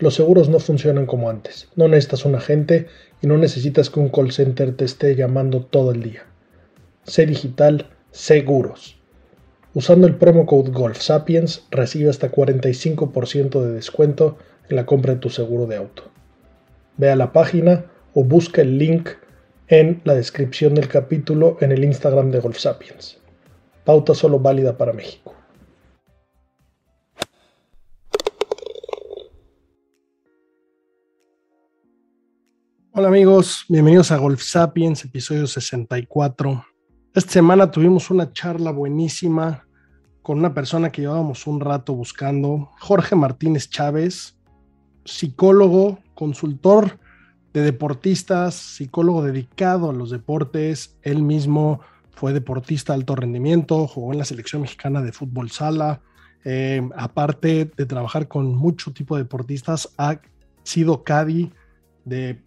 Los 0.00 0.14
seguros 0.14 0.48
no 0.48 0.60
funcionan 0.60 1.06
como 1.06 1.28
antes. 1.28 1.68
No 1.74 1.88
necesitas 1.88 2.24
un 2.24 2.36
agente 2.36 2.86
y 3.20 3.26
no 3.26 3.36
necesitas 3.36 3.90
que 3.90 3.98
un 3.98 4.10
call 4.10 4.30
center 4.30 4.76
te 4.76 4.84
esté 4.84 5.16
llamando 5.16 5.64
todo 5.64 5.90
el 5.90 6.02
día. 6.02 6.24
Sé 7.02 7.26
digital, 7.26 7.86
seguros. 8.12 8.96
Usando 9.74 10.06
el 10.06 10.14
promo 10.14 10.46
code 10.46 10.70
Golf 10.70 11.00
Sapiens 11.00 11.66
recibe 11.70 12.10
hasta 12.10 12.30
45% 12.30 13.60
de 13.60 13.72
descuento 13.72 14.38
en 14.68 14.76
la 14.76 14.86
compra 14.86 15.14
de 15.14 15.20
tu 15.20 15.30
seguro 15.30 15.66
de 15.66 15.76
auto. 15.76 16.04
Ve 16.96 17.10
a 17.10 17.16
la 17.16 17.32
página 17.32 17.86
o 18.14 18.22
busca 18.22 18.62
el 18.62 18.78
link 18.78 19.10
en 19.66 20.00
la 20.04 20.14
descripción 20.14 20.74
del 20.74 20.88
capítulo 20.88 21.58
en 21.60 21.72
el 21.72 21.84
Instagram 21.84 22.30
de 22.30 22.40
Golf 22.40 22.58
Sapiens. 22.58 23.18
Pauta 23.84 24.14
solo 24.14 24.38
válida 24.38 24.76
para 24.76 24.92
México. 24.92 25.34
Hola 32.98 33.10
amigos, 33.10 33.64
bienvenidos 33.68 34.10
a 34.10 34.16
Golf 34.16 34.42
Sapiens, 34.42 35.04
episodio 35.04 35.46
64. 35.46 36.66
Esta 37.14 37.30
semana 37.30 37.70
tuvimos 37.70 38.10
una 38.10 38.32
charla 38.32 38.72
buenísima 38.72 39.68
con 40.20 40.40
una 40.40 40.52
persona 40.52 40.90
que 40.90 41.02
llevábamos 41.02 41.46
un 41.46 41.60
rato 41.60 41.94
buscando, 41.94 42.70
Jorge 42.80 43.14
Martínez 43.14 43.70
Chávez, 43.70 44.36
psicólogo, 45.04 46.00
consultor 46.14 46.98
de 47.52 47.62
deportistas, 47.62 48.56
psicólogo 48.56 49.22
dedicado 49.22 49.90
a 49.90 49.92
los 49.92 50.10
deportes. 50.10 50.98
Él 51.02 51.22
mismo 51.22 51.78
fue 52.10 52.32
deportista 52.32 52.94
de 52.94 52.98
alto 52.98 53.14
rendimiento, 53.14 53.86
jugó 53.86 54.10
en 54.12 54.18
la 54.18 54.24
selección 54.24 54.62
mexicana 54.62 55.02
de 55.02 55.12
fútbol 55.12 55.52
sala. 55.52 56.02
Eh, 56.44 56.82
aparte 56.96 57.70
de 57.76 57.86
trabajar 57.86 58.26
con 58.26 58.56
mucho 58.56 58.92
tipo 58.92 59.14
de 59.14 59.22
deportistas, 59.22 59.94
ha 59.98 60.20
sido 60.64 61.04
Cadi 61.04 61.52
de 62.04 62.42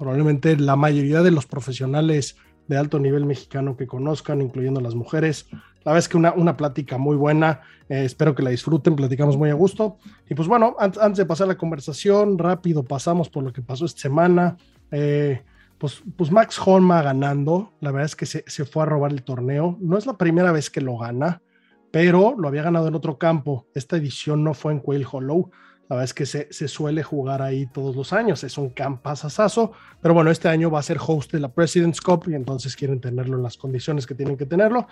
probablemente 0.00 0.56
la 0.56 0.76
mayoría 0.76 1.20
de 1.20 1.30
los 1.30 1.44
profesionales 1.44 2.36
de 2.68 2.78
alto 2.78 2.98
nivel 2.98 3.26
mexicano 3.26 3.76
que 3.76 3.86
conozcan, 3.86 4.40
incluyendo 4.40 4.80
las 4.80 4.94
mujeres. 4.94 5.46
La 5.84 5.92
verdad 5.92 5.98
es 5.98 6.08
que 6.08 6.16
una, 6.16 6.32
una 6.32 6.56
plática 6.56 6.96
muy 6.96 7.16
buena, 7.16 7.60
eh, 7.90 8.06
espero 8.06 8.34
que 8.34 8.42
la 8.42 8.48
disfruten, 8.48 8.96
platicamos 8.96 9.36
muy 9.36 9.50
a 9.50 9.54
gusto. 9.54 9.98
Y 10.26 10.34
pues 10.34 10.48
bueno, 10.48 10.74
antes, 10.78 11.18
de 11.18 11.26
pasar 11.26 11.48
la 11.48 11.58
conversación, 11.58 12.38
rápido 12.38 12.82
pasamos 12.82 13.28
por 13.28 13.44
lo 13.44 13.52
que 13.52 13.60
pasó 13.60 13.84
esta 13.84 14.00
semana. 14.00 14.56
Eh, 14.90 15.42
pues, 15.76 16.02
pues 16.16 16.32
Max 16.32 16.58
Holma 16.64 17.02
ganando, 17.02 17.74
la 17.80 17.90
verdad 17.90 18.06
es 18.06 18.16
que 18.16 18.24
se, 18.24 18.42
se 18.46 18.64
fue 18.64 18.84
a 18.84 18.86
robar 18.86 19.12
el 19.12 19.22
torneo. 19.22 19.76
No 19.82 19.98
es 19.98 20.06
la 20.06 20.16
primera 20.16 20.50
vez 20.50 20.70
que 20.70 20.80
lo 20.80 20.96
gana, 20.96 21.42
pero 21.90 22.34
lo 22.38 22.48
había 22.48 22.62
ganado 22.62 22.88
en 22.88 22.94
otro 22.94 23.18
campo. 23.18 23.66
Esta 23.74 23.98
edición 23.98 24.44
no 24.44 24.54
fue 24.54 24.72
en 24.72 24.80
Quail 24.80 25.06
Hollow. 25.12 25.50
La 25.90 25.96
verdad 25.96 26.04
es 26.04 26.14
que 26.14 26.24
se, 26.24 26.68
suele 26.68 27.02
jugar 27.02 27.42
ahí 27.42 27.66
todos 27.66 27.96
los 27.96 28.12
años, 28.12 28.44
es 28.44 28.56
un 28.58 28.70
campazazazo, 28.70 29.72
pero 30.00 30.14
bueno, 30.14 30.30
este 30.30 30.48
año 30.48 30.70
va 30.70 30.78
a 30.78 30.84
ser 30.84 30.98
host 31.04 31.32
de 31.32 31.40
la 31.40 31.48
President's 31.48 32.00
Cup 32.00 32.26
y 32.28 32.34
entonces 32.34 32.76
quieren 32.76 33.00
tenerlo 33.00 33.36
en 33.36 33.42
las 33.42 33.56
condiciones 33.56 34.06
que 34.06 34.14
tienen 34.14 34.36
que 34.36 34.46
tenerlo. 34.46 34.86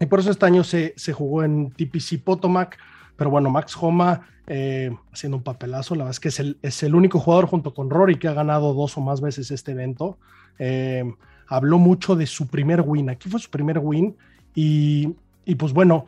Y 0.00 0.06
por 0.06 0.20
eso 0.20 0.30
este 0.30 0.46
año 0.46 0.64
se, 0.64 0.94
se 0.96 1.12
jugó 1.12 1.44
en 1.44 1.70
TPC 1.70 2.24
Potomac, 2.24 2.78
pero 3.14 3.28
bueno, 3.28 3.50
Max 3.50 3.76
Homa 3.78 4.26
eh, 4.46 4.90
haciendo 5.12 5.36
un 5.36 5.42
papelazo, 5.42 5.94
la 5.94 6.04
verdad 6.04 6.12
es 6.12 6.20
que 6.20 6.28
es 6.28 6.40
el, 6.40 6.56
es 6.62 6.82
el, 6.82 6.94
único 6.94 7.18
jugador 7.18 7.44
junto 7.44 7.74
con 7.74 7.90
Rory 7.90 8.16
que 8.16 8.28
ha 8.28 8.32
ganado 8.32 8.72
dos 8.72 8.96
o 8.96 9.02
más 9.02 9.20
veces 9.20 9.50
este 9.50 9.72
evento. 9.72 10.16
Eh, 10.58 11.04
habló 11.46 11.76
mucho 11.76 12.16
de 12.16 12.26
su 12.26 12.46
primer 12.46 12.80
win, 12.80 13.10
aquí 13.10 13.28
fue 13.28 13.38
su 13.38 13.50
primer 13.50 13.80
win 13.80 14.16
y, 14.54 15.14
y 15.44 15.56
pues 15.56 15.74
bueno, 15.74 16.06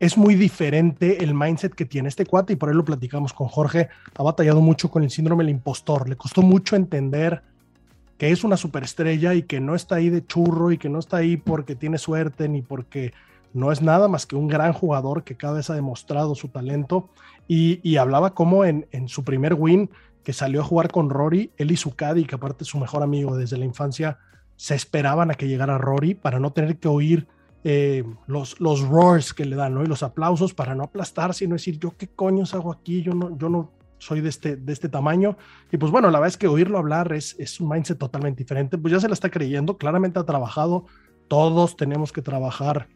es 0.00 0.16
muy 0.16 0.34
diferente 0.36 1.24
el 1.24 1.34
mindset 1.34 1.74
que 1.74 1.84
tiene 1.84 2.08
este 2.08 2.24
cuate 2.24 2.52
y 2.52 2.56
por 2.56 2.68
ahí 2.68 2.74
lo 2.74 2.84
platicamos 2.84 3.32
con 3.32 3.48
Jorge. 3.48 3.88
Ha 4.16 4.22
batallado 4.22 4.60
mucho 4.60 4.90
con 4.90 5.02
el 5.02 5.10
síndrome 5.10 5.44
del 5.44 5.50
impostor. 5.50 6.08
Le 6.08 6.16
costó 6.16 6.42
mucho 6.42 6.76
entender 6.76 7.42
que 8.16 8.30
es 8.30 8.44
una 8.44 8.56
superestrella 8.56 9.34
y 9.34 9.42
que 9.42 9.60
no 9.60 9.74
está 9.74 9.96
ahí 9.96 10.10
de 10.10 10.24
churro 10.24 10.70
y 10.70 10.78
que 10.78 10.88
no 10.88 10.98
está 10.98 11.18
ahí 11.18 11.36
porque 11.36 11.74
tiene 11.74 11.98
suerte 11.98 12.48
ni 12.48 12.62
porque 12.62 13.12
no 13.54 13.72
es 13.72 13.82
nada 13.82 14.08
más 14.08 14.26
que 14.26 14.36
un 14.36 14.46
gran 14.46 14.72
jugador 14.72 15.24
que 15.24 15.36
cada 15.36 15.54
vez 15.54 15.70
ha 15.70 15.74
demostrado 15.74 16.34
su 16.34 16.48
talento. 16.48 17.08
Y, 17.48 17.96
hablaba 17.96 18.34
como 18.34 18.64
en, 18.64 18.86
en, 18.92 19.08
su 19.08 19.24
primer 19.24 19.54
win 19.54 19.90
que 20.22 20.32
salió 20.32 20.60
a 20.60 20.64
jugar 20.64 20.90
con 20.92 21.08
Rory, 21.08 21.50
él 21.56 21.70
y 21.70 21.76
su 21.76 21.96
caddy, 21.96 22.24
que 22.24 22.34
aparte 22.34 22.64
es 22.64 22.68
su 22.68 22.78
mejor 22.78 23.02
amigo 23.02 23.36
desde 23.36 23.56
la 23.56 23.64
infancia, 23.64 24.18
se 24.56 24.74
esperaban 24.74 25.30
a 25.30 25.34
que 25.34 25.48
llegara 25.48 25.78
Rory 25.78 26.14
para 26.14 26.38
no 26.38 26.52
tener 26.52 26.76
que 26.76 26.88
oír 26.88 27.26
eh, 27.64 28.04
los, 28.26 28.60
los 28.60 28.82
roars 28.82 29.34
que 29.34 29.44
le 29.44 29.56
dan, 29.56 29.74
¿no? 29.74 29.82
Y 29.82 29.86
los 29.86 30.02
aplausos 30.02 30.54
para 30.54 30.74
no 30.74 30.84
aplastar, 30.84 31.34
sino 31.34 31.54
decir, 31.54 31.78
yo 31.78 31.96
qué 31.96 32.08
coños 32.08 32.54
hago 32.54 32.72
aquí, 32.72 33.02
yo 33.02 33.14
no, 33.14 33.36
yo 33.36 33.48
no 33.48 33.72
soy 33.98 34.20
de 34.20 34.28
este, 34.28 34.56
de 34.56 34.72
este 34.72 34.88
tamaño. 34.88 35.36
Y 35.72 35.76
pues 35.76 35.90
bueno, 35.90 36.10
la 36.10 36.18
verdad 36.18 36.34
es 36.34 36.36
que 36.36 36.48
oírlo 36.48 36.78
hablar 36.78 37.12
es, 37.12 37.36
es 37.38 37.60
un 37.60 37.68
mindset 37.68 37.98
totalmente 37.98 38.38
diferente, 38.38 38.78
pues 38.78 38.92
ya 38.92 39.00
se 39.00 39.08
la 39.08 39.14
está 39.14 39.30
creyendo, 39.30 39.76
claramente 39.76 40.18
ha 40.18 40.24
trabajado, 40.24 40.86
todos 41.26 41.76
tenemos 41.76 42.12
que 42.12 42.22
trabajar 42.22 42.88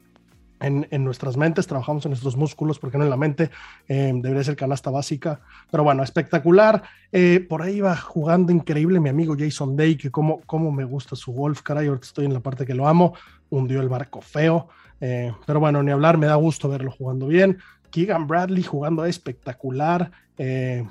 en, 0.63 0.87
en, 0.91 1.05
nuestras 1.05 1.37
mentes, 1.37 1.67
trabajamos 1.67 2.05
en 2.07 2.11
nuestros 2.11 2.37
músculos, 2.37 2.79
porque 2.79 2.97
no 2.97 3.05
en 3.05 3.11
la 3.11 3.17
mente, 3.17 3.51
eh, 3.89 4.13
debería 4.15 4.45
ser 4.45 4.57
canasta 4.57 4.91
básica, 4.91 5.41
pero 5.71 5.85
bueno, 5.85 6.03
espectacular. 6.03 6.83
Eh, 7.11 7.45
por 7.49 7.63
ahí 7.63 7.81
va 7.81 7.97
jugando 7.97 8.53
increíble 8.53 9.01
mi 9.01 9.09
amigo 9.09 9.35
Jason 9.39 9.77
Day, 9.77 9.97
que 9.97 10.11
como, 10.11 10.41
como 10.43 10.71
me 10.73 10.85
gusta 10.85 11.17
su 11.17 11.33
golf, 11.33 11.63
caray, 11.63 11.89
ahorita 11.89 12.07
estoy 12.07 12.27
en 12.27 12.35
la 12.35 12.41
parte 12.41 12.65
que 12.65 12.75
lo 12.75 12.89
amo, 12.89 13.15
hundió 13.51 13.81
el 13.81 13.89
barco 13.89 14.21
feo, 14.21 14.69
eh, 15.01 15.33
pero 15.47 15.61
bueno, 15.61 15.83
ni 15.83 15.91
hablar, 15.91 16.17
me 16.17 16.27
da 16.27 16.37
gusto 16.37 16.69
verlo 16.69 16.91
jugando 16.91 17.27
bien. 17.27 17.59
Keegan 17.91 18.27
Bradley 18.27 18.63
jugando 18.63 19.05
espectacular. 19.05 20.11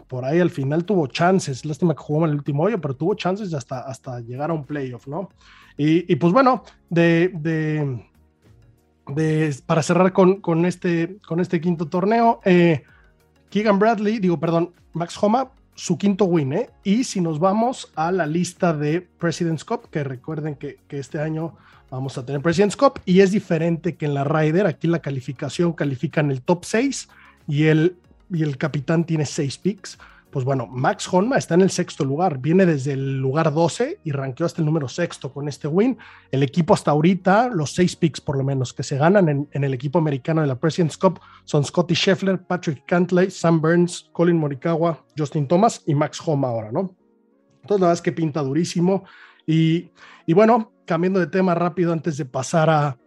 por 0.07 0.23
ahí 0.23 0.39
al 0.39 0.51
final 0.51 0.85
tuvo 0.85 1.07
chances. 1.07 1.65
Lástima 1.65 1.95
que 1.95 2.01
jugó 2.01 2.25
en 2.25 2.31
el 2.31 2.37
último 2.37 2.63
hoyo, 2.63 2.79
pero 2.79 2.95
tuvo 2.95 3.15
chances 3.15 3.53
hasta, 3.55 3.79
hasta 3.79 4.19
llegar 4.19 4.51
a 4.51 4.53
un 4.53 4.65
playoff, 4.65 5.07
¿no? 5.07 5.29
Y, 5.77 6.11
y 6.11 6.15
pues 6.17 6.31
bueno, 6.31 6.63
de, 6.89 7.31
de, 7.33 8.05
para 9.65 9.83
cerrar 9.83 10.13
este, 10.65 11.17
con 11.27 11.39
este 11.39 11.61
quinto 11.61 11.87
torneo, 11.87 12.39
eh, 12.45 12.83
Keegan 13.49 13.79
Bradley, 13.79 14.19
digo, 14.19 14.39
perdón, 14.39 14.71
Max 14.93 15.17
Homa, 15.21 15.51
su 15.75 15.97
quinto 15.97 16.25
win, 16.25 16.53
¿eh? 16.53 16.69
Y 16.83 17.03
si 17.03 17.21
nos 17.21 17.39
vamos 17.39 17.91
a 17.95 18.11
la 18.11 18.25
lista 18.25 18.73
de 18.73 19.01
President's 19.01 19.65
Cup, 19.65 19.89
que 19.89 20.03
recuerden 20.03 20.55
que, 20.55 20.77
este 20.89 21.19
año 21.19 21.55
vamos 21.89 22.17
a 22.17 22.25
tener 22.25 22.41
President's 22.41 22.77
Cup 22.77 22.99
y 23.05 23.21
es 23.21 23.31
diferente 23.31 23.95
que 23.95 24.05
en 24.05 24.13
la 24.13 24.23
Ryder, 24.23 24.67
aquí 24.67 24.87
la 24.87 24.99
calificación 24.99 25.73
califican 25.73 26.31
el 26.31 26.41
top 26.41 26.65
6 26.65 27.09
y 27.47 27.65
el, 27.65 27.95
y 28.29 28.43
el 28.43 28.57
capitán 28.57 29.05
tiene 29.05 29.25
6 29.25 29.57
picks 29.57 29.97
pues 30.31 30.45
bueno, 30.45 30.65
Max 30.65 31.07
Honma 31.11 31.37
está 31.37 31.55
en 31.55 31.61
el 31.61 31.71
sexto 31.71 32.05
lugar, 32.05 32.37
viene 32.39 32.65
desde 32.65 32.93
el 32.93 33.19
lugar 33.19 33.53
12 33.53 33.99
y 34.03 34.11
ranqueó 34.11 34.45
hasta 34.45 34.61
el 34.61 34.65
número 34.65 34.87
sexto 34.87 35.33
con 35.33 35.49
este 35.49 35.67
win. 35.67 35.97
El 36.31 36.41
equipo 36.41 36.73
hasta 36.73 36.91
ahorita, 36.91 37.49
los 37.49 37.75
seis 37.75 37.95
picks 37.97 38.21
por 38.21 38.37
lo 38.37 38.43
menos 38.43 38.73
que 38.73 38.83
se 38.83 38.97
ganan 38.97 39.27
en, 39.29 39.47
el 39.51 39.73
equipo 39.73 39.99
americano 39.99 40.41
de 40.41 40.47
la 40.47 40.55
President's 40.55 40.97
Cup 40.97 41.19
son 41.43 41.65
Scotty 41.65 41.95
Scheffler, 41.95 42.41
Patrick 42.41 42.85
Cantley, 42.85 43.29
Sam 43.29 43.59
Burns, 43.59 44.09
Colin 44.13 44.37
Morikawa, 44.37 45.03
Justin 45.17 45.47
Thomas 45.47 45.83
y 45.85 45.95
Max 45.95 46.21
Homa 46.25 46.47
ahora, 46.47 46.71
¿no? 46.71 46.95
Entonces 47.61 47.81
la 47.81 47.87
verdad 47.87 47.93
es 47.93 48.01
que 48.01 48.13
pinta 48.13 48.41
durísimo. 48.41 49.03
Y, 49.45 49.91
bueno, 50.33 50.71
cambiando 50.85 51.19
de 51.19 51.27
tema 51.27 51.53
rápido 51.55 51.91
antes 51.91 52.15
de 52.15 52.25
pasar 52.25 52.97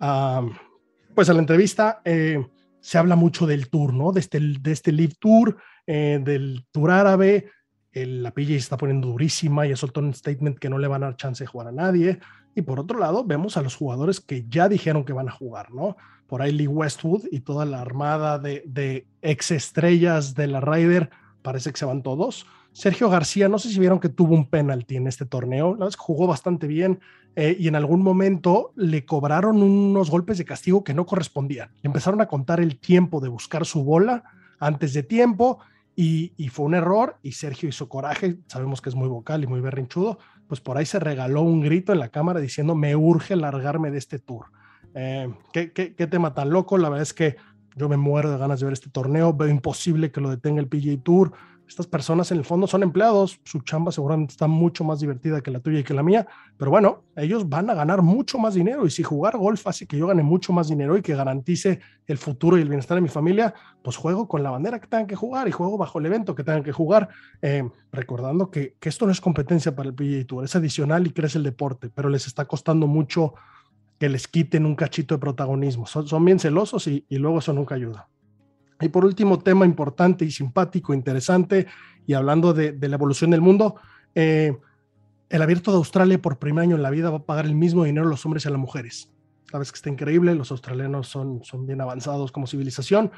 a, 0.00 0.46
pues 1.14 1.30
a 1.30 1.32
la 1.32 1.38
entrevista, 1.38 2.02
eh, 2.04 2.44
se 2.80 2.98
habla 2.98 3.16
mucho 3.16 3.46
del 3.46 3.70
tour, 3.70 3.94
¿no? 3.94 4.12
De 4.12 4.20
este, 4.20 4.38
de 4.38 4.72
este 4.72 4.92
Live 4.92 5.14
Tour, 5.18 5.56
eh, 5.86 6.20
del 6.22 6.66
Tour 6.70 6.90
árabe. 6.90 7.50
El, 7.92 8.22
la 8.22 8.32
PJ 8.32 8.54
está 8.56 8.76
poniendo 8.76 9.08
durísima, 9.08 9.66
ya 9.66 9.76
soltó 9.76 10.00
un 10.00 10.14
statement 10.14 10.58
que 10.58 10.68
no 10.68 10.78
le 10.78 10.88
van 10.88 11.02
a 11.02 11.06
dar 11.06 11.16
chance 11.16 11.44
de 11.44 11.48
jugar 11.48 11.68
a 11.68 11.72
nadie. 11.72 12.18
Y 12.54 12.62
por 12.62 12.80
otro 12.80 12.98
lado, 12.98 13.24
vemos 13.24 13.56
a 13.56 13.62
los 13.62 13.76
jugadores 13.76 14.20
que 14.20 14.46
ya 14.48 14.68
dijeron 14.68 15.04
que 15.04 15.12
van 15.12 15.28
a 15.28 15.32
jugar, 15.32 15.72
¿no? 15.72 15.96
Por 16.26 16.42
ahí 16.42 16.52
Lee 16.52 16.66
Westwood 16.66 17.24
y 17.30 17.40
toda 17.40 17.64
la 17.64 17.80
armada 17.80 18.38
de, 18.38 18.62
de 18.66 19.06
ex 19.22 19.50
estrellas 19.50 20.34
de 20.34 20.46
la 20.46 20.60
Ryder, 20.60 21.10
parece 21.42 21.70
que 21.70 21.78
se 21.78 21.84
van 21.84 22.02
todos. 22.02 22.46
Sergio 22.72 23.08
García, 23.08 23.48
no 23.48 23.58
sé 23.58 23.68
si 23.68 23.78
vieron 23.78 24.00
que 24.00 24.08
tuvo 24.08 24.34
un 24.34 24.48
penalti 24.48 24.96
en 24.96 25.06
este 25.06 25.26
torneo, 25.26 25.76
la 25.76 25.88
que 25.88 25.96
jugó 25.96 26.26
bastante 26.26 26.66
bien 26.66 26.98
eh, 27.36 27.56
y 27.58 27.68
en 27.68 27.76
algún 27.76 28.02
momento 28.02 28.72
le 28.76 29.04
cobraron 29.04 29.62
unos 29.62 30.10
golpes 30.10 30.38
de 30.38 30.44
castigo 30.44 30.84
que 30.84 30.94
no 30.94 31.06
correspondían. 31.06 31.70
Empezaron 31.82 32.20
a 32.20 32.26
contar 32.26 32.60
el 32.60 32.78
tiempo 32.78 33.20
de 33.20 33.28
buscar 33.28 33.64
su 33.64 33.84
bola 33.84 34.24
antes 34.58 34.92
de 34.92 35.02
tiempo 35.02 35.60
y, 35.96 36.48
fue 36.48 36.66
un 36.66 36.74
error 36.74 37.18
y 37.22 37.32
Sergio 37.32 37.68
hizo 37.68 37.88
coraje, 37.88 38.38
sabemos 38.46 38.80
que 38.80 38.88
es 38.88 38.94
muy 38.94 39.08
vocal 39.08 39.44
y 39.44 39.46
muy 39.46 39.60
berrinchudo, 39.60 40.18
pues 40.48 40.60
por 40.60 40.76
ahí 40.76 40.86
se 40.86 40.98
regaló 40.98 41.42
un 41.42 41.60
grito 41.60 41.92
en 41.92 42.00
la 42.00 42.08
cámara 42.08 42.40
diciendo 42.40 42.74
me 42.74 42.96
urge 42.96 43.36
largarme 43.36 43.90
de 43.90 43.98
este 43.98 44.18
tour. 44.18 44.46
Eh, 44.94 45.32
¿qué, 45.52 45.72
qué, 45.72 45.94
qué 45.94 46.06
tema 46.06 46.34
tan 46.34 46.50
loco, 46.50 46.78
la 46.78 46.88
verdad 46.88 47.02
es 47.02 47.14
que 47.14 47.36
yo 47.76 47.88
me 47.88 47.96
muero 47.96 48.30
de 48.30 48.38
ganas 48.38 48.60
de 48.60 48.66
ver 48.66 48.72
este 48.72 48.90
torneo, 48.90 49.32
veo 49.32 49.48
imposible 49.48 50.10
que 50.10 50.20
lo 50.20 50.30
detenga 50.30 50.60
el 50.60 50.68
PGA 50.68 51.02
Tour 51.02 51.32
estas 51.68 51.86
personas 51.86 52.30
en 52.30 52.38
el 52.38 52.44
fondo 52.44 52.66
son 52.66 52.82
empleados, 52.82 53.40
su 53.44 53.60
chamba 53.60 53.90
seguramente 53.90 54.32
está 54.32 54.46
mucho 54.46 54.84
más 54.84 55.00
divertida 55.00 55.40
que 55.40 55.50
la 55.50 55.60
tuya 55.60 55.80
y 55.80 55.84
que 55.84 55.94
la 55.94 56.02
mía, 56.02 56.26
pero 56.56 56.70
bueno, 56.70 57.04
ellos 57.16 57.48
van 57.48 57.70
a 57.70 57.74
ganar 57.74 58.02
mucho 58.02 58.38
más 58.38 58.54
dinero 58.54 58.86
y 58.86 58.90
si 58.90 59.02
jugar 59.02 59.36
golf 59.36 59.66
hace 59.66 59.86
que 59.86 59.96
yo 59.96 60.06
gane 60.06 60.22
mucho 60.22 60.52
más 60.52 60.68
dinero 60.68 60.96
y 60.96 61.02
que 61.02 61.14
garantice 61.14 61.80
el 62.06 62.18
futuro 62.18 62.58
y 62.58 62.62
el 62.62 62.68
bienestar 62.68 62.96
de 62.96 63.00
mi 63.00 63.08
familia, 63.08 63.54
pues 63.82 63.96
juego 63.96 64.28
con 64.28 64.42
la 64.42 64.50
bandera 64.50 64.78
que 64.78 64.86
tengan 64.86 65.06
que 65.06 65.16
jugar 65.16 65.48
y 65.48 65.52
juego 65.52 65.78
bajo 65.78 65.98
el 65.98 66.06
evento 66.06 66.34
que 66.34 66.44
tengan 66.44 66.62
que 66.62 66.72
jugar, 66.72 67.08
eh, 67.40 67.68
recordando 67.92 68.50
que, 68.50 68.76
esto 68.80 69.06
no 69.06 69.12
es 69.12 69.20
competencia 69.20 69.74
para 69.74 69.88
el 69.88 69.94
PGA 69.94 70.44
es 70.44 70.56
adicional 70.56 71.06
y 71.06 71.10
crece 71.10 71.38
el 71.38 71.44
deporte, 71.44 71.90
pero 71.90 72.08
les 72.08 72.26
está 72.26 72.44
costando 72.44 72.86
mucho 72.86 73.34
que 73.98 74.08
les 74.08 74.28
quiten 74.28 74.66
un 74.66 74.74
cachito 74.74 75.14
de 75.14 75.18
protagonismo. 75.18 75.86
Son, 75.86 76.06
son 76.06 76.24
bien 76.24 76.38
celosos 76.38 76.86
y, 76.86 77.06
y 77.08 77.16
luego 77.16 77.38
eso 77.38 77.52
nunca 77.52 77.74
ayuda. 77.74 78.08
Y 78.84 78.90
por 78.90 79.04
último, 79.04 79.38
tema 79.38 79.64
importante 79.64 80.24
y 80.24 80.30
simpático, 80.30 80.92
interesante, 80.92 81.66
y 82.06 82.12
hablando 82.12 82.52
de, 82.52 82.76
la 82.78 82.96
evolución 82.96 83.30
del 83.30 83.40
mundo, 83.40 83.76
eh, 84.14 84.56
el 85.30 85.42
abierto 85.42 85.70
de 85.70 85.78
Australia 85.78 86.20
por 86.20 86.38
primer 86.38 86.64
año 86.64 86.76
en 86.76 86.82
la 86.82 86.90
vida 86.90 87.08
va 87.08 87.18
a 87.18 87.22
pagar 87.24 87.46
el 87.46 87.54
mismo 87.54 87.84
dinero 87.84 88.06
a 88.06 88.10
los 88.10 88.24
hombres 88.26 88.44
y 88.44 88.48
a 88.48 88.50
las 88.50 88.60
mujeres. 88.60 89.10
Sabes 89.50 89.72
que 89.72 89.76
está 89.76 89.88
increíble, 89.88 90.34
los 90.34 90.50
australianos 90.50 91.08
son, 91.08 91.42
son 91.44 91.66
bien 91.66 91.80
avanzados 91.80 92.30
como 92.30 92.46
civilización. 92.46 93.10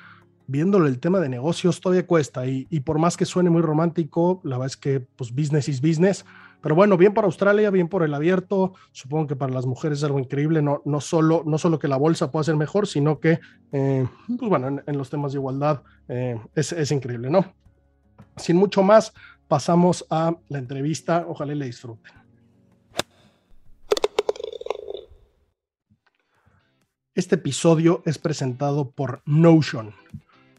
Viéndolo 0.47 0.87
el 0.87 1.01
tema 1.01 1.19
de 1.19 1.29
negocios 1.29 1.81
todavía 1.81 2.07
cuesta 2.07 2.47
y, 2.47 2.69
y 2.71 2.81
por 2.81 3.01
más 3.01 3.17
que 3.17 3.25
suene 3.25 3.51
muy 3.51 3.63
romántico, 3.63 4.41
la 4.45 4.59
verdad 4.59 4.67
es 4.67 4.77
que 4.77 5.01
pues 5.01 5.33
business 5.33 5.69
is 5.69 5.81
business, 5.81 6.25
pero 6.61 6.75
bueno, 6.75 6.97
bien 6.97 7.15
por 7.15 7.25
Australia, 7.25 7.71
bien 7.71 7.89
por 7.89 8.03
el 8.03 8.15
abierto. 8.15 8.75
Supongo 8.93 9.27
que 9.27 9.37
para 9.37 9.53
las 9.53 9.67
mujeres 9.67 9.99
es 9.99 10.05
algo 10.05 10.19
increíble, 10.19 10.63
no, 10.63 10.83
no, 10.85 11.01
solo, 11.01 11.43
no 11.47 11.59
solo 11.59 11.79
que 11.79 11.89
la 11.89 11.97
bolsa 11.97 12.31
pueda 12.31 12.45
ser 12.45 12.57
mejor, 12.57 12.87
sino 12.87 13.21
que, 13.21 13.39
eh, 13.73 14.07
pues 14.39 14.49
bueno, 14.49 14.83
en, 14.85 14.99
los 14.99 15.11
temas 15.11 15.33
de 15.33 15.39
igualdad 15.39 15.83
eh, 16.09 16.41
es, 16.55 16.73
es, 16.73 16.91
increíble, 16.91 17.31
¿no? 17.31 17.55
Sin 18.37 18.57
mucho 18.57 18.83
más, 18.83 19.13
pasamos 19.49 20.07
a 20.11 20.37
la 20.49 20.59
entrevista. 20.59 21.25
Ojalá 21.29 21.55
le 21.55 21.67
disfruten. 21.67 22.13
Este 27.15 27.37
episodio 27.37 28.03
es 28.05 28.19
presentado 28.19 28.91
por 28.91 29.23
Notion. 29.25 29.95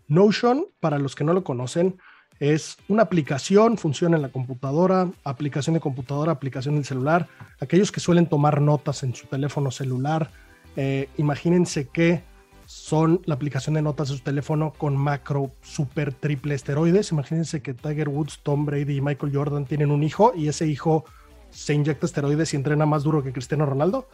Notion, 0.08 0.66
para 0.80 0.98
los 0.98 1.16
que 1.16 1.24
no 1.24 1.34
lo 1.34 1.44
conocen, 1.44 2.00
es 2.39 2.78
una 2.88 3.04
aplicación, 3.04 3.78
funciona 3.78 4.16
en 4.16 4.22
la 4.22 4.30
computadora, 4.30 5.10
aplicación 5.24 5.74
de 5.74 5.80
computadora, 5.80 6.31
aplicación 6.31 6.75
del 6.75 6.86
celular. 6.86 7.28
Aquellos 7.60 7.92
que 7.92 8.00
suelen 8.00 8.28
tomar 8.28 8.62
notas 8.62 9.04
en 9.04 9.16
su 9.16 9.28
teléfono 9.28 9.72
celular, 9.72 10.31
eh, 10.75 11.10
imagínense 11.18 11.88
que 11.88 12.22
son 12.66 13.22
la 13.25 13.36
aplicación 13.36 13.75
de 13.75 13.81
notas 13.81 14.10
de 14.10 14.18
su 14.18 14.24
teléfono 14.24 14.74
con 14.78 14.95
macro 14.95 15.51
super 15.62 16.13
triple 16.13 16.54
esteroides. 16.54 17.12
Imagínense 17.12 17.62
que 17.62 17.74
Tiger 17.74 18.10
Woods, 18.10 18.40
Tom 18.44 18.66
Brady 18.66 18.98
y 18.98 19.01
Michael 19.01 19.33
Jordan 19.33 19.66
tienen 19.66 19.90
un 19.90 20.04
hijo 20.04 20.33
y 20.36 20.50
ese 20.50 20.68
hijo 20.68 21.06
se 21.50 21.74
inyecta 21.74 22.06
esteroides 22.06 22.54
y 22.54 22.57
entrena 22.57 22.86
más 22.86 23.04
duro 23.04 23.24
que 23.24 23.31
Cristiano 23.31 23.66
Ronaldo. 23.66 24.07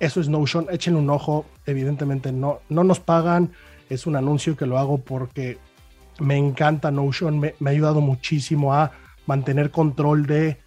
Eso 0.00 0.20
es 0.20 0.30
Notion, 0.30 0.66
échenle 0.70 0.98
un 0.98 1.10
ojo, 1.10 1.44
evidentemente 1.66 2.32
no, 2.32 2.60
no 2.70 2.84
nos 2.84 3.00
pagan, 3.00 3.52
es 3.90 4.06
un 4.06 4.16
anuncio 4.16 4.56
que 4.56 4.64
lo 4.64 4.78
hago 4.78 4.98
porque 4.98 5.58
me 6.20 6.36
encanta 6.36 6.90
Notion, 6.90 7.38
me, 7.38 7.54
me, 7.58 7.70
ha 7.70 7.72
ayudado 7.72 8.00
muchísimo 8.00 8.74
a 8.74 8.92
mantener 9.26 9.70
control 9.70 10.26
de 10.26 10.58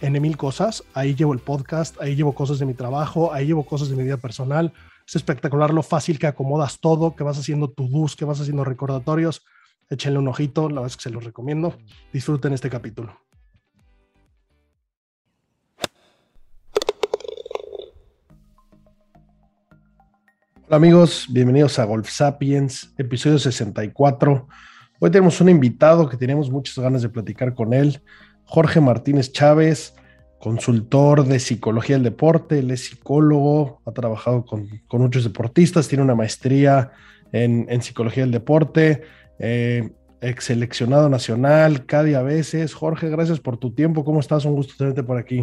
N 0.00 0.20
mil 0.20 0.36
cosas. 0.36 0.84
Ahí 0.94 1.14
llevo 1.14 1.32
el 1.32 1.40
podcast, 1.40 2.00
ahí 2.00 2.14
llevo 2.14 2.34
cosas 2.34 2.58
de 2.58 2.66
mi 2.66 2.74
trabajo, 2.74 3.32
ahí 3.32 3.46
llevo 3.46 3.64
cosas 3.64 3.88
de 3.88 3.96
mi 3.96 4.04
vida 4.04 4.18
personal. 4.18 4.72
Es 5.06 5.16
espectacular 5.16 5.72
lo 5.72 5.82
fácil 5.82 6.18
que 6.18 6.26
acomodas 6.26 6.80
todo, 6.80 7.16
que 7.16 7.24
vas 7.24 7.38
haciendo 7.38 7.70
to-dos, 7.70 8.14
que 8.14 8.24
vas 8.24 8.40
haciendo 8.40 8.64
recordatorios. 8.64 9.42
Échenle 9.88 10.18
un 10.18 10.28
ojito, 10.28 10.68
la 10.68 10.76
verdad 10.76 10.86
es 10.86 10.96
que 10.96 11.02
se 11.02 11.10
los 11.10 11.24
recomiendo. 11.24 11.74
Disfruten 12.12 12.52
este 12.52 12.70
capítulo. 12.70 13.18
Hola 20.68 20.76
amigos, 20.76 21.26
bienvenidos 21.28 21.80
a 21.80 21.84
Golf 21.84 22.08
Sapiens, 22.08 22.94
episodio 22.96 23.40
64. 23.40 24.46
Hoy 25.02 25.10
tenemos 25.10 25.40
un 25.40 25.48
invitado 25.48 26.10
que 26.10 26.18
tenemos 26.18 26.50
muchas 26.50 26.78
ganas 26.78 27.00
de 27.00 27.08
platicar 27.08 27.54
con 27.54 27.72
él, 27.72 28.02
Jorge 28.44 28.82
Martínez 28.82 29.32
Chávez, 29.32 29.94
consultor 30.38 31.24
de 31.24 31.38
psicología 31.40 31.96
del 31.96 32.02
deporte, 32.02 32.58
él 32.58 32.70
es 32.70 32.84
psicólogo, 32.84 33.80
ha 33.86 33.92
trabajado 33.92 34.44
con, 34.44 34.68
con 34.88 35.00
muchos 35.00 35.24
deportistas, 35.24 35.88
tiene 35.88 36.04
una 36.04 36.14
maestría 36.14 36.92
en, 37.32 37.64
en 37.70 37.80
psicología 37.80 38.24
del 38.24 38.30
deporte, 38.30 39.00
eh, 39.38 39.90
ex 40.20 40.44
seleccionado 40.44 41.08
nacional, 41.08 41.86
cada 41.86 42.18
a 42.18 42.22
veces. 42.22 42.74
Jorge, 42.74 43.08
gracias 43.08 43.40
por 43.40 43.56
tu 43.56 43.72
tiempo, 43.72 44.04
¿cómo 44.04 44.20
estás? 44.20 44.44
Un 44.44 44.54
gusto 44.54 44.74
tenerte 44.76 45.02
por 45.02 45.16
aquí. 45.16 45.42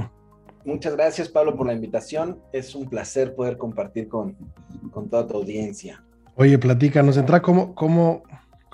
Muchas 0.66 0.96
gracias, 0.96 1.30
Pablo, 1.30 1.58
por 1.58 1.66
la 1.66 1.74
invitación. 1.74 2.38
Es 2.54 2.76
un 2.76 2.88
placer 2.88 3.34
poder 3.34 3.58
compartir 3.58 4.08
con, 4.08 4.36
con 4.92 5.10
toda 5.10 5.26
tu 5.26 5.36
audiencia. 5.36 6.04
Oye, 6.36 6.60
platícanos, 6.60 7.18
entra 7.18 7.42
cómo, 7.42 7.74
cómo, 7.74 8.22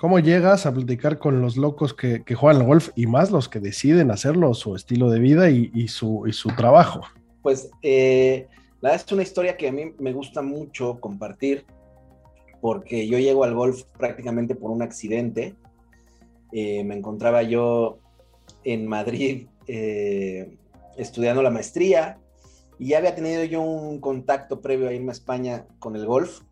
¿Cómo 0.04 0.18
llegas 0.18 0.66
a 0.66 0.74
platicar 0.74 1.18
con 1.18 1.40
los 1.40 1.56
locos 1.56 1.94
que, 1.94 2.24
que, 2.24 2.34
juegan 2.34 2.60
al 2.60 2.66
golf 2.66 2.90
y 2.94 3.06
más 3.06 3.30
los 3.30 3.48
que 3.48 3.58
deciden 3.58 4.10
hacerlo 4.10 4.52
su 4.52 4.76
estilo 4.76 5.08
de 5.08 5.18
vida 5.18 5.48
y, 5.48 5.70
y, 5.72 5.88
su, 5.88 6.26
y 6.26 6.34
su, 6.34 6.50
trabajo? 6.50 7.00
Pues 7.40 7.70
eh, 7.80 8.46
la 8.82 8.90
verdad 8.90 9.06
es 9.06 9.12
una 9.12 9.22
historia 9.22 9.56
que 9.56 9.68
a 9.68 9.72
mí 9.72 9.94
me 9.98 10.12
gusta 10.12 10.42
mucho 10.42 11.00
compartir 11.00 11.64
porque 12.60 13.08
yo 13.08 13.18
llego 13.18 13.44
al 13.44 13.54
golf 13.54 13.84
prácticamente 13.96 14.54
por 14.54 14.70
un 14.70 14.82
accidente. 14.82 15.54
Eh, 16.52 16.84
me 16.84 16.98
encontraba 16.98 17.42
yo 17.42 17.98
en 18.62 18.86
Madrid 18.86 19.46
eh, 19.66 20.54
estudiando 20.98 21.42
la 21.42 21.48
maestría 21.48 22.18
y 22.78 22.88
ya 22.88 22.98
había 22.98 23.14
tenido 23.14 23.42
yo 23.44 23.62
un 23.62 24.00
contacto 24.00 24.60
previo 24.60 24.86
a 24.86 24.92
irme 24.92 25.12
a 25.12 25.12
España 25.12 25.64
con 25.78 25.96
el 25.96 26.04
golf, 26.04 26.42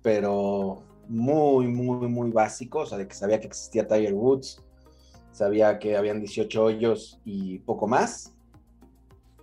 pero 0.00 0.82
muy, 1.12 1.68
muy, 1.68 2.08
muy 2.08 2.30
básico, 2.30 2.80
o 2.80 2.86
sea, 2.86 2.96
de 2.96 3.06
que 3.06 3.14
sabía 3.14 3.38
que 3.38 3.46
existía 3.46 3.86
Tiger 3.86 4.14
Woods, 4.14 4.62
sabía 5.30 5.78
que 5.78 5.96
habían 5.96 6.20
18 6.20 6.64
hoyos 6.64 7.20
y 7.24 7.58
poco 7.60 7.86
más. 7.86 8.32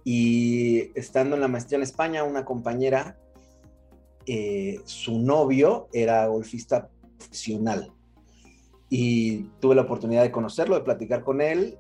Y 0.04 0.92
estando 0.98 1.36
en 1.36 1.42
la 1.42 1.48
maestría 1.48 1.78
en 1.78 1.84
España, 1.84 2.24
una 2.24 2.44
compañera, 2.44 3.18
eh, 4.26 4.82
su 4.86 5.20
novio 5.20 5.88
era 5.94 6.26
golfista 6.26 6.90
profesional. 7.18 7.92
Y 8.90 9.44
tuve 9.60 9.76
la 9.76 9.84
oportunidad 9.84 10.24
de 10.24 10.32
conocerlo, 10.32 10.76
de 10.76 10.82
platicar 10.82 11.24
con 11.24 11.40
él, 11.40 11.78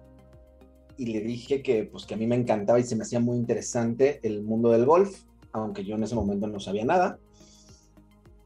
y 0.98 1.08
le 1.08 1.22
dije 1.22 1.64
que, 1.64 1.86
pues, 1.86 2.06
que 2.06 2.14
a 2.14 2.18
mí 2.18 2.28
me 2.28 2.36
encantaba 2.36 2.80
y 2.80 2.84
se 2.84 2.96
me 2.96 3.04
hacía 3.04 3.20
muy 3.20 3.38
interesante 3.38 4.20
el 4.22 4.44
mundo 4.44 4.70
del 4.70 4.86
golf, 4.86 5.24
aunque 5.52 5.84
yo 5.84 5.96
en 5.96 6.04
ese 6.04 6.14
momento 6.14 6.46
no 6.46 6.60
sabía 6.60 6.86
nada 6.86 7.18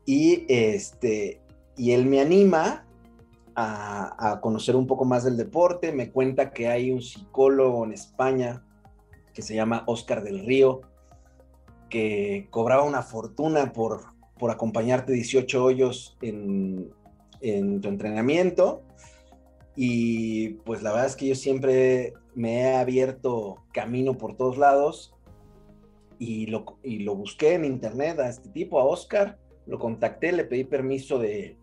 y, 0.05 0.45
este, 0.49 1.41
y 1.77 1.91
él 1.91 2.05
me 2.05 2.21
anima 2.21 2.85
a, 3.55 4.31
a, 4.31 4.41
conocer 4.41 4.75
un 4.75 4.87
poco 4.87 5.05
más 5.05 5.23
del 5.23 5.37
deporte, 5.37 5.91
me 5.91 6.11
cuenta 6.11 6.51
que 6.51 6.67
hay 6.67 6.91
un 6.91 7.01
psicólogo 7.01 7.85
en 7.85 7.93
España 7.93 8.63
que 9.33 9.41
se 9.41 9.55
llama 9.55 9.83
Oscar 9.87 10.23
del 10.23 10.45
Río, 10.45 10.81
que 11.89 12.47
cobraba 12.49 12.83
una 12.83 13.03
fortuna 13.03 13.71
por, 13.71 14.13
por 14.37 14.51
acompañarte 14.51 15.13
18 15.13 15.63
hoyos 15.63 16.17
en, 16.21 16.91
en 17.41 17.81
tu 17.81 17.89
entrenamiento. 17.89 18.81
Y 19.75 20.49
pues 20.65 20.83
la 20.83 20.91
verdad 20.91 21.07
es 21.07 21.15
que 21.15 21.27
yo 21.27 21.35
siempre 21.35 22.13
me 22.35 22.61
he 22.61 22.75
abierto 22.75 23.63
camino 23.71 24.17
por 24.17 24.35
todos 24.35 24.57
lados 24.57 25.15
y 26.19 26.47
lo, 26.47 26.77
y 26.83 26.99
lo 26.99 27.15
busqué 27.15 27.53
en 27.53 27.65
internet 27.65 28.19
a 28.19 28.29
este 28.29 28.49
tipo, 28.49 28.79
a 28.79 28.85
Oscar, 28.85 29.39
lo 29.65 29.79
contacté, 29.79 30.31
le 30.31 30.45
pedí 30.45 30.63
permiso 30.63 31.19
de, 31.19 31.57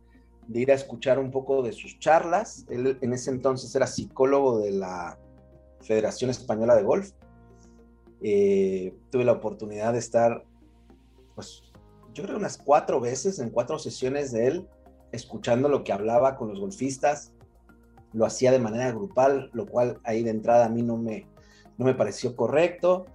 ir 0.52 0.70
a 0.72 0.74
escuchar 0.74 1.18
un 1.18 1.30
poco 1.30 1.62
de 1.62 1.72
sus 1.72 1.98
charlas. 1.98 2.66
Él 2.68 2.98
en 3.00 3.12
ese 3.12 3.30
entonces 3.30 3.74
era 3.74 3.86
psicólogo 3.86 4.58
de 4.58 4.72
la 4.72 5.18
Federación 5.80 6.30
Española 6.30 6.74
de 6.74 6.82
Golf. 6.82 7.12
Eh, 8.22 8.94
tuve 9.10 9.24
la 9.24 9.32
oportunidad 9.32 9.92
de 9.92 9.98
estar, 9.98 10.44
pues, 11.34 11.62
yo 12.12 12.24
creo 12.24 12.36
unas 12.36 12.58
cuatro 12.58 13.00
veces 13.00 13.38
en 13.38 13.50
cuatro 13.50 13.78
sesiones 13.78 14.32
de 14.32 14.48
él, 14.48 14.68
escuchando 15.12 15.68
lo 15.68 15.84
que 15.84 15.92
hablaba 15.92 16.36
con 16.36 16.48
los 16.48 16.60
golfistas. 16.60 17.32
Lo 18.12 18.26
hacía 18.26 18.50
de 18.50 18.58
manera 18.58 18.90
grupal, 18.90 19.50
lo 19.52 19.66
cual 19.66 20.00
ahí 20.02 20.24
de 20.24 20.30
entrada 20.30 20.66
a 20.66 20.68
mí 20.68 20.82
no 20.82 20.96
me, 20.96 21.28
no 21.78 21.84
me 21.84 21.94
pareció 21.94 22.34
correcto. 22.34 23.06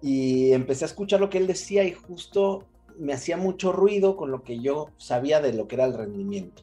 Y 0.00 0.52
empecé 0.52 0.84
a 0.84 0.86
escuchar 0.86 1.20
lo 1.20 1.28
que 1.28 1.38
él 1.38 1.46
decía 1.46 1.84
y 1.84 1.92
justo 1.92 2.66
me 2.98 3.12
hacía 3.12 3.36
mucho 3.36 3.72
ruido 3.72 4.16
con 4.16 4.30
lo 4.30 4.42
que 4.42 4.60
yo 4.60 4.88
sabía 4.96 5.40
de 5.40 5.52
lo 5.52 5.68
que 5.68 5.76
era 5.76 5.84
el 5.84 5.94
rendimiento. 5.94 6.62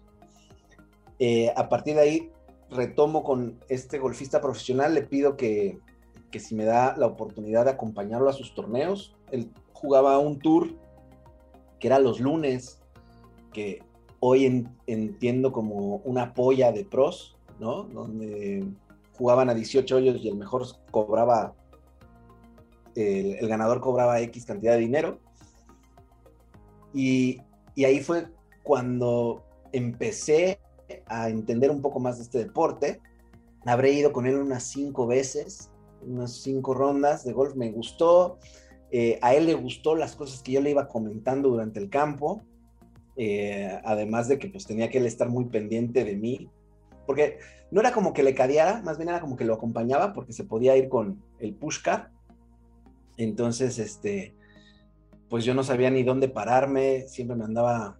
Eh, 1.20 1.54
a 1.56 1.70
partir 1.70 1.96
de 1.96 2.02
ahí 2.02 2.32
retomo 2.70 3.24
con 3.24 3.60
este 3.70 4.00
golfista 4.00 4.42
profesional, 4.42 4.94
le 4.94 5.04
pido 5.04 5.36
que, 5.36 5.78
que, 6.32 6.40
si 6.40 6.56
me 6.56 6.66
da 6.66 6.96
la 6.98 7.08
oportunidad 7.08 7.66
de 7.66 7.72
acompañarlo 7.72 8.30
a 8.30 8.34
sus 8.34 8.56
torneos. 8.56 9.16
Él 9.32 9.52
jugaba 9.74 10.18
un 10.20 10.40
tour 10.40 10.70
que 11.80 11.88
era 11.88 12.00
los 12.00 12.20
lunes, 12.20 12.82
que 13.52 13.84
hoy 14.20 14.66
entiendo 14.88 15.52
como 15.52 15.98
una 15.98 16.34
polla 16.34 16.72
de 16.72 16.86
pros, 16.86 17.38
¿no? 17.60 17.84
Donde 17.84 18.66
jugaban 19.18 19.50
a 19.50 19.54
18 19.54 19.96
hoyos 19.96 20.24
y 20.24 20.30
el 20.30 20.38
mejor 20.38 20.66
cobraba, 20.92 21.54
el, 22.96 23.36
el 23.36 23.48
ganador 23.48 23.82
cobraba 23.82 24.22
X 24.22 24.46
cantidad 24.46 24.74
de 24.74 24.80
dinero 24.80 25.20
y, 26.94 27.42
ahí 27.78 28.00
fue 28.02 28.28
cuando 28.64 29.44
empecé 29.72 30.60
a 31.08 31.30
entender 31.30 31.72
un 31.72 31.82
poco 31.82 32.00
más 32.00 32.18
de 32.18 32.24
este 32.24 32.38
deporte. 32.40 33.00
Habré 33.66 33.94
ido 33.94 34.12
con 34.12 34.26
él 34.26 34.36
unas 34.36 34.64
cinco 34.64 35.08
veces, 35.08 35.70
unas 36.06 36.34
cinco 36.42 36.74
rondas 36.74 37.24
de 37.24 37.34
golf. 37.34 37.56
Me 37.56 37.72
gustó. 37.72 38.38
Eh, 38.92 39.20
a 39.22 39.34
él 39.36 39.46
le 39.46 39.54
gustó 39.54 39.96
las 39.96 40.16
cosas 40.16 40.42
que 40.42 40.52
yo 40.52 40.62
le 40.62 40.72
iba 40.72 40.88
comentando 40.88 41.50
durante 41.50 41.80
el 41.80 41.90
campo. 41.90 42.42
Eh, 43.16 43.80
además 43.84 44.28
de 44.28 44.40
que 44.40 44.48
pues 44.48 44.66
tenía 44.66 44.90
que 44.90 44.98
él 44.98 45.06
estar 45.06 45.30
muy 45.30 45.46
pendiente 45.46 46.04
de 46.04 46.16
mí. 46.16 46.50
Porque 47.06 47.40
no 47.72 47.80
era 47.80 47.94
como 47.94 48.14
que 48.14 48.24
le 48.24 48.36
cadeara, 48.36 48.82
más 48.82 48.98
bien 48.98 49.10
era 49.10 49.22
como 49.22 49.38
que 49.38 49.46
lo 49.46 49.54
acompañaba 49.54 50.14
porque 50.14 50.34
se 50.34 50.44
podía 50.44 50.76
ir 50.76 50.90
con 50.90 51.24
el 51.40 51.54
pushcar. 51.54 52.12
Entonces, 53.18 53.80
este, 53.80 54.36
pues 55.32 55.46
yo 55.46 55.54
no 55.54 55.64
sabía 55.64 55.90
ni 55.90 56.04
dónde 56.04 56.28
pararme, 56.28 57.08
siempre 57.08 57.38
me 57.38 57.46
andaba 57.46 57.98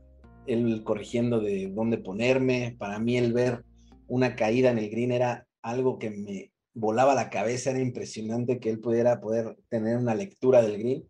él 0.48 0.84
corrigiendo 0.84 1.40
de 1.40 1.72
dónde 1.74 1.98
ponerme. 1.98 2.76
Para 2.78 3.00
mí 3.00 3.18
el 3.18 3.32
ver 3.32 3.64
una 4.10 4.36
caída 4.36 4.70
en 4.70 4.78
el 4.78 4.90
green 4.90 5.14
era 5.14 5.48
algo 5.62 5.98
que 5.98 6.10
me 6.10 6.52
volaba 6.74 7.16
la 7.16 7.30
cabeza, 7.30 7.70
era 7.70 7.80
impresionante 7.80 8.60
que 8.60 8.70
él 8.70 8.82
pudiera 8.82 9.22
poder 9.22 9.58
tener 9.70 9.96
una 9.98 10.14
lectura 10.14 10.62
del 10.62 10.78
green. 10.78 11.10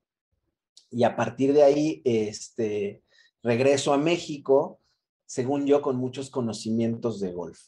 Y 0.91 1.05
a 1.05 1.15
partir 1.15 1.53
de 1.53 1.63
ahí, 1.63 2.03
este, 2.05 3.01
regreso 3.41 3.91
a 3.91 3.97
México, 3.97 4.79
según 5.25 5.65
yo, 5.65 5.81
con 5.81 5.95
muchos 5.95 6.29
conocimientos 6.29 7.19
de 7.19 7.31
golf. 7.31 7.59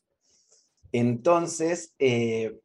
Entonces, 0.91 1.95
eh, 1.97 2.59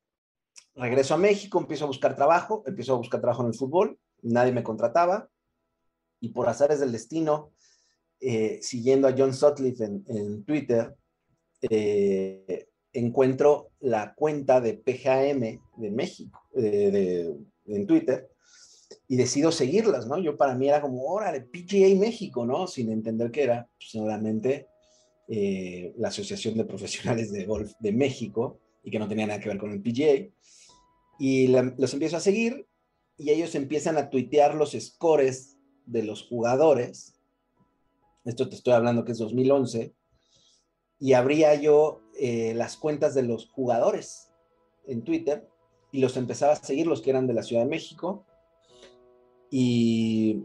regreso 0.75 1.15
a 1.15 1.19
México, 1.19 1.59
empiezo 1.59 1.85
a 1.85 1.89
buscar 1.89 2.15
trabajo, 2.15 2.63
empiezo 2.67 2.93
a 2.93 2.99
buscar 2.99 3.23
trabajo 3.23 3.41
en 3.41 3.49
el 3.49 3.55
fútbol, 3.55 3.99
nadie 4.21 4.53
me 4.53 4.63
contrataba, 4.63 5.31
y 6.21 6.31
por 6.31 6.49
azares 6.49 6.81
del 6.81 6.93
destino, 6.93 7.53
eh, 8.21 8.59
siguiendo 8.63 9.07
a 9.07 9.15
John 9.17 9.33
Sutcliffe 9.33 9.85
en, 9.85 10.45
Twitter, 10.45 10.95
eh, 11.63 12.69
encuentro 12.93 13.71
la 13.81 14.15
cuenta 14.15 14.61
de 14.61 14.75
PGM 14.75 15.61
de 15.77 15.91
México, 15.91 16.41
eh, 16.57 17.33
en 17.67 17.87
Twitter, 17.87 18.29
y 19.07 19.17
decido 19.17 19.53
seguirlas, 19.53 20.07
¿no? 20.07 20.19
Yo 20.19 20.37
para 20.37 20.55
mí 20.55 20.69
era 20.69 20.81
como, 20.81 21.03
órale, 21.05 21.43
PGA 21.43 21.95
México, 21.99 22.45
¿no? 22.45 22.67
Sin 22.67 22.91
entender 22.91 23.31
que 23.31 23.45
era 23.45 23.69
solamente 23.79 24.67
la 25.29 26.09
Asociación 26.09 26.57
de 26.57 26.65
Profesionales 26.65 27.31
de 27.31 27.45
Golf 27.45 27.73
de 27.81 27.93
México 27.93 28.61
y 28.83 28.91
que 28.91 28.99
no 28.99 29.07
tenía 29.07 29.27
nada 29.27 29.39
que 29.39 29.51
ver 29.51 29.59
con 29.59 29.71
el 29.73 29.83
PGA. 29.83 30.27
Y 31.19 31.49
los 31.49 31.93
empiezo 31.93 32.17
a 32.17 32.21
seguir 32.21 32.67
y 33.19 33.31
ellos 33.31 33.55
empiezan 33.55 33.99
a 33.99 34.09
tuitear 34.09 34.55
los 34.55 34.73
scores 34.73 35.58
de 35.89 36.03
los 36.03 36.23
jugadores, 36.23 37.15
esto 38.25 38.49
te 38.49 38.57
estoy 38.57 38.75
hablando 38.75 39.05
que 39.05 39.13
es 39.13 39.19
2011, 39.19 39.95
y 41.01 41.13
abría 41.15 41.55
yo 41.55 42.01
eh, 42.19 42.53
las 42.55 42.77
cuentas 42.77 43.15
de 43.15 43.23
los 43.23 43.49
jugadores 43.49 44.31
en 44.87 45.03
Twitter 45.03 45.49
y 45.93 46.01
los 46.01 46.17
empezaba 46.17 46.53
a 46.53 46.57
seguir, 46.57 46.87
los 46.87 47.01
que 47.01 47.11
eran 47.11 47.27
de 47.27 47.35
la 47.35 47.43
Ciudad 47.43 47.63
de 47.63 47.71
México, 47.71 48.25
y, 49.51 50.45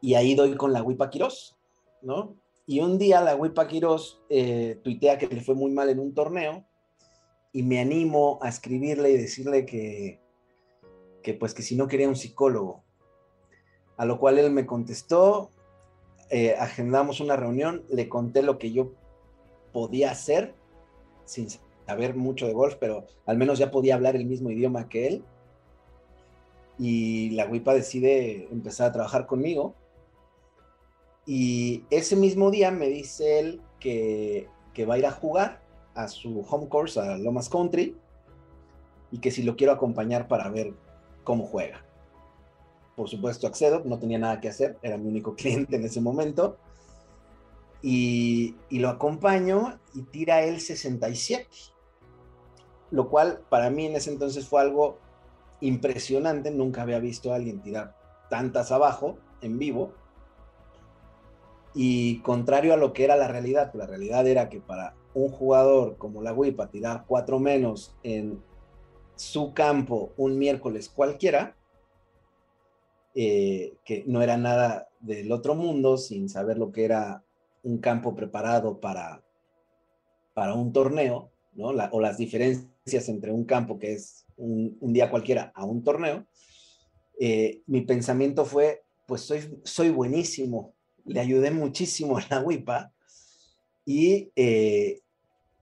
y 0.00 0.14
ahí 0.14 0.34
doy 0.34 0.56
con 0.56 0.72
la 0.72 0.82
Huipa 0.82 1.10
Quirós, 1.10 1.56
¿no? 2.02 2.36
Y 2.66 2.80
un 2.80 2.98
día 2.98 3.20
la 3.20 3.34
Huipa 3.34 3.66
Quirós 3.66 4.22
eh, 4.28 4.78
tuitea 4.84 5.18
que 5.18 5.26
le 5.26 5.40
fue 5.40 5.56
muy 5.56 5.72
mal 5.72 5.88
en 5.88 5.98
un 5.98 6.14
torneo 6.14 6.64
y 7.52 7.64
me 7.64 7.80
animo 7.80 8.38
a 8.42 8.48
escribirle 8.48 9.10
y 9.10 9.16
decirle 9.16 9.66
que, 9.66 10.20
que 11.24 11.34
pues 11.34 11.52
que 11.52 11.62
si 11.62 11.74
no 11.74 11.88
quería 11.88 12.08
un 12.08 12.14
psicólogo, 12.14 12.84
a 14.00 14.06
lo 14.06 14.18
cual 14.18 14.38
él 14.38 14.50
me 14.50 14.64
contestó, 14.64 15.50
eh, 16.30 16.54
agendamos 16.58 17.20
una 17.20 17.36
reunión, 17.36 17.82
le 17.90 18.08
conté 18.08 18.42
lo 18.42 18.56
que 18.56 18.72
yo 18.72 18.92
podía 19.74 20.10
hacer, 20.10 20.54
sin 21.26 21.48
saber 21.86 22.16
mucho 22.16 22.46
de 22.46 22.54
golf, 22.54 22.76
pero 22.80 23.04
al 23.26 23.36
menos 23.36 23.58
ya 23.58 23.70
podía 23.70 23.96
hablar 23.96 24.16
el 24.16 24.24
mismo 24.24 24.50
idioma 24.50 24.88
que 24.88 25.06
él. 25.06 25.24
Y 26.78 27.28
la 27.32 27.44
WIPA 27.44 27.74
decide 27.74 28.48
empezar 28.50 28.88
a 28.88 28.92
trabajar 28.92 29.26
conmigo. 29.26 29.74
Y 31.26 31.84
ese 31.90 32.16
mismo 32.16 32.50
día 32.50 32.70
me 32.70 32.88
dice 32.88 33.38
él 33.38 33.60
que, 33.80 34.48
que 34.72 34.86
va 34.86 34.94
a 34.94 34.98
ir 34.98 35.04
a 35.04 35.12
jugar 35.12 35.60
a 35.94 36.08
su 36.08 36.40
home 36.48 36.70
course, 36.70 36.98
a 36.98 37.18
Lomas 37.18 37.50
Country, 37.50 37.94
y 39.12 39.18
que 39.18 39.30
si 39.30 39.42
lo 39.42 39.56
quiero 39.56 39.74
acompañar 39.74 40.26
para 40.26 40.48
ver 40.48 40.72
cómo 41.22 41.44
juega 41.44 41.84
por 43.00 43.08
supuesto 43.08 43.46
accedo, 43.46 43.80
no 43.86 43.98
tenía 43.98 44.18
nada 44.18 44.42
que 44.42 44.50
hacer, 44.50 44.76
era 44.82 44.98
mi 44.98 45.08
único 45.08 45.34
cliente 45.34 45.76
en 45.76 45.84
ese 45.86 46.02
momento. 46.02 46.58
Y, 47.80 48.56
lo 48.68 48.90
acompaño 48.90 49.78
y 49.94 50.02
tira 50.02 50.42
el 50.42 50.60
67, 50.60 51.48
lo 52.90 53.08
cual 53.08 53.40
para 53.48 53.70
mí 53.70 53.86
en 53.86 53.96
ese 53.96 54.10
entonces 54.10 54.46
fue 54.46 54.60
algo 54.60 54.98
impresionante, 55.62 56.50
nunca 56.50 56.82
había 56.82 56.98
visto 56.98 57.32
a 57.32 57.36
alguien 57.36 57.62
tirar 57.62 57.96
tantas 58.28 58.70
abajo 58.70 59.16
en 59.40 59.58
vivo. 59.58 59.94
Y 61.72 62.18
contrario 62.20 62.74
a 62.74 62.76
lo 62.76 62.92
que 62.92 63.04
era 63.04 63.16
la 63.16 63.28
realidad, 63.28 63.72
la 63.72 63.86
realidad 63.86 64.26
era 64.26 64.50
que 64.50 64.60
para 64.60 64.94
un 65.14 65.30
jugador 65.30 65.96
como 65.96 66.20
la 66.20 66.34
WIPA 66.34 66.68
tirar 66.68 67.04
cuatro 67.06 67.38
menos 67.38 67.96
en 68.02 68.42
su 69.16 69.54
campo 69.54 70.12
un 70.18 70.38
miércoles 70.38 70.90
cualquiera, 70.90 71.56
eh, 73.14 73.74
que 73.84 74.04
no 74.06 74.22
era 74.22 74.36
nada 74.36 74.88
del 75.00 75.32
otro 75.32 75.54
mundo, 75.54 75.96
sin 75.96 76.28
saber 76.28 76.58
lo 76.58 76.70
que 76.70 76.84
era 76.84 77.24
un 77.62 77.78
campo 77.78 78.14
preparado 78.14 78.80
para, 78.80 79.22
para 80.34 80.54
un 80.54 80.72
torneo, 80.72 81.30
¿no? 81.54 81.68
o 81.68 82.00
las 82.00 82.18
diferencias 82.18 83.08
entre 83.08 83.32
un 83.32 83.44
campo 83.44 83.78
que 83.78 83.94
es 83.94 84.26
un, 84.36 84.92
día 84.92 85.10
cualquiera 85.10 85.52
a 85.54 85.64
un 85.64 85.82
torneo, 85.82 86.26
eh, 87.18 87.62
mi 87.66 87.82
pensamiento 87.82 88.44
fue, 88.44 88.82
pues 89.06 89.22
soy, 89.22 89.60
soy 89.64 89.90
buenísimo, 89.90 90.74
le 91.04 91.20
ayudé 91.20 91.50
muchísimo 91.50 92.18
a 92.18 92.24
la 92.30 92.40
WIPA 92.40 92.92
y, 93.84 94.30
eh, 94.36 95.00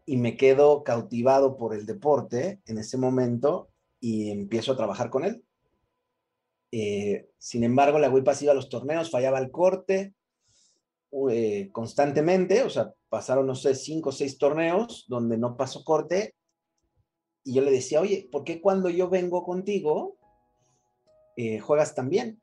y 0.07 0.17
me 0.17 0.37
quedo 0.37 0.85
cautivado 0.85 1.57
por 1.57 1.75
el 1.75 1.87
deporte 1.87 2.61
en 2.67 2.79
ese 2.79 2.97
momento 2.97 3.69
y 4.01 4.31
empiezo 4.31 4.73
a 4.73 4.77
trabajar 4.77 5.11
con 5.11 5.25
él. 5.25 5.43
Eh, 6.71 7.29
sin 7.39 7.65
embargo, 7.65 7.99
la 7.99 8.11
WIPA 8.11 8.35
iba 8.43 8.53
a 8.53 8.57
los 8.57 8.69
torneos, 8.69 9.11
fallaba 9.11 9.39
el 9.39 9.51
corte 9.51 10.15
eh, 11.31 11.71
constantemente, 11.73 12.63
o 12.63 12.71
sea, 12.71 12.93
pasaron, 13.09 13.47
no 13.47 13.55
sé, 13.55 13.75
cinco 13.75 14.11
o 14.11 14.13
seis 14.13 14.37
torneos 14.37 15.07
donde 15.09 15.39
no 15.39 15.57
pasó 15.57 15.83
corte. 15.85 16.35
Y 17.45 17.55
yo 17.55 17.63
le 17.63 17.71
decía, 17.71 18.01
oye, 18.01 18.29
¿por 18.31 18.45
qué 18.45 18.61
cuando 18.61 18.91
yo 18.91 19.09
vengo 19.09 19.43
contigo 19.43 20.19
eh, 21.37 21.61
juegas 21.61 21.95
tan 21.95 22.11
bien? 22.11 22.43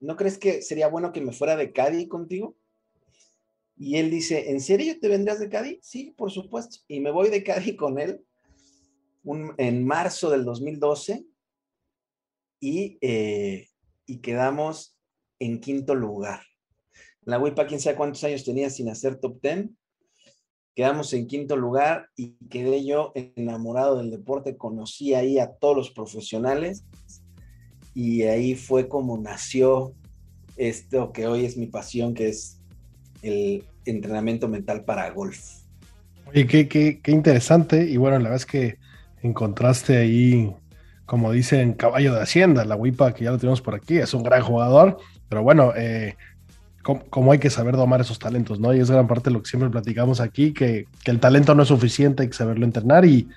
¿No 0.00 0.16
crees 0.16 0.38
que 0.38 0.62
sería 0.62 0.88
bueno 0.88 1.12
que 1.12 1.20
me 1.20 1.32
fuera 1.32 1.56
de 1.56 1.72
Cádiz 1.72 2.08
contigo? 2.08 2.56
Y 3.76 3.96
él 3.96 4.10
dice, 4.10 4.50
¿en 4.50 4.60
serio 4.60 4.98
te 5.00 5.08
vendrías 5.08 5.38
de 5.38 5.48
Cádiz? 5.48 5.78
Sí, 5.82 6.12
por 6.16 6.30
supuesto. 6.30 6.78
Y 6.88 7.00
me 7.00 7.12
voy 7.12 7.30
de 7.30 7.44
Cádiz 7.44 7.76
con 7.76 8.00
él 8.00 8.24
en 9.58 9.86
marzo 9.86 10.30
del 10.30 10.44
2012 10.44 11.24
eh, 12.60 13.66
y, 14.06 14.18
quedamos 14.18 14.96
en 15.38 15.60
quinto 15.60 15.94
lugar. 15.94 16.40
La 17.22 17.38
WIPA, 17.38 17.66
quién 17.66 17.80
sabe 17.80 17.96
cuántos 17.96 18.24
años 18.24 18.44
tenía 18.44 18.70
sin 18.70 18.88
hacer 18.88 19.16
top 19.16 19.40
10, 19.42 19.70
quedamos 20.74 21.12
en 21.12 21.26
quinto 21.26 21.56
lugar 21.56 22.08
y 22.16 22.36
quedé 22.48 22.84
yo 22.84 23.12
enamorado 23.14 23.98
del 23.98 24.10
deporte, 24.10 24.56
conocí 24.56 25.14
ahí 25.14 25.38
a 25.38 25.52
todos 25.52 25.76
los 25.76 25.90
profesionales 25.90 26.84
y 27.94 28.22
ahí 28.22 28.54
fue 28.54 28.88
como 28.88 29.18
nació 29.18 29.94
esto 30.56 31.12
que 31.12 31.26
hoy 31.26 31.44
es 31.44 31.56
mi 31.56 31.66
pasión, 31.66 32.14
que 32.14 32.28
es 32.28 32.60
el 33.22 33.64
entrenamiento 33.84 34.48
mental 34.48 34.84
para 34.84 35.10
golf. 35.10 35.38
Oye, 36.26 36.46
qué, 36.46 36.68
qué, 36.68 37.00
qué 37.02 37.12
interesante 37.12 37.84
y 37.84 37.96
bueno, 37.96 38.18
la 38.18 38.24
verdad 38.24 38.36
es 38.36 38.46
que 38.46 38.78
encontraste 39.22 39.96
ahí, 39.96 40.54
como 41.10 41.32
dicen, 41.32 41.72
caballo 41.72 42.14
de 42.14 42.22
Hacienda, 42.22 42.64
la 42.64 42.76
WIPA 42.76 43.14
que 43.14 43.24
ya 43.24 43.32
lo 43.32 43.38
tenemos 43.38 43.60
por 43.60 43.74
aquí, 43.74 43.98
es 43.98 44.14
un 44.14 44.22
gran 44.22 44.42
jugador, 44.42 44.96
pero 45.28 45.42
bueno, 45.42 45.72
eh, 45.74 46.14
como, 46.84 47.32
hay 47.32 47.40
que 47.40 47.50
saber 47.50 47.74
domar 47.74 48.00
esos 48.00 48.20
talentos, 48.20 48.60
¿no? 48.60 48.72
Y 48.72 48.78
es 48.78 48.92
gran 48.92 49.08
parte 49.08 49.28
de 49.28 49.34
lo 49.34 49.42
que 49.42 49.48
siempre 49.48 49.68
platicamos 49.70 50.20
aquí, 50.20 50.52
que, 50.52 50.86
que 51.02 51.10
el 51.10 51.18
talento 51.18 51.52
no 51.56 51.64
es 51.64 51.68
suficiente, 51.68 52.22
hay 52.22 52.28
que 52.28 52.36
saberlo 52.36 52.64
entrenar 52.64 53.04
y, 53.06 53.28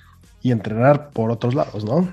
y 0.44 0.52
entrenar 0.52 1.10
por 1.10 1.32
otros 1.32 1.56
lados, 1.56 1.84
¿no? 1.84 2.08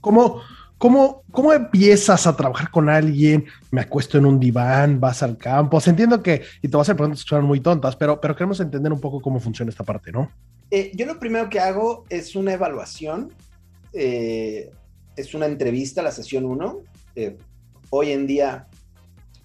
¿Cómo, 0.00 0.40
cómo, 0.76 1.22
¿Cómo 1.30 1.52
empiezas 1.52 2.26
a 2.26 2.34
trabajar 2.34 2.72
con 2.72 2.88
alguien? 2.88 3.44
Me 3.70 3.82
acuesto 3.82 4.18
en 4.18 4.26
un 4.26 4.40
diván, 4.40 4.98
vas 4.98 5.22
al 5.22 5.38
campo. 5.38 5.78
Entiendo 5.86 6.20
que, 6.20 6.42
y 6.62 6.66
te 6.66 6.76
vas 6.76 6.80
a 6.80 6.90
hacer 6.90 6.96
preguntas 6.96 7.22
que 7.22 7.28
son 7.28 7.44
muy 7.44 7.60
tontas, 7.60 7.94
pero, 7.94 8.20
pero 8.20 8.34
queremos 8.34 8.58
entender 8.58 8.92
un 8.92 9.00
poco 9.00 9.22
cómo 9.22 9.38
funciona 9.38 9.70
esta 9.70 9.84
parte, 9.84 10.10
¿no? 10.10 10.32
Eh, 10.68 10.90
yo 10.96 11.06
lo 11.06 11.16
primero 11.20 11.48
que 11.48 11.60
hago 11.60 12.06
es 12.08 12.34
una 12.34 12.54
evaluación, 12.54 13.32
eh, 13.92 14.72
es 15.20 15.34
una 15.34 15.46
entrevista, 15.46 16.02
la 16.02 16.12
sesión 16.12 16.44
1. 16.44 16.82
Eh, 17.16 17.36
hoy 17.90 18.10
en 18.12 18.26
día 18.26 18.66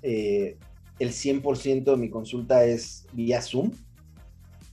el 0.01 0.57
100% 0.99 1.83
de 1.83 1.97
mi 1.97 2.09
consulta 2.09 2.63
es 2.65 3.05
vía 3.13 3.41
Zoom. 3.41 3.71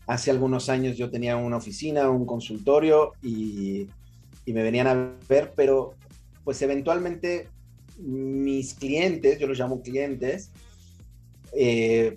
Hace 0.07 0.31
algunos 0.31 0.69
años 0.69 0.97
yo 0.97 1.11
tenía 1.11 1.37
una 1.37 1.57
oficina, 1.57 2.11
un 2.11 2.27
consultorio 2.27 3.13
y, 3.23 3.89
me 4.47 4.63
venían 4.63 4.87
a 4.87 5.17
ver, 5.29 5.53
pero 5.57 5.95
pues 6.45 6.61
eventualmente 6.61 7.49
mis 7.99 8.75
clientes, 8.75 9.39
yo 9.39 9.47
los 9.47 9.59
llamo 9.59 9.81
clientes, 9.81 10.51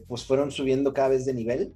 pues 0.08 0.26
fueron 0.26 0.52
subiendo 0.52 0.94
cada 0.94 1.10
vez 1.10 1.26
de 1.26 1.34
nivel 1.34 1.74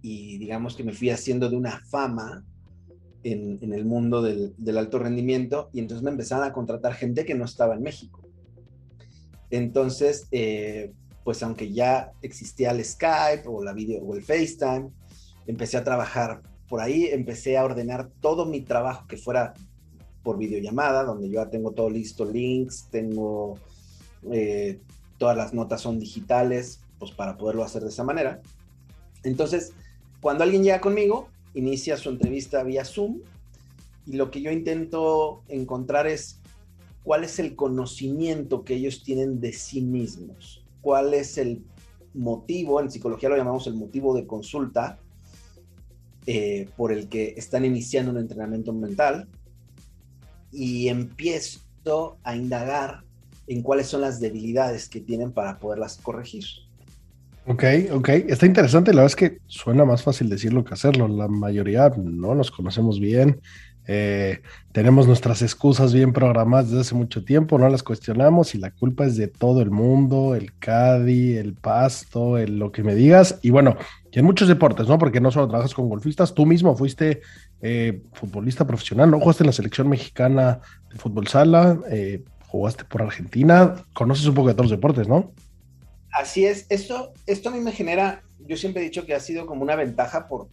y 0.00 0.38
digamos 0.38 0.74
que 0.74 0.84
me 0.84 0.92
fui 0.92 1.10
haciendo 1.10 1.50
de 1.50 1.56
una 1.56 1.80
fama 1.90 2.44
en, 3.24 3.72
el 3.72 3.84
mundo 3.84 4.22
del, 4.22 4.78
alto 4.78 4.98
rendimiento 4.98 5.70
y 5.72 5.80
entonces 5.80 6.02
me 6.02 6.10
empezaron 6.10 6.44
a 6.44 6.52
contratar 6.52 6.94
gente 6.94 7.24
que 7.24 7.34
no 7.34 7.44
estaba 7.44 7.74
en 7.74 7.82
México. 7.82 8.20
Entonces, 9.50 10.26
eh, 10.30 10.92
pues 11.24 11.42
aunque 11.42 11.72
ya 11.72 12.12
existía 12.22 12.70
el 12.70 12.84
Skype 12.84 13.46
o 13.46 13.62
la 13.62 13.72
video 13.72 14.02
o 14.02 14.16
el 14.16 14.22
FaceTime, 14.22 14.90
empecé 15.46 15.76
a 15.76 15.84
trabajar 15.84 16.42
por 16.68 16.80
ahí, 16.80 17.06
empecé 17.06 17.58
a 17.58 17.64
ordenar 17.64 18.10
todo 18.20 18.46
mi 18.46 18.62
trabajo 18.62 19.06
que 19.06 19.16
fuera 19.16 19.54
por 20.22 20.38
videollamada, 20.38 21.04
donde 21.04 21.28
yo 21.28 21.34
ya 21.42 21.50
tengo 21.50 21.72
todo 21.72 21.90
listo, 21.90 22.24
links, 22.24 22.88
tengo 22.90 23.58
eh, 24.30 24.80
todas 25.18 25.36
las 25.36 25.52
notas 25.52 25.80
son 25.80 25.98
digitales, 25.98 26.80
pues 26.98 27.12
para 27.12 27.36
poderlo 27.36 27.64
hacer 27.64 27.82
de 27.82 27.90
esa 27.90 28.04
manera. 28.04 28.40
Entonces, 29.22 29.72
cuando 30.20 30.44
alguien 30.44 30.62
llega 30.62 30.80
conmigo, 30.80 31.28
inicia 31.54 31.96
su 31.96 32.10
entrevista 32.10 32.62
vía 32.62 32.84
Zoom 32.84 33.20
y 34.06 34.14
lo 34.14 34.30
que 34.30 34.42
yo 34.42 34.50
intento 34.50 35.42
encontrar 35.48 36.06
es 36.06 36.40
cuál 37.04 37.24
es 37.24 37.38
el 37.38 37.54
conocimiento 37.54 38.64
que 38.64 38.74
ellos 38.74 39.02
tienen 39.02 39.40
de 39.40 39.52
sí 39.52 39.80
mismos, 39.80 40.64
cuál 40.80 41.14
es 41.14 41.38
el 41.38 41.62
motivo, 42.14 42.80
en 42.80 42.90
psicología 42.90 43.28
lo 43.28 43.36
llamamos 43.36 43.66
el 43.66 43.74
motivo 43.74 44.14
de 44.14 44.26
consulta, 44.26 44.98
eh, 46.26 46.68
por 46.76 46.92
el 46.92 47.08
que 47.08 47.34
están 47.36 47.64
iniciando 47.64 48.12
un 48.12 48.18
entrenamiento 48.18 48.72
mental 48.72 49.28
y 50.52 50.86
empiezo 50.86 52.18
a 52.22 52.36
indagar 52.36 53.02
en 53.48 53.62
cuáles 53.62 53.88
son 53.88 54.02
las 54.02 54.20
debilidades 54.20 54.88
que 54.88 55.00
tienen 55.00 55.32
para 55.32 55.58
poderlas 55.58 55.96
corregir. 55.96 56.44
Ok, 57.46 57.64
ok. 57.92 58.08
Está 58.28 58.46
interesante. 58.46 58.92
La 58.92 59.02
verdad 59.02 59.12
es 59.12 59.16
que 59.16 59.38
suena 59.46 59.84
más 59.84 60.02
fácil 60.02 60.28
decirlo 60.28 60.64
que 60.64 60.74
hacerlo. 60.74 61.08
La 61.08 61.28
mayoría 61.28 61.90
no 61.96 62.34
nos 62.34 62.50
conocemos 62.50 63.00
bien. 63.00 63.40
Eh, 63.88 64.42
tenemos 64.70 65.08
nuestras 65.08 65.42
excusas 65.42 65.92
bien 65.92 66.12
programadas 66.12 66.68
desde 66.68 66.82
hace 66.82 66.94
mucho 66.94 67.24
tiempo, 67.24 67.58
no 67.58 67.68
las 67.68 67.82
cuestionamos 67.82 68.54
y 68.54 68.58
la 68.58 68.70
culpa 68.70 69.06
es 69.06 69.16
de 69.16 69.26
todo 69.26 69.60
el 69.60 69.72
mundo, 69.72 70.36
el 70.36 70.56
Cadi, 70.56 71.36
el 71.36 71.54
pasto, 71.54 72.38
el, 72.38 72.58
lo 72.58 72.70
que 72.70 72.84
me 72.84 72.94
digas. 72.94 73.40
Y 73.42 73.50
bueno, 73.50 73.76
y 74.12 74.18
en 74.20 74.24
muchos 74.24 74.46
deportes, 74.46 74.86
¿no? 74.86 74.98
Porque 74.98 75.20
no 75.20 75.30
solo 75.32 75.48
trabajas 75.48 75.74
con 75.74 75.88
golfistas, 75.88 76.32
tú 76.32 76.46
mismo 76.46 76.76
fuiste 76.76 77.22
eh, 77.60 78.02
futbolista 78.12 78.66
profesional, 78.66 79.10
¿no? 79.10 79.18
Jugaste 79.18 79.42
en 79.42 79.48
la 79.48 79.52
selección 79.52 79.88
mexicana 79.88 80.60
de 80.90 80.98
fútbol 80.98 81.26
sala, 81.26 81.78
eh, 81.90 82.22
jugaste 82.46 82.84
por 82.84 83.02
Argentina, 83.02 83.74
conoces 83.94 84.26
un 84.26 84.34
poco 84.34 84.48
de 84.48 84.54
todos 84.54 84.70
los 84.70 84.78
deportes, 84.78 85.08
¿no? 85.08 85.32
Así 86.12 86.44
es, 86.44 86.66
esto, 86.68 87.14
esto 87.26 87.48
a 87.48 87.52
mí 87.52 87.60
me 87.60 87.72
genera, 87.72 88.22
yo 88.40 88.56
siempre 88.56 88.82
he 88.82 88.84
dicho 88.84 89.06
que 89.06 89.14
ha 89.14 89.20
sido 89.20 89.46
como 89.46 89.62
una 89.62 89.76
ventaja 89.76 90.28
por, 90.28 90.48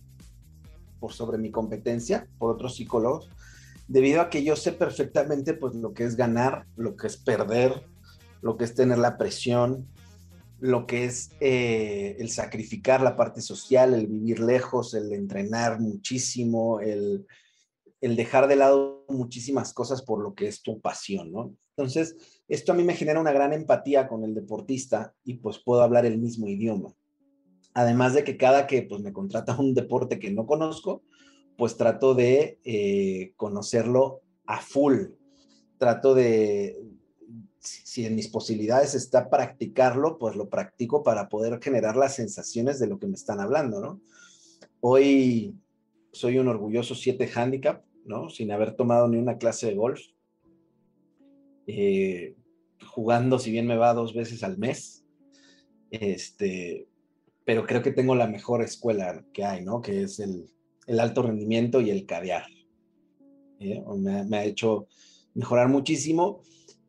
por 1.00 1.12
sobre 1.12 1.38
mi 1.38 1.52
competencia, 1.52 2.28
por 2.38 2.50
otros 2.50 2.76
psicólogos, 2.76 3.30
debido 3.88 4.22
a 4.22 4.30
que 4.30 4.44
yo 4.44 4.56
sé 4.56 4.72
perfectamente 4.72 5.54
pues 5.54 5.76
lo 5.76 5.94
que 5.94 6.06
es 6.06 6.16
ganar, 6.16 6.66
lo 6.78 6.96
que 6.96 7.08
es 7.08 7.18
perder, 7.18 7.84
lo 8.42 8.56
que 8.56 8.64
es 8.64 8.74
tener 8.74 9.00
la 9.00 9.18
presión, 9.18 9.86
lo 10.60 10.86
que 10.86 11.06
es 11.06 11.32
eh, 11.42 12.16
el 12.20 12.30
sacrificar 12.30 13.02
la 13.02 13.18
parte 13.18 13.42
social, 13.42 13.94
el 13.94 14.08
vivir 14.08 14.40
lejos, 14.40 14.94
el 14.94 15.12
entrenar 15.12 15.80
muchísimo, 15.80 16.80
el, 16.80 17.26
el 18.00 18.16
dejar 18.16 18.48
de 18.48 18.56
lado 18.56 19.06
muchísimas 19.10 19.74
cosas 19.74 20.02
por 20.02 20.22
lo 20.22 20.34
que 20.34 20.48
es 20.48 20.62
tu 20.62 20.80
pasión, 20.80 21.32
¿no? 21.32 21.54
Entonces, 21.76 22.16
esto 22.50 22.72
a 22.72 22.76
mí 22.76 22.84
me 22.84 22.96
genera 22.96 23.22
una 23.22 23.32
gran 23.32 23.54
empatía 23.54 24.08
con 24.08 24.24
el 24.24 24.34
deportista 24.34 25.14
y 25.24 25.36
pues 25.36 25.60
puedo 25.60 25.84
hablar 25.84 26.06
el 26.06 26.18
mismo 26.18 26.48
idioma. 26.48 26.94
Además 27.76 28.16
de 28.16 28.24
que 28.24 28.38
cada 28.38 28.66
que 28.66 28.82
pues 28.82 29.02
me 29.02 29.14
contrata 29.14 29.58
un 29.60 29.74
deporte 29.76 30.20
que 30.20 30.32
no 30.32 30.46
conozco, 30.48 31.04
pues 31.58 31.78
trato 31.78 32.16
de 32.16 32.60
eh, 32.64 33.34
conocerlo 33.36 34.22
a 34.46 34.60
full. 34.62 35.10
Trato 35.78 36.16
de, 36.16 36.78
si 37.60 38.06
en 38.06 38.16
mis 38.16 38.28
posibilidades 38.28 38.96
está 38.96 39.30
practicarlo, 39.30 40.18
pues 40.18 40.36
lo 40.36 40.50
practico 40.50 41.04
para 41.04 41.30
poder 41.30 41.60
generar 41.62 41.96
las 41.96 42.16
sensaciones 42.16 42.80
de 42.80 42.88
lo 42.88 42.98
que 42.98 43.08
me 43.08 43.14
están 43.16 43.40
hablando, 43.40 43.80
¿no? 43.80 44.02
Hoy 44.82 45.56
soy 46.12 46.38
un 46.38 46.48
orgulloso 46.48 46.96
7 46.96 47.30
handicap, 47.36 47.84
¿no? 48.06 48.30
Sin 48.30 48.52
haber 48.52 48.74
tomado 48.74 49.08
ni 49.08 49.18
una 49.18 49.38
clase 49.38 49.68
de 49.68 49.76
golf. 49.76 50.02
Eh, 51.68 52.36
jugando, 52.86 53.40
si 53.40 53.52
bien 53.52 53.68
me 53.68 53.78
va 53.78 53.94
dos 53.94 54.14
veces 54.14 54.44
al 54.44 54.58
mes, 54.58 55.06
este, 55.92 56.88
pero 57.46 57.66
creo 57.66 57.82
que 57.82 57.92
tengo 57.92 58.16
la 58.16 58.28
mejor 58.28 58.62
escuela 58.62 59.24
que 59.34 59.44
hay, 59.44 59.64
¿no? 59.64 59.82
Que 59.82 60.04
es 60.04 60.20
el, 60.20 60.50
alto 61.00 61.24
rendimiento 61.24 61.82
y 61.82 61.90
el 61.90 62.06
cadear. 62.06 62.46
¿eh? 63.60 63.84
Me, 63.98 64.38
ha 64.38 64.44
hecho 64.44 64.88
mejorar 65.36 65.70
muchísimo 65.70 66.42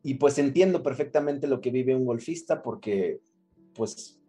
y 0.03 0.15
pues 0.15 0.37
entiendo 0.39 0.81
perfectamente 0.81 1.47
lo 1.47 1.61
que 1.61 1.71
vive 1.71 1.95
un 1.95 2.05
golfista 2.05 2.63
porque, 2.63 3.21
pues, 3.75 4.19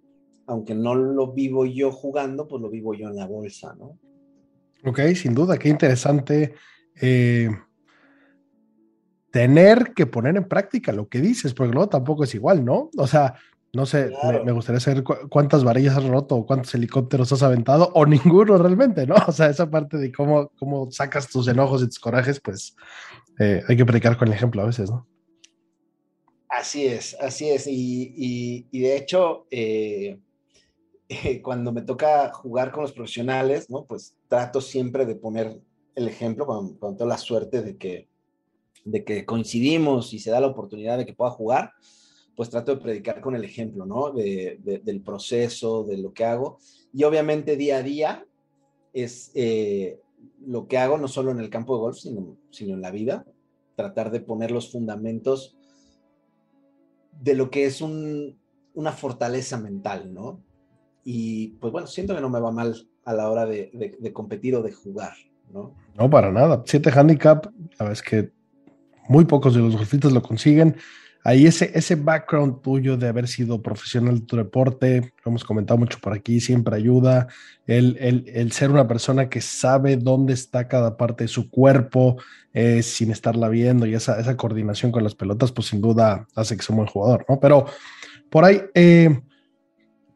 aunque 0.47 0.75
no 0.75 0.95
lo 0.95 1.33
vivo 1.33 1.65
yo 1.65 1.91
jugando, 1.91 2.49
pues 2.49 2.61
lo 2.61 2.69
vivo 2.69 2.95
yo 2.95 3.09
en 3.09 3.17
la 3.17 3.27
bolsa, 3.27 3.75
¿no? 3.79 3.99
Ok, 4.85 5.01
sin 5.15 5.35
duda, 5.35 5.59
qué 5.59 5.69
interesante. 5.69 6.55
Eh, 7.01 7.49
tener 9.33 9.95
que 9.95 10.07
poner 10.07 10.37
en 10.37 10.45
práctica 10.45 10.93
lo 10.93 11.09
que 11.09 11.21
dices, 11.21 11.55
porque 11.55 11.73
luego 11.73 11.89
tampoco 11.89 12.25
es 12.25 12.35
igual, 12.35 12.65
¿no? 12.65 12.91
O 12.97 13.07
sea, 13.07 13.35
no 13.73 13.87
sé, 13.87 14.13
me, 14.45 14.53
gustaría 14.53 14.79
saber 14.79 15.03
cuántas 15.03 15.65
varillas 15.65 15.97
has 15.97 16.05
roto 16.05 16.37
o 16.37 16.47
cuántos 16.47 16.75
helicópteros 16.75 17.33
has 17.33 17.43
aventado 17.43 17.91
o 17.95 18.05
ninguno 18.05 18.59
realmente, 18.59 19.07
¿no? 19.07 19.15
O 19.27 19.33
sea, 19.33 19.49
esa 19.49 19.71
parte 19.71 19.97
de 19.97 20.13
cómo, 20.13 20.51
cómo 20.59 20.91
sacas 20.91 21.29
tus 21.29 21.49
enojos 21.49 21.83
y 21.83 21.87
tus 21.87 21.99
corajes, 21.99 22.39
pues 22.39 22.77
eh, 23.39 23.63
hay 23.67 23.77
que 23.77 23.87
predicar 23.87 24.19
con 24.19 24.29
el 24.29 24.35
ejemplo 24.35 24.61
a 24.61 24.67
veces, 24.67 24.91
¿no? 24.91 25.09
Así 26.51 26.87
es, 26.87 27.17
así 27.19 27.49
es. 27.49 27.67
Y, 27.67 28.69
de 28.71 28.97
hecho, 28.99 29.47
eh, 29.51 30.21
cuando 31.43 31.73
me 31.73 31.81
toca 31.81 32.31
jugar 32.35 32.71
con 32.71 32.83
los 32.83 32.93
profesionales, 32.93 33.71
¿no? 33.71 33.87
Pues 33.87 34.15
trato 34.29 34.61
siempre 34.61 35.07
de 35.07 35.15
poner 35.15 35.59
el 35.95 36.09
ejemplo 36.09 36.45
cuando 36.45 36.75
tengo 36.75 37.07
la 37.07 37.17
suerte 37.17 37.63
de 37.63 37.79
que 37.79 38.12
de 38.85 39.05
que 39.05 39.25
coincidimos 39.25 40.13
y 40.13 40.19
se 40.19 40.31
da 40.31 40.41
la 40.41 40.49
oportunidad 40.49 40.99
de 40.99 41.07
que 41.07 41.15
pueda 41.15 41.31
jugar, 41.31 41.73
pues 42.35 42.51
trato 42.51 42.75
de 42.75 42.81
predicar 42.81 43.21
con 43.21 43.35
el 43.35 43.45
ejemplo, 43.45 43.87
¿no? 43.87 44.11
del 44.13 45.03
proceso, 45.05 45.85
de 45.85 45.99
lo 45.99 46.13
que 46.13 46.25
hago. 46.25 46.59
Y 46.93 47.05
obviamente 47.05 47.57
día 47.57 47.79
a 47.79 47.83
día 47.83 48.27
es 48.93 49.31
eh, 49.35 50.01
lo 50.47 50.67
que 50.67 50.79
hago 50.79 50.99
no 50.99 51.09
solo 51.09 51.31
en 51.31 51.41
el 51.41 51.51
campo 51.51 51.75
de 51.75 51.81
golf, 51.81 51.99
sino, 51.99 52.37
sino 52.51 52.75
en 52.75 52.81
la 52.81 52.91
vida, 52.91 53.25
tratar 53.77 54.11
de 54.11 54.21
poner 54.21 54.51
los 54.51 54.71
fundamentos 54.71 55.57
de 57.21 57.35
lo 57.35 57.51
que 57.51 57.67
es 57.67 57.81
una 57.81 58.93
fortaleza 58.93 59.59
mental, 59.59 60.13
¿no? 60.13 60.43
Y 61.05 61.49
pues 61.61 61.73
bueno, 61.73 61.87
siento 61.87 62.15
que 62.15 62.21
no 62.21 62.31
me 62.31 62.41
va 62.41 62.51
mal 62.51 62.89
a 63.05 63.13
la 63.13 63.31
hora 63.31 63.47
de, 63.47 63.97
de, 63.99 64.13
competir 64.13 64.55
o 64.55 64.63
de 64.63 64.73
jugar, 64.73 65.15
¿no? 65.53 65.75
No, 65.97 66.09
para 66.09 66.31
nada. 66.31 66.63
Siete 66.65 66.91
handicap, 66.91 67.47
la 67.47 67.77
verdad 67.79 67.93
es 67.93 68.03
que 68.03 68.33
muy 69.09 69.25
pocos 69.25 69.55
de 69.55 69.61
los 69.61 69.77
golfistas 69.77 70.13
lo 70.13 70.23
consiguen. 70.23 70.77
Ahí 71.25 71.47
ese, 71.47 71.71
ese 71.75 71.95
background 71.95 72.63
tuyo 72.63 72.97
de 72.97 73.07
haber 73.07 73.29
sido 73.29 73.63
profesional 73.63 74.21
de 74.21 74.27
tu 74.27 74.37
deporte, 74.37 75.13
lo 75.25 75.31
hemos 75.31 75.45
comentado 75.45 75.79
mucho 75.79 75.99
por 76.01 76.13
aquí, 76.13 76.41
siempre 76.41 76.75
ayuda. 76.75 77.29
El, 77.65 77.97
el, 78.01 78.25
el 78.27 78.51
ser 78.51 78.71
una 78.71 78.89
persona 78.89 79.29
que 79.29 79.41
sabe 79.41 79.97
dónde 79.97 80.33
está 80.33 80.67
cada 80.67 80.97
parte 80.97 81.25
de 81.25 81.29
su 81.29 81.49
cuerpo 81.49 82.17
eh, 82.53 82.83
sin 82.83 83.13
estarla 83.13 83.49
viendo 83.49 83.87
y 83.87 83.95
esa, 83.95 84.19
esa 84.19 84.37
coordinación 84.37 84.91
con 84.91 85.05
las 85.05 85.15
pelotas, 85.15 85.53
pues 85.53 85.69
sin 85.69 85.81
duda 85.81 86.27
hace 86.35 86.57
que 86.57 86.63
sea 86.63 86.75
un 86.75 86.79
buen 86.79 86.89
jugador, 86.89 87.25
¿no? 87.29 87.39
Pero 87.39 87.67
por 88.29 88.45
ahí, 88.45 88.61
eh, 88.75 89.21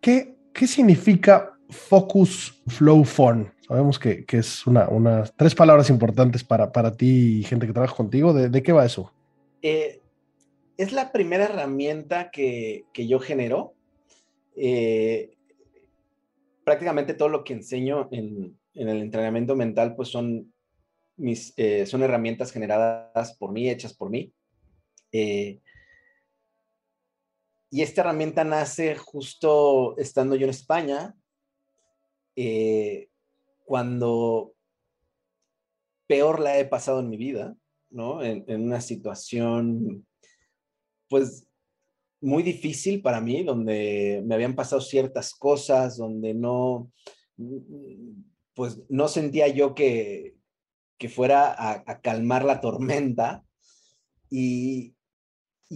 ¿qué, 0.01 0.37
¿qué 0.53 0.66
significa 0.66 1.53
focus, 1.70 2.62
flow, 2.66 3.05
fun? 3.05 3.53
Sabemos 3.66 3.98
que, 3.98 4.24
que 4.24 4.38
es 4.38 4.66
una, 4.66 4.88
unas 4.88 5.35
tres 5.35 5.55
palabras 5.55 5.90
importantes 5.90 6.44
para, 6.44 6.72
para 6.72 6.96
ti 6.96 7.40
y 7.40 7.42
gente 7.42 7.66
que 7.66 7.72
trabaja 7.72 7.96
contigo. 7.96 8.33
¿De, 8.33 8.48
de 8.48 8.62
qué 8.62 8.72
va 8.72 8.87
eso? 8.87 9.12
Eh, 9.62 10.00
es 10.76 10.92
la 10.92 11.11
primera 11.11 11.44
herramienta 11.44 12.31
que, 12.31 12.85
yo 12.94 13.18
genero. 13.18 13.74
Eh, 14.57 15.37
prácticamente 16.64 17.14
todo 17.14 17.29
lo 17.29 17.44
que 17.44 17.55
enseño 17.55 18.09
en, 18.11 18.59
el 18.74 19.00
entrenamiento 19.00 19.57
mental, 19.57 19.96
pues 19.96 20.09
son, 20.09 20.52
mis, 21.16 21.55
eh, 21.57 21.87
son 21.87 22.02
herramientas 22.02 22.52
generadas 22.52 23.37
por 23.37 23.52
mí, 23.52 23.68
hechas 23.70 23.94
por 23.94 24.11
mí. 24.11 24.33
Eh, 25.12 25.61
y 27.70 27.83
esta 27.83 28.02
herramienta 28.02 28.44
nace 28.44 28.96
justo 28.96 29.96
estando 29.98 30.37
yo 30.37 30.44
en 30.44 30.50
España, 30.50 31.14
cuando 33.66 34.55
peor 36.07 36.40
la 36.40 36.59
he 36.59 36.64
pasado 36.64 37.00
en 37.00 37.11
mi 37.11 37.18
vida, 37.18 37.55
¿no? 37.90 38.22
En, 38.22 38.44
en 38.48 38.62
una 38.62 38.81
situación 38.81 40.07
pues 41.09 41.46
muy 42.20 42.42
difícil 42.42 43.02
para 43.02 43.20
mí, 43.20 43.44
donde 43.44 44.22
me 44.24 44.35
habían 44.35 44.55
pasado 44.55 44.81
ciertas 44.81 45.35
cosas, 45.35 45.96
donde 45.96 46.35
no, 46.35 46.90
pues 48.55 48.83
no 48.88 49.09
sentía 49.09 49.48
yo 49.48 49.74
que, 49.74 50.35
fuera 51.09 51.55
a, 51.57 52.00
calmar 52.00 52.44
la 52.44 52.61
tormenta. 52.61 53.44
Y, 54.31 54.94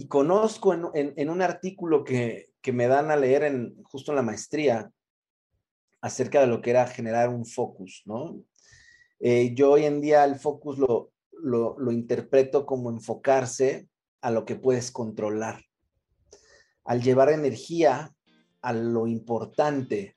conozco 0.07 0.73
en, 0.73 1.29
un 1.29 1.41
artículo 1.41 2.03
que, 2.03 2.49
me 2.73 2.87
dan 2.87 3.11
a 3.11 3.15
leer 3.15 3.43
en, 3.43 3.81
justo 3.83 4.11
en 4.11 4.17
la 4.17 4.23
maestría 4.23 4.91
acerca 6.01 6.41
de 6.41 6.47
lo 6.47 6.61
que 6.61 6.71
era 6.71 6.87
generar 6.87 7.29
un 7.29 7.45
focus, 7.45 8.03
¿no? 8.05 8.41
Eh, 9.19 9.53
yo 9.53 9.71
hoy 9.71 9.85
en 9.85 10.01
día 10.01 10.23
el 10.25 10.35
focus 10.35 10.79
lo, 10.79 11.11
lo 11.31 11.91
interpreto 11.91 12.65
como 12.65 12.89
enfocarse 12.89 13.87
a 14.21 14.31
lo 14.31 14.45
que 14.45 14.55
puedes 14.55 14.91
controlar. 14.91 15.63
Al 16.83 17.01
llevar 17.01 17.29
energía 17.29 18.13
a 18.61 18.73
lo 18.73 19.07
importante 19.07 20.15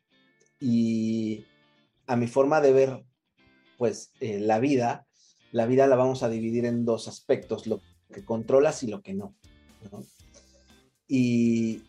y 0.60 1.44
a 2.06 2.16
mi 2.16 2.26
forma 2.26 2.60
de 2.60 2.72
ver, 2.72 3.04
pues, 3.78 4.12
eh, 4.20 4.40
la 4.40 4.60
vida, 4.60 5.06
la 5.52 5.66
vida 5.66 5.86
la 5.86 5.96
vamos 5.96 6.22
a 6.22 6.28
dividir 6.28 6.66
en 6.66 6.84
dos 6.84 7.08
aspectos, 7.08 7.66
lo 7.66 7.80
que 8.12 8.24
controlas 8.24 8.82
y 8.82 8.88
lo 8.88 9.02
que 9.02 9.14
no. 9.14 9.34
Y, 11.08 11.82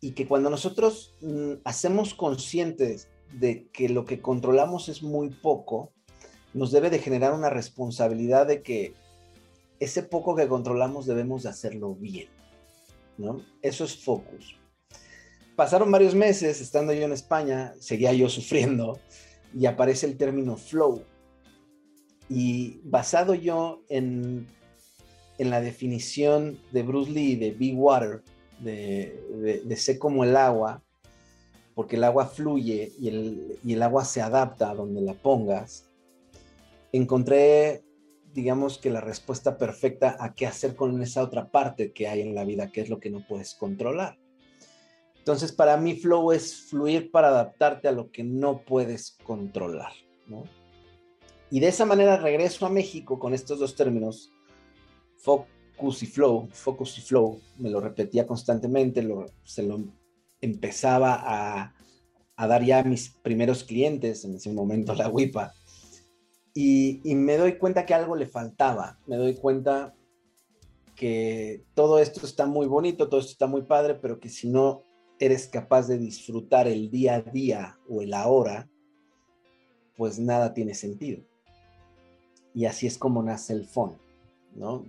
y 0.00 0.12
que 0.12 0.26
cuando 0.26 0.50
nosotros 0.50 1.14
mm, 1.20 1.54
hacemos 1.64 2.14
conscientes 2.14 3.08
de 3.32 3.68
que 3.68 3.88
lo 3.88 4.04
que 4.04 4.20
controlamos 4.20 4.88
es 4.88 5.02
muy 5.02 5.30
poco, 5.30 5.92
nos 6.54 6.72
debe 6.72 6.90
de 6.90 6.98
generar 6.98 7.32
una 7.32 7.50
responsabilidad 7.50 8.46
de 8.46 8.62
que 8.62 8.94
ese 9.78 10.02
poco 10.02 10.34
que 10.34 10.48
controlamos 10.48 11.06
debemos 11.06 11.42
de 11.44 11.50
hacerlo 11.50 11.94
bien, 11.94 12.28
¿no? 13.18 13.44
Eso 13.62 13.84
es 13.84 13.96
focus. 13.96 14.56
Pasaron 15.54 15.90
varios 15.90 16.14
meses 16.14 16.60
estando 16.60 16.92
yo 16.92 17.04
en 17.04 17.12
España, 17.12 17.74
seguía 17.78 18.12
yo 18.12 18.28
sufriendo 18.30 18.98
y 19.54 19.66
aparece 19.66 20.06
el 20.06 20.16
término 20.16 20.56
flow. 20.56 21.04
Y 22.28 22.80
basado 22.84 23.34
yo 23.34 23.82
en, 23.88 24.46
en 25.38 25.50
la 25.50 25.60
definición 25.60 26.58
de 26.72 26.82
Bruce 26.82 27.10
Lee 27.10 27.36
de 27.36 27.50
Be 27.50 27.72
Water, 27.74 28.22
de, 28.60 29.62
de, 29.64 29.76
ser 29.76 29.98
como 29.98 30.24
el 30.24 30.36
agua, 30.36 30.82
porque 31.74 31.96
el 31.96 32.04
agua 32.04 32.26
fluye 32.26 32.92
y 32.98 33.08
el, 33.08 33.58
y 33.64 33.72
el 33.72 33.82
agua 33.82 34.04
se 34.04 34.20
adapta 34.20 34.70
a 34.70 34.74
donde 34.74 35.00
la 35.00 35.14
pongas, 35.14 35.88
encontré 36.92 37.82
digamos 38.32 38.78
que 38.78 38.90
la 38.90 39.00
respuesta 39.00 39.58
perfecta 39.58 40.16
a 40.20 40.34
qué 40.34 40.46
hacer 40.46 40.76
con 40.76 41.00
esa 41.02 41.22
otra 41.22 41.50
parte 41.50 41.92
que 41.92 42.08
hay 42.08 42.20
en 42.20 42.34
la 42.34 42.44
vida, 42.44 42.70
que 42.70 42.80
es 42.80 42.88
lo 42.88 43.00
que 43.00 43.10
no 43.10 43.26
puedes 43.26 43.54
controlar. 43.54 44.18
Entonces, 45.18 45.52
para 45.52 45.76
mí, 45.76 45.94
flow 45.96 46.32
es 46.32 46.68
fluir 46.68 47.10
para 47.10 47.28
adaptarte 47.28 47.88
a 47.88 47.92
lo 47.92 48.10
que 48.10 48.24
no 48.24 48.62
puedes 48.62 49.18
controlar, 49.24 49.92
Y 51.50 51.60
de 51.60 51.68
esa 51.68 51.84
manera 51.84 52.16
regreso 52.16 52.64
a 52.64 52.70
México 52.70 53.18
con 53.18 53.34
estos 53.34 53.58
dos 53.58 53.74
términos, 53.74 54.32
focus 55.18 55.59
y 55.80 56.06
flow, 56.06 56.48
focus 56.52 56.98
y 56.98 57.00
flow, 57.00 57.40
me 57.58 57.70
lo 57.70 57.80
repetía 57.80 58.26
constantemente, 58.26 59.06
se 59.44 59.62
lo 59.62 59.84
empezaba 60.40 61.22
a, 61.24 61.74
dar 62.46 62.64
ya 62.64 62.78
a 62.78 62.84
mis 62.84 63.10
primeros 63.10 63.64
clientes, 63.64 64.24
en 64.24 64.34
ese 64.34 64.52
momento 64.52 64.94
la 64.94 65.08
WIPA, 65.08 65.52
y, 66.54 67.00
me 67.04 67.36
doy 67.36 67.58
cuenta 67.58 67.86
que 67.86 67.94
algo 67.94 68.16
le 68.16 68.26
faltaba, 68.26 68.98
me 69.06 69.16
doy 69.16 69.34
cuenta 69.34 69.94
que 70.96 71.64
todo 71.74 71.98
esto 71.98 72.26
está 72.26 72.46
muy 72.46 72.66
bonito, 72.66 73.08
todo 73.08 73.20
esto 73.20 73.32
está 73.32 73.46
muy 73.46 73.62
padre, 73.62 73.94
pero 73.94 74.20
que 74.20 74.28
si 74.28 74.48
no 74.48 74.82
eres 75.18 75.48
capaz 75.48 75.86
de 75.86 75.98
disfrutar 75.98 76.66
el 76.68 76.90
día 76.90 77.16
a 77.16 77.22
día 77.22 77.78
o 77.88 78.02
el 78.02 78.12
ahora, 78.12 78.68
pues 79.96 80.18
nada 80.18 80.52
tiene 80.52 80.74
sentido. 80.74 81.22
Y 82.54 82.64
así 82.64 82.86
es 82.86 82.98
como 82.98 83.22
nace 83.22 83.52
el 83.52 83.64
phone, 83.64 83.96
¿no? 84.54 84.84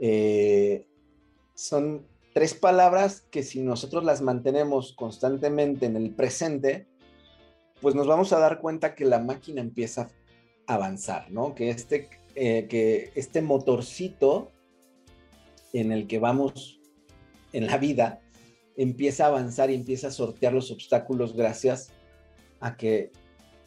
Eh, 0.00 0.88
son 1.54 2.06
tres 2.34 2.54
palabras 2.54 3.20
que 3.30 3.42
si 3.42 3.60
nosotros 3.60 4.04
las 4.04 4.22
mantenemos 4.22 4.94
constantemente 4.94 5.86
en 5.86 5.96
el 5.96 6.14
presente, 6.14 6.88
pues 7.80 7.94
nos 7.94 8.06
vamos 8.06 8.32
a 8.32 8.38
dar 8.38 8.60
cuenta 8.60 8.94
que 8.94 9.04
la 9.04 9.20
máquina 9.20 9.60
empieza 9.60 10.08
avanzar, 10.74 11.30
¿no? 11.30 11.54
Que 11.54 11.70
este, 11.70 12.08
eh, 12.34 12.66
que 12.68 13.10
este 13.14 13.42
motorcito 13.42 14.50
en 15.72 15.92
el 15.92 16.06
que 16.06 16.18
vamos 16.18 16.80
en 17.52 17.66
la 17.66 17.76
vida 17.76 18.20
empieza 18.76 19.24
a 19.24 19.28
avanzar 19.28 19.70
y 19.70 19.74
empieza 19.74 20.08
a 20.08 20.12
sortear 20.12 20.52
los 20.52 20.70
obstáculos 20.70 21.34
gracias 21.34 21.90
a 22.60 22.76
que 22.76 23.10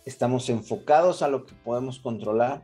estamos 0.06 0.50
enfocados 0.50 1.22
a 1.22 1.28
lo 1.28 1.46
que 1.46 1.54
podemos 1.56 2.00
controlar, 2.00 2.64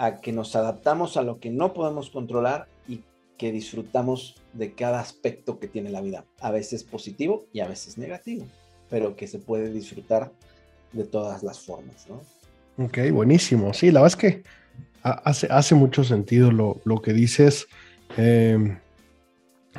a 0.00 0.22
que 0.22 0.32
nos 0.32 0.56
adaptamos 0.56 1.18
a 1.18 1.22
lo 1.22 1.40
que 1.40 1.50
no 1.50 1.74
podemos 1.74 2.08
controlar 2.08 2.68
y 2.88 3.02
que 3.36 3.52
disfrutamos 3.52 4.34
de 4.54 4.72
cada 4.72 4.98
aspecto 4.98 5.58
que 5.58 5.68
tiene 5.68 5.90
la 5.90 6.00
vida, 6.00 6.24
a 6.40 6.50
veces 6.50 6.84
positivo 6.84 7.44
y 7.52 7.60
a 7.60 7.68
veces 7.68 7.98
negativo, 7.98 8.46
pero 8.88 9.14
que 9.14 9.26
se 9.26 9.38
puede 9.38 9.70
disfrutar 9.70 10.32
de 10.94 11.04
todas 11.04 11.42
las 11.42 11.60
formas, 11.60 12.06
¿no? 12.08 12.22
Ok, 12.82 13.10
buenísimo. 13.12 13.74
Sí, 13.74 13.90
la 13.90 14.00
verdad 14.00 14.16
es 14.16 14.16
que 14.16 14.42
hace, 15.02 15.48
hace 15.50 15.74
mucho 15.74 16.02
sentido 16.02 16.50
lo, 16.50 16.80
lo 16.84 17.02
que 17.02 17.12
dices. 17.12 17.66
Em, 18.16 18.78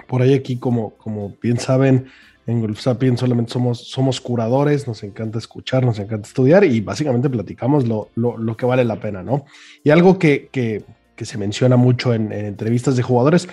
por 0.08 0.22
ahí 0.22 0.36
aquí, 0.36 0.60
como, 0.60 0.92
como 0.98 1.36
bien 1.42 1.58
saben, 1.60 2.10
en 2.48 2.62
Golf 2.62 2.80
Sapiens 2.80 3.20
solamente 3.20 3.52
somos, 3.52 3.90
somos 3.90 4.20
curadores, 4.20 4.88
nos 4.88 5.04
encanta 5.04 5.38
escuchar, 5.38 5.86
nos 5.86 6.00
encanta 6.00 6.28
estudiar 6.28 6.64
y 6.64 6.82
básicamente 6.82 7.30
platicamos 7.30 7.88
lo, 7.88 8.10
lo, 8.16 8.38
lo 8.38 8.58
que 8.58 8.66
vale 8.66 8.84
la 8.84 9.00
pena, 9.00 9.22
¿no? 9.24 9.46
Y 9.84 9.92
algo 9.92 10.18
que, 10.18 10.50
que, 10.52 10.84
que 11.16 11.26
se 11.26 11.38
menciona 11.38 11.78
mucho 11.78 12.14
en, 12.14 12.32
entrevistas 12.32 12.96
de 12.96 13.04
jugadores, 13.04 13.48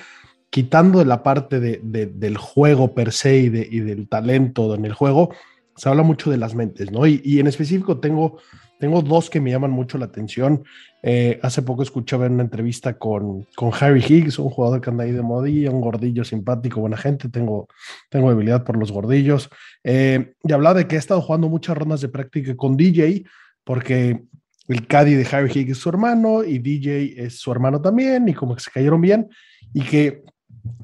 quitando 0.50 1.04
la 1.04 1.22
parte 1.22 1.60
de, 1.60 1.80
de, 1.82 2.06
del 2.06 2.38
juego 2.38 2.94
per 2.94 3.12
se 3.12 3.38
y, 3.38 3.46
y, 3.46 3.80
del 3.80 4.08
talento 4.08 4.74
en 4.74 4.84
el 4.86 4.94
juego, 4.94 5.34
se 5.76 5.88
habla 5.88 6.02
mucho 6.02 6.30
de 6.30 6.38
las 6.38 6.54
mentes, 6.54 6.90
¿no? 6.90 7.06
Y, 7.06 7.20
y 7.24 7.40
en 7.40 7.46
específico 7.46 7.98
tengo 7.98 8.38
tengo 8.78 9.02
dos 9.02 9.28
que 9.28 9.40
me 9.40 9.50
llaman 9.50 9.70
mucho 9.70 9.98
la 9.98 10.06
atención. 10.06 10.64
Eh, 11.02 11.38
hace 11.42 11.62
poco 11.62 11.82
escuchaba 11.82 12.26
en 12.26 12.34
una 12.34 12.44
entrevista 12.44 12.98
con, 12.98 13.44
con 13.56 13.70
Harry 13.78 14.04
Higgs, 14.06 14.38
un 14.38 14.50
jugador 14.50 14.80
que 14.80 14.90
anda 14.90 15.04
ahí 15.04 15.12
de 15.12 15.22
modilla, 15.22 15.70
un 15.70 15.80
gordillo 15.80 16.24
simpático, 16.24 16.80
buena 16.80 16.96
gente. 16.96 17.28
Tengo, 17.28 17.68
tengo 18.08 18.30
debilidad 18.30 18.64
por 18.64 18.76
los 18.76 18.92
gordillos. 18.92 19.50
Eh, 19.84 20.32
y 20.42 20.52
hablaba 20.52 20.78
de 20.78 20.86
que 20.86 20.96
ha 20.96 20.98
estado 20.98 21.20
jugando 21.20 21.48
muchas 21.48 21.76
rondas 21.76 22.00
de 22.00 22.08
práctica 22.08 22.56
con 22.56 22.76
DJ, 22.76 23.24
porque 23.64 24.22
el 24.68 24.86
caddy 24.86 25.14
de 25.14 25.26
Harry 25.30 25.50
Higgs 25.52 25.72
es 25.72 25.78
su 25.78 25.88
hermano 25.88 26.44
y 26.44 26.58
DJ 26.58 27.24
es 27.24 27.38
su 27.38 27.50
hermano 27.50 27.80
también, 27.80 28.28
y 28.28 28.34
como 28.34 28.54
que 28.54 28.62
se 28.62 28.70
cayeron 28.70 29.00
bien. 29.00 29.28
Y 29.72 29.82
que 29.82 30.22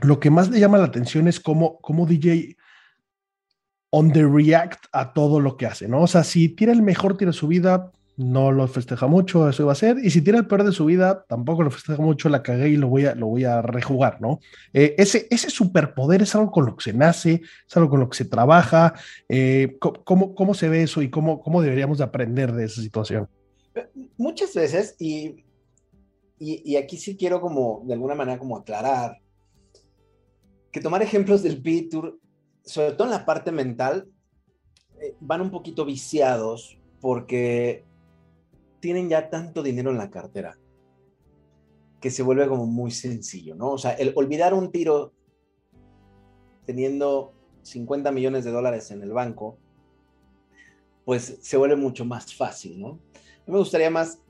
lo 0.02 0.18
que 0.20 0.30
más 0.30 0.50
le 0.50 0.60
llama 0.60 0.78
la 0.78 0.84
atención 0.84 1.28
es 1.28 1.38
cómo, 1.38 1.78
cómo 1.80 2.06
DJ 2.06 2.56
on 3.96 4.10
the 4.10 4.26
react 4.26 4.86
a 4.90 5.12
todo 5.12 5.38
lo 5.38 5.56
que 5.56 5.66
hace, 5.66 5.86
¿no? 5.86 6.02
O 6.02 6.08
sea, 6.08 6.24
si 6.24 6.48
tira 6.48 6.72
el 6.72 6.82
mejor 6.82 7.16
tiro 7.16 7.30
de 7.30 7.38
su 7.38 7.46
vida, 7.46 7.92
no 8.16 8.50
lo 8.50 8.66
festeja 8.66 9.06
mucho, 9.06 9.48
eso 9.48 9.62
iba 9.62 9.70
a 9.70 9.76
ser. 9.76 9.98
Y 10.02 10.10
si 10.10 10.20
tira 10.20 10.36
el 10.36 10.48
peor 10.48 10.64
de 10.64 10.72
su 10.72 10.84
vida, 10.84 11.24
tampoco 11.28 11.62
lo 11.62 11.70
festeja 11.70 12.02
mucho, 12.02 12.28
la 12.28 12.42
cagué 12.42 12.70
y 12.70 12.76
lo 12.76 12.88
voy 12.88 13.06
a, 13.06 13.14
lo 13.14 13.28
voy 13.28 13.44
a 13.44 13.62
rejugar, 13.62 14.20
¿no? 14.20 14.40
Eh, 14.72 14.96
ese, 14.98 15.28
ese 15.30 15.48
superpoder 15.48 16.22
es 16.22 16.34
algo 16.34 16.50
con 16.50 16.66
lo 16.66 16.74
que 16.74 16.82
se 16.82 16.92
nace, 16.92 17.42
es 17.68 17.76
algo 17.76 17.88
con 17.88 18.00
lo 18.00 18.08
que 18.08 18.16
se 18.16 18.24
trabaja. 18.24 18.94
Eh, 19.28 19.76
¿cómo, 19.78 20.34
¿cómo, 20.34 20.54
se 20.54 20.68
ve 20.68 20.82
eso 20.82 21.00
y 21.00 21.08
cómo, 21.08 21.40
cómo 21.40 21.62
deberíamos 21.62 21.98
de 21.98 22.04
aprender 22.04 22.52
de 22.52 22.64
esa 22.64 22.82
situación? 22.82 23.28
Muchas 24.16 24.52
veces, 24.54 24.96
y, 24.98 25.44
y, 26.40 26.74
aquí 26.74 26.96
sí 26.96 27.16
quiero 27.16 27.40
como, 27.40 27.84
de 27.86 27.94
alguna 27.94 28.16
manera, 28.16 28.40
como 28.40 28.56
aclarar, 28.56 29.18
que 30.72 30.80
tomar 30.80 31.00
ejemplos 31.00 31.44
del 31.44 31.62
P-Tour, 31.62 32.18
sobre 32.64 32.92
todo 32.92 33.08
en 33.08 33.12
la 33.12 33.24
parte 33.24 33.52
mental, 33.52 34.08
eh, 35.00 35.16
van 35.20 35.40
un 35.40 35.50
poquito 35.50 35.84
viciados 35.84 36.78
porque 37.00 37.84
tienen 38.80 39.08
ya 39.08 39.30
tanto 39.30 39.62
dinero 39.62 39.90
en 39.90 39.98
la 39.98 40.10
cartera 40.10 40.58
que 42.00 42.10
se 42.10 42.22
vuelve 42.22 42.46
como 42.48 42.66
muy 42.66 42.90
sencillo, 42.90 43.54
¿no? 43.54 43.70
O 43.70 43.78
sea, 43.78 43.92
el 43.92 44.12
olvidar 44.14 44.52
un 44.52 44.70
tiro 44.70 45.12
teniendo 46.66 47.32
50 47.62 48.12
millones 48.12 48.44
de 48.44 48.50
dólares 48.50 48.90
en 48.90 49.02
el 49.02 49.12
banco, 49.12 49.58
pues 51.04 51.38
se 51.40 51.56
vuelve 51.56 51.76
mucho 51.76 52.04
más 52.04 52.34
fácil, 52.34 52.80
¿no? 52.80 52.88
A 52.88 53.46
mí 53.46 53.52
me 53.52 53.58
gustaría 53.58 53.90
más 53.90 54.20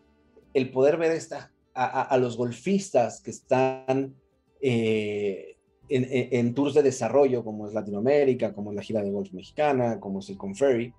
el 0.52 0.70
poder 0.70 0.96
ver 0.96 1.12
esta, 1.12 1.52
a, 1.74 2.16
los 2.18 2.36
golfistas 2.36 3.20
que 3.20 3.30
están 3.30 4.14
eh, 4.60 5.53
en, 5.88 6.54
tours 6.54 6.74
de 6.74 6.82
desarrollo, 6.82 7.44
como 7.44 7.66
es 7.66 7.74
Latinoamérica, 7.74 8.52
como 8.52 8.70
es 8.70 8.76
la 8.76 8.82
gira 8.82 9.02
de 9.02 9.10
golf 9.10 9.32
mexicana, 9.32 10.00
como 10.00 10.20
es 10.20 10.30
el 10.30 10.38
Conferry, 10.38 10.92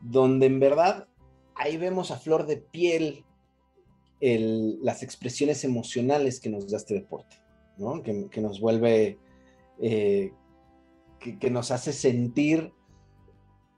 donde 0.00 0.46
en 0.46 0.60
verdad 0.60 1.06
ahí 1.54 1.76
vemos 1.76 2.10
a 2.10 2.16
flor 2.16 2.46
de 2.46 2.56
piel 2.56 3.24
las 4.20 5.02
expresiones 5.02 5.64
emocionales 5.64 6.40
que 6.40 6.50
nos 6.50 6.70
da 6.70 6.76
este 6.76 6.94
deporte, 6.94 7.36
que, 8.30 8.40
nos 8.40 8.60
vuelve, 8.60 9.18
eh, 9.80 10.32
que, 11.18 11.50
nos 11.50 11.70
hace 11.70 11.92
sentir 11.92 12.72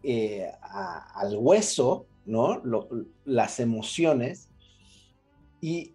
eh, 0.03 0.51
al 0.61 1.37
hueso, 1.37 2.07
las 3.25 3.61
emociones. 3.61 4.49
Y, 5.61 5.95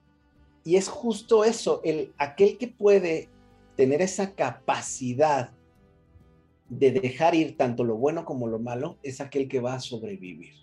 es 0.66 0.90
justo 0.90 1.46
eso, 1.46 1.80
el, 1.86 2.14
aquel 2.18 2.58
que 2.58 2.68
puede 2.68 3.30
tener 3.78 4.02
esa 4.02 4.34
capacidad 4.34 5.52
de 6.68 6.92
dejar 6.92 7.36
ir 7.36 7.56
tanto 7.56 7.86
lo 7.86 7.96
bueno 7.96 8.26
como 8.26 8.48
lo 8.48 8.60
malo, 8.60 8.98
es 9.04 9.22
aquel 9.22 9.48
que 9.48 9.62
va 9.62 9.76
a 9.76 9.80
sobrevivir, 9.80 10.56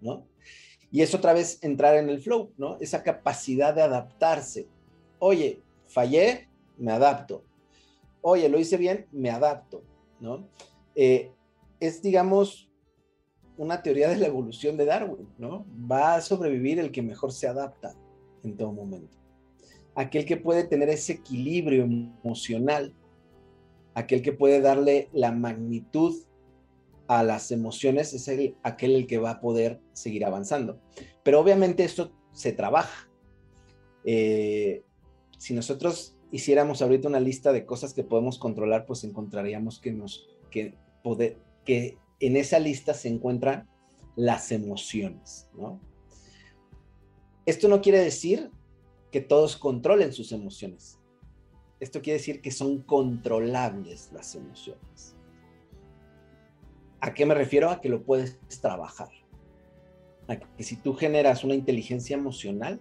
¿no? 0.00 0.26
Y 0.90 1.02
es 1.02 1.14
otra 1.14 1.32
vez 1.32 1.58
entrar 1.62 1.96
en 1.96 2.08
el 2.08 2.20
flow, 2.20 2.52
¿no? 2.56 2.78
Esa 2.80 3.02
capacidad 3.02 3.74
de 3.74 3.82
adaptarse. 3.82 4.68
Oye, 5.18 5.60
fallé, 5.86 6.48
me 6.78 6.92
adapto. 6.92 7.44
Oye, 8.22 8.48
lo 8.48 8.58
hice 8.58 8.76
bien, 8.76 9.06
me 9.10 9.28
adapto, 9.28 9.82
¿no? 10.20 10.48
Eh, 10.94 11.32
es, 11.80 12.00
digamos, 12.00 12.70
una 13.56 13.82
teoría 13.82 14.08
de 14.08 14.16
la 14.16 14.28
evolución 14.28 14.76
de 14.76 14.86
Darwin, 14.86 15.28
¿no? 15.36 15.66
Va 15.90 16.14
a 16.14 16.20
sobrevivir 16.20 16.78
el 16.78 16.92
que 16.92 17.02
mejor 17.02 17.32
se 17.32 17.48
adapta 17.48 17.94
en 18.44 18.56
todo 18.56 18.72
momento. 18.72 19.23
Aquel 19.94 20.24
que 20.24 20.36
puede 20.36 20.64
tener 20.64 20.88
ese 20.88 21.14
equilibrio 21.14 21.84
emocional, 21.84 22.94
aquel 23.94 24.22
que 24.22 24.32
puede 24.32 24.60
darle 24.60 25.08
la 25.12 25.32
magnitud 25.32 26.14
a 27.06 27.22
las 27.22 27.50
emociones 27.50 28.12
es 28.12 28.28
aquel 28.62 28.94
el 28.94 29.06
que 29.06 29.18
va 29.18 29.30
a 29.30 29.40
poder 29.40 29.80
seguir 29.92 30.24
avanzando. 30.24 30.80
Pero 31.22 31.40
obviamente 31.40 31.84
esto 31.84 32.12
se 32.32 32.52
trabaja. 32.52 33.08
Eh, 34.04 34.82
si 35.38 35.54
nosotros 35.54 36.16
hiciéramos 36.30 36.82
ahorita 36.82 37.08
una 37.08 37.20
lista 37.20 37.52
de 37.52 37.66
cosas 37.66 37.94
que 37.94 38.04
podemos 38.04 38.38
controlar, 38.38 38.86
pues 38.86 39.04
encontraríamos 39.04 39.78
que, 39.80 39.92
nos, 39.92 40.28
que, 40.50 40.74
poder, 41.02 41.38
que 41.64 41.98
en 42.20 42.36
esa 42.36 42.58
lista 42.58 42.94
se 42.94 43.08
encuentran 43.08 43.68
las 44.16 44.50
emociones. 44.52 45.48
Esto 47.46 47.68
no 47.68 47.80
quiere 47.80 47.98
decir 47.98 48.50
que 49.14 49.20
todos 49.20 49.56
controlen 49.56 50.12
sus 50.12 50.32
emociones. 50.32 50.98
Esto 51.78 52.02
quiere 52.02 52.18
decir 52.18 52.40
que 52.40 52.50
son 52.50 52.82
controlables 52.82 54.10
las 54.12 54.34
emociones. 54.34 55.14
¿A 57.00 57.14
qué 57.14 57.24
me 57.24 57.36
refiero? 57.36 57.70
A 57.70 57.80
que 57.80 57.88
lo 57.88 58.02
puedes 58.02 58.40
trabajar. 58.60 59.10
A 60.26 60.34
que 60.34 60.64
si 60.64 60.74
tú 60.74 60.94
generas 60.94 61.44
una 61.44 61.54
inteligencia 61.54 62.16
emocional, 62.16 62.80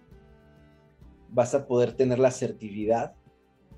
vas 1.30 1.54
a 1.54 1.68
poder 1.68 1.94
tener 1.94 2.18
la 2.18 2.30
asertividad 2.30 3.14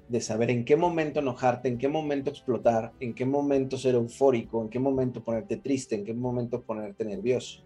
de 0.07 0.21
saber 0.21 0.49
en 0.49 0.63
qué 0.63 0.77
momento 0.77 1.19
enojarte, 1.19 1.67
en 1.67 1.77
qué 1.77 1.89
momento 1.89 2.29
explotar, 2.29 2.93
en 3.01 3.13
qué 3.13 3.25
momento 3.25 3.77
ser 3.77 3.95
eufórico, 3.95 4.61
en 4.61 4.69
qué 4.69 4.79
momento 4.79 5.21
ponerte 5.21 5.57
triste, 5.57 5.95
en 5.95 6.05
qué 6.05 6.13
momento 6.13 6.61
ponerte 6.61 7.03
nervioso. 7.03 7.65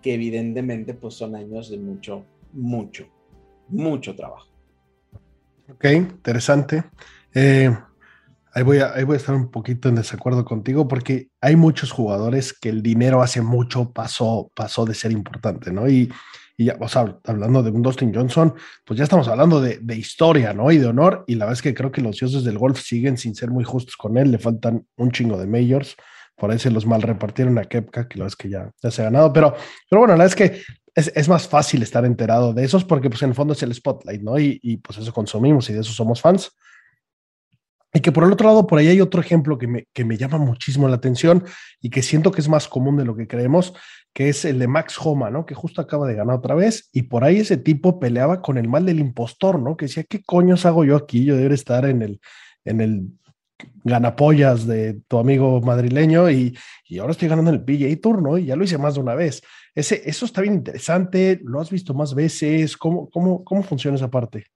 Que 0.00 0.14
evidentemente 0.14 0.94
pues 0.94 1.14
son 1.14 1.34
años 1.34 1.68
de 1.68 1.78
mucho, 1.78 2.24
mucho, 2.52 3.08
mucho 3.68 4.14
trabajo. 4.14 4.48
Ok, 5.68 5.84
interesante. 5.86 6.84
Eh, 7.32 7.74
Ahí 8.56 8.62
voy, 8.62 8.78
a, 8.78 8.92
voy 9.04 9.14
a 9.14 9.16
estar 9.16 9.34
un 9.34 9.50
poquito 9.50 9.88
en 9.88 9.96
desacuerdo 9.96 10.44
contigo 10.44 10.86
porque 10.86 11.28
hay 11.40 11.56
muchos 11.56 11.90
jugadores 11.90 12.52
que 12.52 12.68
el 12.68 12.84
dinero 12.84 13.20
hace 13.20 13.42
mucho 13.42 13.92
pasó, 13.92 14.52
pasó 14.54 14.84
de 14.84 14.94
ser 14.94 15.10
importante, 15.10 15.72
¿no? 15.72 15.88
Y, 15.88 16.12
y 16.56 16.66
ya, 16.66 16.76
o 16.78 16.86
sea, 16.86 17.18
hablando 17.24 17.64
de 17.64 17.72
un 17.72 17.82
Dustin 17.82 18.14
Johnson, 18.14 18.54
pues 18.84 18.96
ya 18.96 19.02
estamos 19.02 19.26
hablando 19.26 19.60
de, 19.60 19.80
de, 19.82 19.96
historia, 19.96 20.54
¿no? 20.54 20.70
Y 20.70 20.78
de 20.78 20.86
honor. 20.86 21.24
Y 21.26 21.34
la 21.34 21.46
verdad 21.46 21.58
es 21.58 21.62
que 21.62 21.74
creo 21.74 21.90
que 21.90 22.00
los 22.00 22.16
dioses 22.16 22.44
del 22.44 22.56
golf 22.56 22.80
siguen 22.80 23.18
sin 23.18 23.34
ser 23.34 23.50
muy 23.50 23.64
justos 23.64 23.96
con 23.96 24.16
él. 24.16 24.30
Le 24.30 24.38
faltan 24.38 24.86
un 24.98 25.10
chingo 25.10 25.36
de 25.36 25.48
majors. 25.48 25.96
Por 26.36 26.52
ahí 26.52 26.60
se 26.60 26.70
los 26.70 26.86
mal 26.86 27.02
repartieron 27.02 27.58
a 27.58 27.64
Kepka, 27.64 28.06
que 28.06 28.18
la 28.18 28.26
verdad 28.26 28.34
es 28.34 28.36
que 28.36 28.50
ya, 28.50 28.70
ya 28.80 28.90
se 28.92 29.02
ha 29.02 29.06
ganado. 29.06 29.32
Pero, 29.32 29.52
pero 29.90 29.98
bueno, 29.98 30.16
la 30.16 30.24
verdad 30.24 30.38
es 30.38 30.50
que 30.50 30.62
es, 30.94 31.12
es, 31.14 31.28
más 31.28 31.48
fácil 31.48 31.82
estar 31.82 32.04
enterado 32.04 32.52
de 32.52 32.64
esos 32.64 32.84
porque 32.84 33.10
pues 33.10 33.22
en 33.22 33.30
el 33.30 33.34
fondo 33.34 33.52
es 33.52 33.62
el 33.62 33.74
spotlight, 33.74 34.22
¿no? 34.22 34.38
Y, 34.38 34.60
y 34.62 34.76
pues 34.76 34.98
eso 34.98 35.12
consumimos 35.12 35.68
y 35.70 35.72
de 35.72 35.80
eso 35.80 35.92
somos 35.92 36.20
fans. 36.20 36.52
Y 37.96 38.00
que 38.00 38.10
por 38.10 38.24
el 38.24 38.32
otro 38.32 38.48
lado, 38.48 38.66
por 38.66 38.80
ahí 38.80 38.88
hay 38.88 39.00
otro 39.00 39.20
ejemplo 39.20 39.56
que 39.56 39.68
me, 39.68 39.86
que 39.92 40.04
me 40.04 40.16
llama 40.16 40.36
muchísimo 40.36 40.88
la 40.88 40.96
atención 40.96 41.44
y 41.80 41.90
que 41.90 42.02
siento 42.02 42.32
que 42.32 42.40
es 42.40 42.48
más 42.48 42.66
común 42.66 42.96
de 42.96 43.04
lo 43.04 43.14
que 43.14 43.28
creemos, 43.28 43.72
que 44.12 44.28
es 44.28 44.44
el 44.44 44.58
de 44.58 44.66
Max 44.66 44.96
Homa, 45.00 45.30
¿no? 45.30 45.46
Que 45.46 45.54
justo 45.54 45.80
acaba 45.80 46.08
de 46.08 46.16
ganar 46.16 46.36
otra 46.36 46.56
vez 46.56 46.88
y 46.92 47.02
por 47.02 47.22
ahí 47.22 47.38
ese 47.38 47.56
tipo 47.56 48.00
peleaba 48.00 48.42
con 48.42 48.58
el 48.58 48.68
mal 48.68 48.84
del 48.84 48.98
impostor, 48.98 49.60
¿no? 49.60 49.76
Que 49.76 49.86
decía, 49.86 50.02
¿qué 50.02 50.24
coños 50.24 50.66
hago 50.66 50.84
yo 50.84 50.96
aquí? 50.96 51.24
Yo 51.24 51.36
debería 51.36 51.54
estar 51.54 51.84
en 51.84 52.02
el, 52.02 52.20
en 52.64 52.80
el 52.80 53.10
ganapollas 53.84 54.66
de 54.66 55.00
tu 55.06 55.18
amigo 55.18 55.60
madrileño 55.60 56.30
y, 56.30 56.56
y 56.88 56.98
ahora 56.98 57.12
estoy 57.12 57.28
ganando 57.28 57.50
el 57.50 57.64
PGA 57.64 58.00
Tour, 58.00 58.22
¿no? 58.22 58.38
Y 58.38 58.46
ya 58.46 58.56
lo 58.56 58.64
hice 58.64 58.78
más 58.78 58.94
de 58.94 59.00
una 59.00 59.14
vez. 59.14 59.42
Ese, 59.74 60.02
eso 60.08 60.26
está 60.26 60.40
bien 60.40 60.54
interesante, 60.54 61.40
lo 61.42 61.60
has 61.60 61.70
visto 61.70 61.94
más 61.94 62.14
veces, 62.14 62.76
¿cómo, 62.76 63.08
cómo, 63.10 63.44
cómo 63.44 63.62
funciona 63.62 63.96
esa 63.96 64.10
parte? 64.10 64.46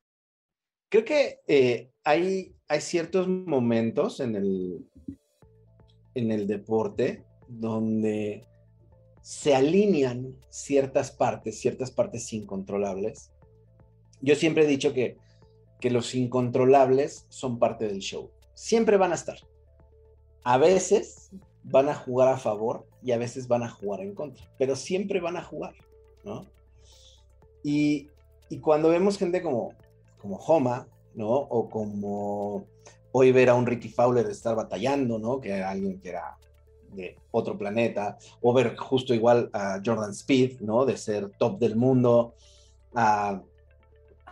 Creo 0.89 1.05
que 1.05 1.41
eh, 1.47 1.91
hay 2.05 2.55
hay 2.69 2.81
ciertos 2.83 3.27
momentos 3.27 4.21
en 4.21 4.37
el, 4.37 4.87
en 6.15 6.31
el 6.31 6.47
deporte 6.47 7.25
donde 7.49 8.47
se 9.23 9.55
alinean 9.55 10.37
ciertas 10.51 11.11
partes, 11.11 11.59
ciertas 11.59 11.91
partes 11.91 12.33
incontrolables. 12.33 13.33
Yo 14.21 14.35
siempre 14.35 14.65
he 14.65 14.69
dicho 14.69 14.93
que, 14.93 15.17
que 15.81 15.91
los 15.91 16.15
incontrolables 16.15 17.27
son 17.31 17.59
parte 17.59 17.87
del 17.87 18.01
show. 18.01 18.31
Siempre 18.59 18.97
van 18.97 19.13
a 19.13 19.15
estar. 19.15 19.39
A 20.43 20.59
veces 20.59 21.31
van 21.63 21.89
a 21.89 21.95
jugar 21.95 22.27
a 22.27 22.39
favor 22.39 22.89
y 23.05 23.13
a 23.13 23.17
veces 23.17 23.47
van 23.47 23.63
a 23.63 23.71
jugar 23.71 24.01
en 24.01 24.17
contra, 24.17 24.45
pero 24.59 24.75
siempre 24.75 25.21
van 25.21 25.37
a 25.37 25.45
jugar, 25.45 25.75
¿no? 26.25 26.45
Y, 27.63 28.09
y 28.49 28.59
cuando 28.59 28.89
vemos 28.89 29.17
gente 29.17 29.43
como, 29.43 29.75
como 30.21 30.39
Homa, 30.39 30.89
¿no? 31.15 31.29
O 31.29 31.71
como 31.71 32.67
hoy 33.13 33.31
ver 33.31 33.49
a 33.49 33.55
un 33.55 33.65
Ricky 33.65 33.91
Fowler 33.91 34.27
estar 34.27 34.57
batallando, 34.57 35.21
¿no? 35.21 35.41
Que 35.41 35.51
era 35.51 35.71
alguien 35.71 36.01
que 36.01 36.09
era 36.09 36.37
de 36.93 37.17
otro 37.31 37.57
planeta, 37.57 38.19
o 38.43 38.53
ver 38.53 38.77
justo 38.77 39.15
igual 39.15 39.51
a 39.53 39.81
Jordan 39.85 40.11
Speed, 40.11 40.63
¿no? 40.63 40.85
De 40.85 40.97
ser 40.97 41.31
top 41.39 41.61
del 41.61 41.77
mundo, 41.77 42.35
a, 42.93 43.41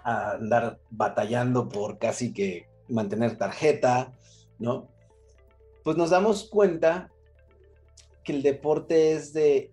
andar 0.02 0.80
batallando 0.90 1.68
por 1.68 1.98
casi 1.98 2.32
que 2.32 2.66
mantener 2.88 3.36
tarjeta, 3.36 4.12
¿no? 4.58 4.88
Pues 5.82 5.96
nos 5.96 6.10
damos 6.10 6.48
cuenta 6.48 7.10
que 8.24 8.32
el 8.32 8.42
deporte 8.42 9.12
es 9.12 9.32
de, 9.32 9.70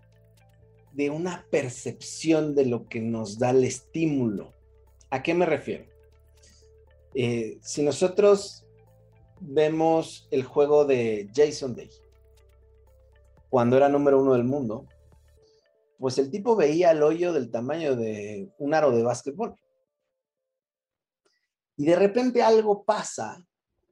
de 0.93 1.09
una 1.09 1.45
percepción 1.49 2.55
de 2.55 2.65
lo 2.65 2.87
que 2.87 3.01
nos 3.01 3.39
da 3.39 3.49
el 3.49 3.63
estímulo. 3.63 4.53
¿A 5.09 5.23
qué 5.23 5.33
me 5.33 5.45
refiero? 5.45 5.85
Eh, 7.15 7.57
si 7.61 7.83
nosotros 7.83 8.65
vemos 9.39 10.27
el 10.31 10.43
juego 10.43 10.85
de 10.85 11.29
Jason 11.33 11.75
Day, 11.75 11.89
cuando 13.49 13.77
era 13.77 13.89
número 13.89 14.19
uno 14.19 14.33
del 14.33 14.43
mundo, 14.43 14.87
pues 15.99 16.17
el 16.17 16.31
tipo 16.31 16.55
veía 16.55 16.91
el 16.91 17.03
hoyo 17.03 17.33
del 17.33 17.51
tamaño 17.51 17.95
de 17.95 18.49
un 18.57 18.73
aro 18.73 18.91
de 18.91 19.03
básquetbol. 19.03 19.55
Y 21.77 21.85
de 21.85 21.95
repente 21.95 22.41
algo 22.41 22.83
pasa, 22.83 23.45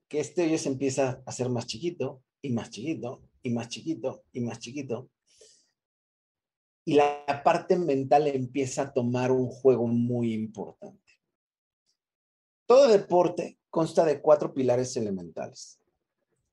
que 0.08 0.20
este 0.20 0.44
hoyo 0.44 0.58
se 0.58 0.70
empieza 0.70 1.10
a 1.10 1.24
hacer 1.26 1.50
más 1.50 1.66
chiquito 1.66 2.22
y 2.42 2.52
más 2.52 2.70
chiquito 2.70 3.22
y 3.42 3.50
más 3.50 3.70
chiquito 3.70 4.24
y 4.34 4.42
más 4.42 4.60
chiquito. 4.60 5.10
Y 6.84 6.96
la 6.96 7.42
parte 7.44 7.78
mental 7.78 8.28
empieza 8.28 8.82
a 8.82 8.94
tomar 8.94 9.32
un 9.32 9.48
juego 9.48 9.88
muy 9.88 10.34
importante. 10.34 11.00
Todo 12.66 12.88
deporte 12.88 13.60
consta 13.70 14.04
de 14.04 14.22
cuatro 14.22 14.54
pilares 14.54 14.96
elementales. 14.98 15.80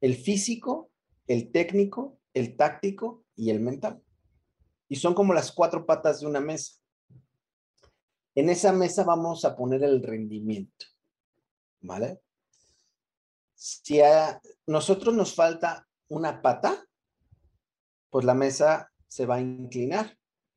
El 0.01 0.15
físico, 0.15 0.91
el 1.27 1.51
técnico, 1.51 2.19
el 2.35 2.57
táctico 2.57 3.25
y 3.35 3.51
el 3.51 3.61
mental. 3.61 4.01
Y 4.89 4.97
son 4.97 5.15
como 5.15 5.35
las 5.35 5.51
cuatro 5.51 5.85
patas 5.85 6.21
de 6.21 6.27
una 6.27 6.41
mesa. 6.41 6.75
En 8.35 8.51
esa 8.51 8.73
mesa 8.73 9.03
vamos 9.03 9.45
a 9.45 9.57
poner 9.57 9.83
el 9.83 10.03
rendimiento. 10.03 10.87
¿Vale? 11.81 12.21
Si 13.55 14.01
a 14.01 14.41
nosotros 14.67 15.15
nos 15.15 15.35
falta 15.35 15.87
una 16.09 16.43
pata, 16.43 16.87
pues 18.11 18.25
la 18.25 18.35
mesa 18.35 18.91
se 19.07 19.27
va 19.27 19.37
a 19.37 19.41
inclinar 19.41 20.17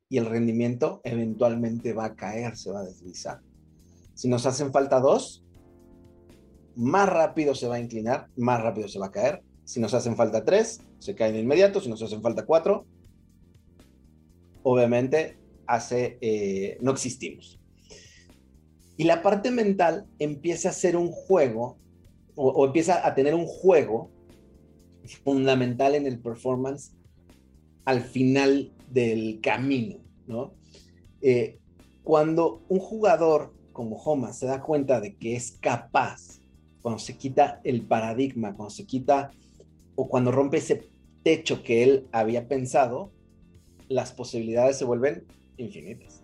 y 0.09 0.17
el 0.17 0.25
rendimiento 0.25 1.01
eventualmente 1.03 1.93
va 1.93 2.05
a 2.05 2.15
caer, 2.15 2.57
se 2.57 2.71
va 2.71 2.81
a 2.81 2.83
deslizar. 2.85 3.41
Si 4.13 4.27
nos 4.27 4.45
hacen 4.45 4.71
falta 4.71 4.99
dos, 4.99 5.45
más 6.75 7.07
rápido 7.07 7.55
se 7.55 7.67
va 7.67 7.75
a 7.75 7.79
inclinar, 7.79 8.29
más 8.35 8.61
rápido 8.61 8.87
se 8.87 8.99
va 8.99 9.07
a 9.07 9.11
caer. 9.11 9.41
Si 9.63 9.79
nos 9.79 9.93
hacen 9.93 10.15
falta 10.15 10.43
tres, 10.43 10.81
se 10.99 11.15
cae 11.15 11.31
de 11.31 11.39
inmediato. 11.39 11.79
Si 11.79 11.89
nos 11.89 12.01
hacen 12.01 12.21
falta 12.21 12.45
cuatro, 12.45 12.85
obviamente 14.63 15.39
hace, 15.65 16.17
eh, 16.21 16.77
no 16.81 16.91
existimos. 16.91 17.60
Y 19.01 19.05
la 19.05 19.23
parte 19.23 19.49
mental 19.49 20.05
empieza 20.19 20.69
a 20.69 20.73
ser 20.73 20.95
un 20.95 21.09
juego 21.09 21.79
o, 22.35 22.67
empieza 22.67 23.03
a 23.03 23.15
tener 23.15 23.33
un 23.33 23.47
juego 23.47 24.11
fundamental 25.23 25.95
en 25.95 26.05
el 26.05 26.19
performance 26.19 26.91
al 27.83 28.01
final 28.01 28.71
del 28.91 29.41
camino, 29.41 29.97
¿no? 30.27 30.53
Eh, 31.19 31.57
cuando 32.03 32.61
un 32.69 32.77
jugador 32.77 33.55
como 33.73 33.95
Homa 33.95 34.33
se 34.33 34.45
da 34.45 34.61
cuenta 34.61 35.01
de 35.01 35.15
que 35.15 35.35
es 35.35 35.53
capaz, 35.53 36.39
cuando 36.83 36.99
se 36.99 37.17
quita 37.17 37.59
el 37.63 37.81
paradigma, 37.81 38.55
cuando 38.55 38.69
se 38.69 38.85
quita 38.85 39.31
o 39.95 40.07
cuando 40.09 40.31
rompe 40.31 40.57
ese 40.57 40.83
techo 41.23 41.63
que 41.63 41.81
él 41.81 42.07
había 42.11 42.47
pensado, 42.47 43.11
las 43.89 44.11
posibilidades 44.11 44.77
se 44.77 44.85
vuelven 44.85 45.23
infinitas 45.57 46.20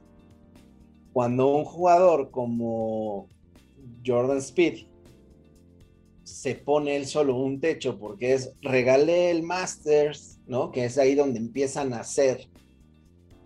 cuando 1.17 1.47
un 1.47 1.65
jugador 1.65 2.29
como 2.29 3.27
Jordan 4.05 4.37
Speed 4.37 4.85
se 6.21 6.53
pone 6.53 6.95
él 6.95 7.07
solo 7.07 7.35
un 7.37 7.59
techo 7.59 7.97
porque 7.97 8.33
es 8.33 8.53
regalé 8.61 9.31
el 9.31 9.41
Masters, 9.41 10.39
¿no? 10.45 10.71
Que 10.71 10.85
es 10.85 10.95
ahí 10.99 11.15
donde 11.15 11.39
empiezan 11.39 11.91
a 11.93 12.01
hacer 12.01 12.47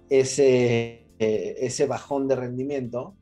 ese, 0.09 1.07
eh, 1.17 1.55
ese 1.59 1.85
bajón 1.85 2.27
de 2.27 2.35
rendimiento 2.35 3.15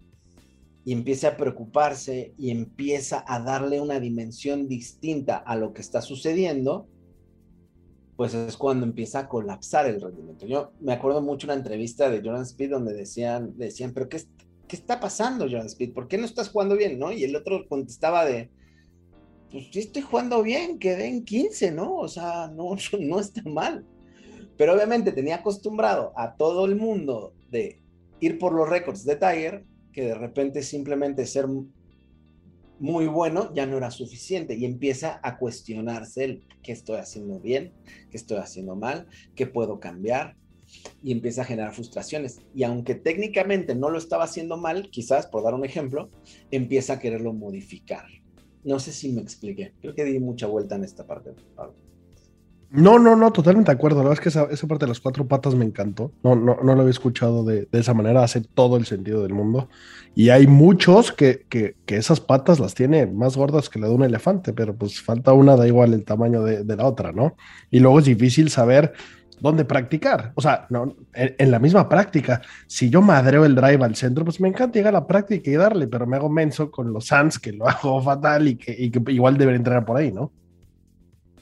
y 0.83 0.93
empieza 0.93 1.27
a 1.27 1.37
preocuparse 1.37 2.33
y 2.35 2.49
empieza 2.49 3.23
a 3.27 3.39
darle 3.41 3.79
una 3.79 3.99
dimensión 3.99 4.67
distinta 4.67 5.37
a 5.37 5.55
lo 5.57 5.73
que 5.73 5.81
está 5.81 6.01
sucediendo, 6.01 6.87
pues 8.15 8.33
es 8.33 8.57
cuando 8.57 8.87
empieza 8.87 9.19
a 9.19 9.29
colapsar 9.29 9.85
el 9.85 10.01
rendimiento. 10.01 10.47
Yo 10.47 10.71
me 10.81 10.93
acuerdo 10.93 11.21
mucho 11.21 11.45
una 11.45 11.53
entrevista 11.53 12.09
de 12.09 12.17
Jordan 12.17 12.41
Speed 12.41 12.71
donde 12.71 12.95
decían, 12.95 13.55
decían, 13.55 13.93
pero 13.93 14.09
¿qué, 14.09 14.17
¿qué 14.69 14.75
está 14.75 14.99
pasando, 14.99 15.45
Jordan 15.45 15.65
Speed? 15.65 15.93
¿Por 15.93 16.07
qué 16.07 16.17
no 16.17 16.25
estás 16.25 16.49
jugando 16.49 16.77
bien, 16.77 16.97
no? 16.97 17.11
Y 17.11 17.25
el 17.25 17.35
otro 17.35 17.67
contestaba 17.67 18.23
de, 18.23 18.49
pues 19.51 19.67
sí 19.73 19.79
estoy 19.79 20.03
jugando 20.03 20.41
bien, 20.43 20.79
quedé 20.79 21.07
en 21.07 21.25
15, 21.25 21.71
¿no? 21.71 21.95
O 21.95 22.07
sea, 22.07 22.47
no, 22.47 22.75
no 22.99 23.19
está 23.19 23.41
mal. 23.43 23.85
Pero 24.57 24.73
obviamente 24.73 25.11
tenía 25.11 25.37
acostumbrado 25.37 26.13
a 26.15 26.35
todo 26.35 26.65
el 26.65 26.75
mundo 26.75 27.33
de 27.49 27.81
ir 28.19 28.37
por 28.37 28.53
los 28.53 28.69
récords 28.69 29.03
de 29.05 29.15
Tiger, 29.15 29.65
que 29.91 30.03
de 30.03 30.15
repente 30.15 30.61
simplemente 30.61 31.25
ser 31.25 31.47
muy 32.79 33.07
bueno 33.07 33.53
ya 33.53 33.65
no 33.65 33.77
era 33.77 33.91
suficiente 33.91 34.55
y 34.55 34.65
empieza 34.65 35.19
a 35.23 35.37
cuestionarse 35.37 36.23
el 36.23 36.43
qué 36.61 36.73
estoy 36.73 36.97
haciendo 36.97 37.39
bien, 37.39 37.73
qué 38.11 38.17
estoy 38.17 38.37
haciendo 38.37 38.75
mal, 38.75 39.07
qué 39.35 39.47
puedo 39.47 39.79
cambiar 39.79 40.35
y 41.03 41.11
empieza 41.11 41.41
a 41.41 41.45
generar 41.45 41.73
frustraciones. 41.73 42.41
Y 42.53 42.63
aunque 42.63 42.95
técnicamente 42.95 43.75
no 43.75 43.89
lo 43.89 43.97
estaba 43.97 44.23
haciendo 44.23 44.57
mal, 44.57 44.89
quizás 44.89 45.27
por 45.27 45.43
dar 45.43 45.53
un 45.53 45.65
ejemplo, 45.65 46.09
empieza 46.51 46.93
a 46.93 46.99
quererlo 46.99 47.33
modificar. 47.33 48.05
No 48.63 48.79
sé 48.79 48.91
si 48.91 49.09
me 49.11 49.21
expliqué. 49.21 49.73
Creo 49.81 49.95
que 49.95 50.03
di 50.03 50.19
mucha 50.19 50.47
vuelta 50.47 50.75
en 50.75 50.83
esta 50.83 51.05
parte. 51.05 51.31
No, 52.71 52.99
no, 52.99 53.15
no, 53.15 53.31
totalmente 53.31 53.71
de 53.71 53.77
acuerdo. 53.77 54.03
La 54.03 54.09
verdad 54.09 54.23
es 54.23 54.33
que 54.33 54.55
esa, 54.55 54.67
parte 54.67 54.85
de 54.85 54.89
las 54.89 54.99
cuatro 54.99 55.27
patas 55.27 55.55
me 55.55 55.65
encantó. 55.65 56.11
No, 56.23 56.35
no, 56.35 56.57
no 56.61 56.75
lo 56.75 56.81
había 56.81 56.91
escuchado 56.91 57.43
de, 57.43 57.67
esa 57.71 57.93
manera. 57.95 58.23
Hace 58.23 58.41
todo 58.41 58.77
el 58.77 58.85
sentido 58.85 59.23
del 59.23 59.33
mundo. 59.33 59.69
Y 60.13 60.29
hay 60.29 60.45
muchos 60.45 61.11
que, 61.11 61.45
que, 61.49 61.75
esas 61.87 62.19
patas 62.19 62.59
las 62.59 62.75
tiene 62.75 63.07
más 63.07 63.37
gordas 63.37 63.69
que 63.69 63.79
la 63.79 63.87
de 63.87 63.93
un 63.93 64.03
elefante, 64.03 64.53
pero 64.53 64.75
pues 64.75 65.01
falta 65.01 65.33
una, 65.33 65.55
da 65.55 65.65
igual 65.65 65.93
el 65.93 66.03
tamaño 66.03 66.43
de 66.43 66.75
la 66.75 66.85
otra, 66.85 67.11
¿no? 67.11 67.35
Y 67.71 67.79
luego 67.79 67.99
es 67.99 68.05
difícil 68.05 68.49
saber 68.49 68.93
dónde 69.41 69.65
practicar. 69.65 70.31
O 70.35 70.41
sea, 70.41 70.65
no, 70.69 70.95
en, 71.13 71.51
la 71.51 71.59
misma 71.59 71.87
práctica, 71.87 72.41
si 72.67 72.89
yo 72.89 73.01
madreo 73.01 73.45
el 73.45 73.55
drive 73.55 73.83
al 73.83 73.95
centro, 73.95 74.23
pues 74.23 74.39
me 74.39 74.47
encanta 74.47 74.79
llegar 74.79 74.95
a 74.95 74.99
la 74.99 75.07
práctica 75.07 75.49
y 75.49 75.55
darle, 75.55 75.87
pero 75.87 76.05
me 76.05 76.17
hago 76.17 76.29
menso 76.29 76.69
con 76.71 76.91
los 76.93 77.05
Suns, 77.05 77.39
que 77.39 77.53
lo 77.53 77.67
hago 77.69 78.01
fatal 78.01 78.47
y 78.47 78.55
que, 78.55 78.75
y 78.77 78.91
que 78.91 79.11
igual 79.11 79.37
debería 79.37 79.57
entrenar 79.57 79.85
por 79.85 79.97
ahí, 79.97 80.11
¿no? 80.11 80.31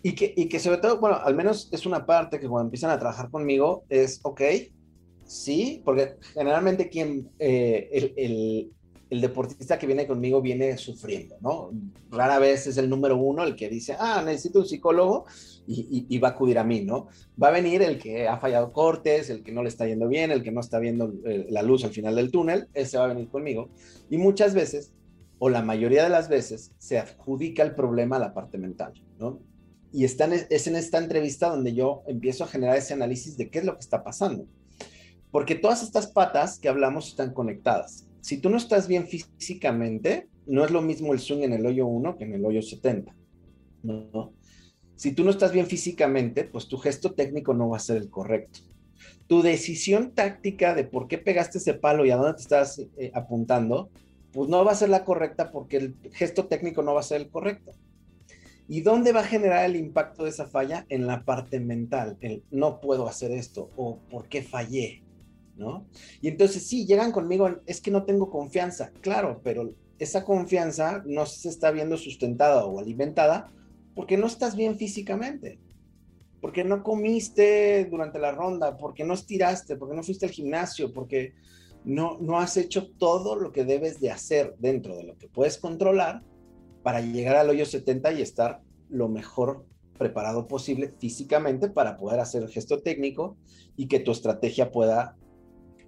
Y 0.04 0.14
que, 0.14 0.34
y 0.36 0.48
que 0.48 0.60
sobre 0.60 0.78
todo, 0.78 1.00
bueno, 1.00 1.18
al 1.24 1.36
menos 1.36 1.70
es 1.72 1.86
una 1.86 2.06
parte 2.06 2.40
que 2.40 2.48
cuando 2.48 2.68
empiezan 2.68 2.92
a 2.92 3.00
trabajar 3.00 3.30
conmigo 3.30 3.84
es, 3.90 4.20
ok, 4.24 4.42
sí, 5.26 5.82
porque 5.84 6.16
generalmente 6.34 6.90
quien, 6.90 7.30
eh, 7.40 7.90
el, 7.92 8.14
el, 8.16 8.72
el, 9.10 9.22
deportista 9.22 9.78
que 9.78 9.88
viene 9.88 10.08
conmigo 10.08 10.42
viene 10.42 10.78
sufriendo, 10.78 11.36
¿no? 11.42 11.72
Rara 12.12 12.40
vez 12.40 12.68
es 12.68 12.78
el 12.78 12.90
número 12.90 13.18
uno 13.18 13.44
el 13.44 13.56
que 13.56 13.70
dice, 13.70 13.96
ah, 14.00 14.22
necesito 14.26 14.60
un 14.60 14.66
psicólogo 14.66 15.26
y, 15.68 16.06
y, 16.10 16.18
va 16.20 16.30
a 16.30 16.32
acudir 16.32 16.60
a 16.60 16.64
mí, 16.64 16.82
¿no? 16.82 17.08
Va 17.42 17.50
a 17.50 17.52
venir 17.52 17.82
el 17.82 17.98
que 17.98 18.28
ha 18.28 18.38
fallado 18.38 18.72
cortes, 18.72 19.30
el 19.30 19.44
que 19.44 19.52
no 19.52 19.64
le 19.64 19.70
está 19.70 19.88
yendo 19.88 20.08
bien, 20.08 20.32
el 20.32 20.44
que 20.44 20.52
no 20.52 20.62
está 20.62 20.80
viendo 20.80 21.14
eh, 21.26 21.48
la 21.50 21.62
luz 21.62 21.84
al 21.84 21.92
final 21.92 22.16
del 22.16 22.32
túnel, 22.32 22.68
ese 22.74 22.98
va 22.98 23.06
a 23.06 23.10
venir 23.10 23.30
conmigo. 23.30 23.70
Y 24.10 24.18
muchas 24.18 24.54
veces, 24.54 24.94
o 25.40 25.50
la 25.50 25.62
mayoría 25.62 26.04
de 26.04 26.10
las 26.10 26.30
veces, 26.30 26.72
se 26.78 26.98
adjudica 26.98 27.64
el 27.64 27.76
problema 27.76 28.16
a 28.16 28.20
la 28.20 28.34
parte 28.34 28.58
mental, 28.58 28.94
¿no? 29.20 29.40
y 29.92 30.06
están, 30.06 30.34
es 30.34 30.68
en 30.68 30.76
esta 30.76 30.98
entrevista 30.98 31.50
donde 31.50 31.74
yo 31.74 32.04
empiezo 32.08 32.44
a 32.44 32.48
generar 32.48 32.78
ese 32.78 32.94
análisis 32.94 33.38
de 33.38 33.50
qué 33.50 33.60
es 33.60 33.66
lo 33.66 33.74
que 33.74 33.80
está 33.80 34.04
pasando. 34.04 34.46
Porque 35.32 35.56
todas 35.56 35.84
estas 35.84 36.08
patas 36.08 36.60
que 36.60 36.70
hablamos 36.70 37.08
están 37.08 37.34
conectadas. 37.34 38.07
Si 38.22 38.40
tú 38.40 38.50
no 38.50 38.58
estás 38.58 38.88
bien 38.88 39.08
físicamente, 39.08 40.28
no 40.46 40.64
es 40.66 40.72
lo 40.72 40.82
mismo 40.82 41.14
el 41.14 41.20
swing 41.20 41.44
en 41.44 41.54
el 41.54 41.66
hoyo 41.66 41.86
1 41.88 42.18
que 42.18 42.24
en 42.24 42.34
el 42.34 42.46
hoyo 42.46 42.62
70. 42.62 43.16
¿no? 43.84 44.34
Si 44.96 45.12
tú 45.12 45.24
no 45.24 45.30
estás 45.30 45.52
bien 45.52 45.68
físicamente, 45.68 46.44
pues 46.44 46.68
tu 46.68 46.78
gesto 46.78 47.14
técnico 47.14 47.54
no 47.54 47.70
va 47.70 47.78
a 47.78 47.82
ser 47.82 47.98
el 47.98 48.10
correcto. 48.10 48.62
Tu 49.28 49.42
decisión 49.42 50.12
táctica 50.12 50.74
de 50.74 50.86
por 50.86 51.08
qué 51.08 51.18
pegaste 51.18 51.60
ese 51.60 51.76
palo 51.76 52.06
y 52.06 52.12
a 52.12 52.18
dónde 52.18 52.34
te 52.34 52.42
estás 52.42 52.80
eh, 52.80 53.12
apuntando, 53.14 53.90
pues 54.32 54.50
no 54.50 54.66
va 54.66 54.72
a 54.72 54.76
ser 54.76 54.90
la 54.90 55.06
correcta 55.06 55.52
porque 55.52 55.78
el 55.78 55.96
gesto 56.14 56.48
técnico 56.48 56.82
no 56.82 56.94
va 56.94 57.02
a 57.02 57.04
ser 57.04 57.22
el 57.22 57.30
correcto. 57.30 57.74
¿Y 58.68 58.82
dónde 58.82 59.14
va 59.14 59.22
a 59.22 59.26
generar 59.26 59.66
el 59.66 59.76
impacto 59.76 60.24
de 60.24 60.32
esa 60.32 60.48
falla? 60.48 60.86
En 60.90 61.08
la 61.08 61.24
parte 61.24 61.60
mental, 61.60 62.18
el 62.22 62.44
no 62.52 62.82
puedo 62.82 63.08
hacer 63.08 63.32
esto 63.32 63.70
o 63.78 64.00
por 64.10 64.28
qué 64.28 64.42
fallé, 64.42 65.04
¿no? 65.58 65.86
Y 66.22 66.30
entonces 66.30 66.66
sí, 66.66 66.86
llegan 66.86 67.12
conmigo, 67.12 67.50
es 67.66 67.82
que 67.82 67.92
no 67.92 68.04
tengo 68.04 68.30
confianza, 68.30 68.92
claro, 69.02 69.42
pero 69.44 69.74
esa 70.00 70.24
confianza 70.24 71.04
no 71.06 71.26
se 71.26 71.50
está 71.50 71.72
viendo 71.72 71.98
sustentada 71.98 72.66
o 72.66 72.80
alimentada 72.80 73.52
porque 73.96 74.18
no 74.18 74.28
estás 74.28 74.56
bien 74.56 74.78
físicamente, 74.78 75.60
porque 76.40 76.64
no 76.64 76.84
comiste 76.84 77.86
durante 77.86 78.20
la 78.20 78.32
ronda, 78.32 78.78
porque 78.78 79.04
no 79.04 79.16
estiraste, 79.16 79.76
porque 79.76 79.96
no 79.96 80.04
fuiste 80.04 80.28
al 80.28 80.32
gimnasio, 80.32 80.94
porque 80.94 81.34
no, 81.84 82.18
no 82.20 82.40
has 82.40 82.58
hecho 82.58 82.92
todo 82.92 83.36
lo 83.36 83.52
que 83.52 83.66
debes 83.66 84.00
de 84.00 84.12
hacer 84.12 84.56
dentro 84.60 84.96
de 84.96 85.04
lo 85.04 85.18
que 85.18 85.28
puedes 85.28 85.58
controlar 85.58 86.22
para 86.84 87.02
llegar 87.02 87.38
al 87.38 87.50
hoyo 87.50 87.66
70 87.66 88.14
y 88.14 88.22
estar 88.22 88.62
lo 88.90 89.10
mejor 89.10 89.66
preparado 89.98 90.48
posible 90.48 90.94
físicamente 91.00 91.70
para 91.70 91.98
poder 91.98 92.20
hacer 92.20 92.44
el 92.44 92.50
gesto 92.50 92.82
técnico 92.82 93.36
y 93.76 93.88
que 93.88 94.00
tu 94.00 94.12
estrategia 94.12 94.72
pueda 94.72 95.16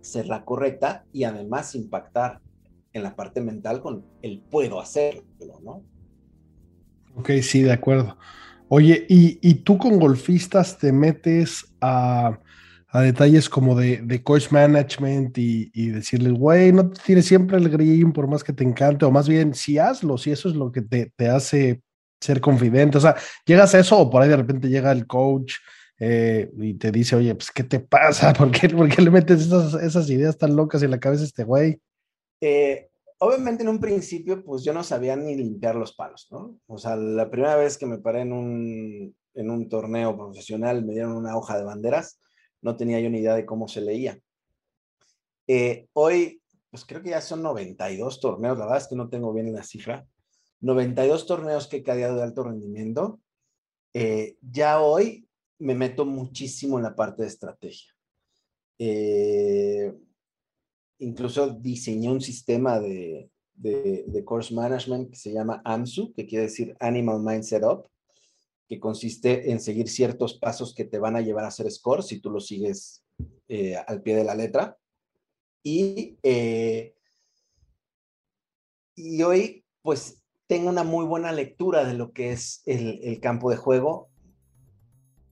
ser 0.01 0.27
la 0.27 0.45
correcta 0.45 1.05
y 1.11 1.23
además 1.23 1.75
impactar 1.75 2.41
en 2.93 3.03
la 3.03 3.15
parte 3.15 3.41
mental 3.41 3.81
con 3.81 4.05
el 4.21 4.39
puedo 4.39 4.79
hacerlo, 4.79 5.59
¿no? 5.63 5.83
Ok, 7.15 7.31
sí, 7.41 7.61
de 7.61 7.73
acuerdo. 7.73 8.17
Oye, 8.67 9.05
¿y, 9.09 9.55
tú 9.55 9.77
con 9.77 9.99
golfistas 9.99 10.77
te 10.77 10.91
metes 10.91 11.65
a, 11.81 12.39
detalles 12.93 13.49
como 13.49 13.75
de, 13.75 14.21
coach 14.23 14.51
management 14.51 15.37
y, 15.37 15.71
y 15.73 15.89
decirles, 15.89 16.33
güey, 16.33 16.71
no 16.71 16.91
tienes 16.91 17.25
siempre 17.25 17.57
el 17.57 17.69
green 17.69 18.11
por 18.13 18.27
más 18.27 18.43
que 18.43 18.53
te 18.53 18.63
encante, 18.63 19.05
o 19.05 19.11
más 19.11 19.27
bien, 19.27 19.53
si 19.53 19.79
hazlo, 19.79 20.17
si 20.17 20.31
eso 20.31 20.49
es 20.49 20.55
lo 20.55 20.71
que 20.71 20.81
te, 20.81 21.11
te 21.15 21.27
hace 21.29 21.81
ser 22.19 22.41
confidente, 22.41 22.97
o 22.97 23.01
sea, 23.01 23.15
llegas 23.45 23.73
a 23.73 23.79
eso 23.79 23.97
o 23.97 24.09
por 24.09 24.21
ahí 24.21 24.29
de 24.29 24.37
repente 24.37 24.69
llega 24.69 24.91
el 24.91 25.07
coach 25.07 25.55
eh, 25.99 26.49
y 26.57 26.75
te 26.75 26.91
dice, 26.91 27.17
oye, 27.17 27.35
pues, 27.35 27.51
¿qué 27.51 27.63
te 27.63 27.79
pasa? 27.79 28.33
¿Por 28.37 28.51
qué, 28.51 28.69
por 28.69 28.87
qué 28.89 29.01
le 29.01 29.11
metes 29.11 29.41
esas, 29.41 29.73
esas, 29.75 30.09
ideas 30.09 30.37
tan 30.37 30.55
locas 30.55 30.81
en 30.81 30.91
la 30.91 30.99
cabeza 30.99 31.23
a 31.23 31.27
este 31.27 31.43
güey? 31.43 31.79
Eh, 32.41 32.89
obviamente 33.19 33.63
en 33.63 33.69
un 33.69 33.79
principio, 33.79 34.43
pues 34.43 34.63
yo 34.63 34.73
no 34.73 34.83
sabía 34.83 35.17
ni 35.17 35.35
limpiar 35.35 35.75
los 35.75 35.93
palos, 35.93 36.27
¿no? 36.31 36.57
O 36.67 36.77
sea, 36.77 36.95
la 36.95 37.29
primera 37.29 37.57
vez 37.57 37.77
que 37.77 37.85
me 37.85 37.97
paré 37.97 38.21
en 38.21 38.31
un, 38.31 39.15
en 39.33 39.49
un 39.49 39.67
torneo 39.67 40.15
profesional, 40.15 40.85
me 40.85 40.93
dieron 40.93 41.17
una 41.17 41.35
hoja 41.35 41.57
de 41.57 41.65
banderas, 41.65 42.21
no 42.61 42.77
tenía 42.77 42.99
yo 43.01 43.09
ni 43.09 43.19
idea 43.19 43.35
de 43.35 43.45
cómo 43.45 43.67
se 43.67 43.81
leía. 43.81 44.17
Eh, 45.47 45.87
hoy, 45.93 46.41
pues 46.71 46.85
creo 46.85 47.01
que 47.01 47.09
ya 47.09 47.21
son 47.21 47.41
92 47.41 48.21
torneos, 48.21 48.57
la 48.57 48.65
verdad 48.65 48.81
es 48.81 48.87
que 48.87 48.95
no 48.95 49.09
tengo 49.09 49.33
bien 49.33 49.51
la 49.53 49.63
cifra, 49.63 50.07
92 50.61 51.25
torneos 51.25 51.67
que 51.67 51.77
he 51.77 51.83
caído 51.83 52.15
de 52.15 52.23
alto 52.23 52.43
rendimiento. 52.43 53.19
ya 54.41 54.81
hoy 54.81 55.28
me 55.59 55.75
meto 55.75 56.05
muchísimo 56.05 56.77
en 56.77 56.83
la 56.83 56.95
parte 56.95 57.23
de 57.23 57.27
estrategia. 57.27 57.93
Eh, 58.77 59.93
incluso 60.99 61.49
diseñé 61.49 62.09
un 62.09 62.21
sistema 62.21 62.79
de, 62.79 63.29
de, 63.53 64.23
course 64.25 64.53
management 64.53 65.09
que 65.09 65.17
se 65.17 65.33
llama 65.33 65.61
AMSU, 65.65 66.13
que 66.13 66.25
quiere 66.25 66.45
decir 66.45 66.75
Animal 66.79 67.21
Mind 67.21 67.43
Setup, 67.43 67.87
que 68.67 68.79
consiste 68.79 69.51
en 69.51 69.59
seguir 69.59 69.89
ciertos 69.89 70.37
pasos 70.37 70.73
que 70.73 70.85
te 70.85 70.99
van 70.99 71.15
a 71.15 71.21
llevar 71.21 71.43
a 71.43 71.49
hacer 71.49 71.69
score 71.69 72.03
si 72.03 72.19
tú 72.19 72.29
lo 72.29 72.39
sigues 72.39 73.03
eh, 73.47 73.75
al 73.75 74.01
pie 74.01 74.15
de 74.15 74.23
la 74.23 74.35
letra. 74.35 74.77
Y, 75.63 76.17
eh, 76.23 76.95
y 78.95 79.21
hoy, 79.23 79.65
pues, 79.81 80.21
tengo 80.47 80.69
una 80.69 80.83
muy 80.83 81.05
buena 81.05 81.31
lectura 81.31 81.83
de 81.83 81.95
lo 81.95 82.13
que 82.13 82.31
es 82.31 82.61
el, 82.65 82.99
el 83.03 83.19
campo 83.19 83.49
de 83.49 83.57
juego 83.57 84.08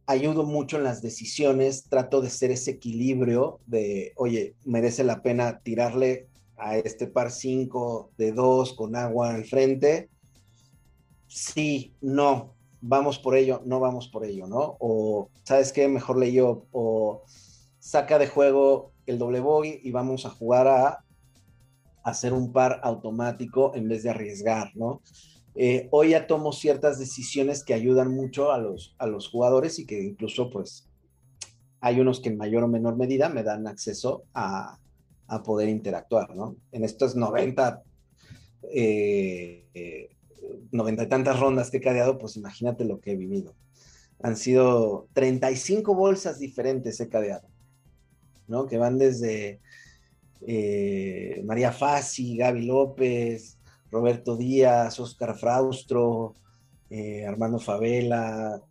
ayudo 0.08 0.44
mucho 0.44 0.78
en 0.78 0.84
las 0.84 1.02
decisiones, 1.02 1.84
trato 1.90 2.22
de 2.22 2.30
ser 2.30 2.50
ese 2.50 2.72
equilibrio 2.72 3.60
de, 3.68 4.14
oye, 4.16 4.56
merece 4.66 5.04
la 5.04 5.22
pena 5.22 5.60
tirarle 5.60 6.28
a 6.56 6.78
este 6.78 7.08
par 7.08 7.30
5 7.30 8.12
de 8.18 8.32
2 8.32 8.74
con 8.74 8.96
agua 8.96 9.36
al 9.36 9.46
frente. 9.46 10.10
Sí, 11.28 11.94
no, 12.02 12.56
vamos 12.82 13.20
por 13.20 13.36
ello, 13.36 13.62
no 13.66 13.82
vamos 13.82 14.08
por 14.08 14.26
ello, 14.26 14.48
¿no? 14.48 14.78
O, 14.80 15.30
¿sabes 15.44 15.74
qué? 15.74 15.90
Mejor 15.90 16.18
le 16.18 16.32
yo, 16.32 16.66
o 16.72 17.24
saca 17.80 18.18
de 18.18 18.28
juego 18.28 18.94
el 19.06 19.20
doble 19.20 19.42
bogey 19.42 19.82
y 19.84 19.92
vamos 19.92 20.26
a 20.26 20.30
jugar 20.30 20.68
a 20.68 21.04
hacer 22.04 22.32
un 22.32 22.54
par 22.54 22.80
automático 22.84 23.76
en 23.76 23.90
vez 23.90 24.04
de 24.04 24.12
arriesgar, 24.12 24.72
¿no? 24.76 25.02
Eh, 25.60 25.88
hoy 25.90 26.12
ya 26.12 26.28
tomo 26.28 26.54
ciertas 26.54 27.00
decisiones 27.00 27.64
que 27.64 27.74
ayudan 27.74 28.12
mucho 28.12 28.52
a 28.52 28.60
los, 28.60 28.96
a 29.00 29.08
los 29.08 29.28
jugadores 29.28 29.80
y 29.80 29.88
que 29.88 30.00
incluso 30.00 30.52
pues 30.52 30.88
hay 31.80 32.00
unos 32.00 32.20
que 32.20 32.30
en 32.30 32.38
mayor 32.38 32.64
o 32.64 32.68
menor 32.68 32.96
medida 32.96 33.28
me 33.30 33.42
dan 33.42 33.66
acceso 33.66 34.24
a, 34.36 34.80
poder 35.44 35.68
interactuar, 35.68 36.34
¿no? 36.36 36.56
En 36.72 36.86
estos 36.86 37.18
90, 37.18 37.84
eh, 38.74 40.10
90 40.72 41.04
y 41.04 41.10
tantas 41.10 41.38
rondas 41.38 41.70
que 41.70 41.78
he 41.78 41.82
cadeado, 41.82 42.18
pues 42.18 42.38
imagínate 42.38 42.86
lo 42.86 43.02
que 43.02 43.12
he 43.12 43.16
vivido. 43.18 43.54
Han 44.22 44.38
sido 44.38 45.10
35 45.14 45.94
bolsas 45.96 46.40
diferentes 46.40 47.00
he 47.02 47.10
cadeado, 47.10 47.50
¿no? 48.48 48.68
Que 48.68 48.78
van 48.78 48.98
desde 48.98 49.60
eh, 50.46 51.42
María 51.46 51.74
Fassi, 51.74 52.38
Gaby 52.38 52.66
López, 52.66 53.57
Roberto 53.92 54.36
Díaz, 54.36 55.00
Oscar 55.00 55.36
Fraustro, 55.38 56.36
eh, 56.90 57.26
Armando 57.26 57.60
Favela, 57.60 58.62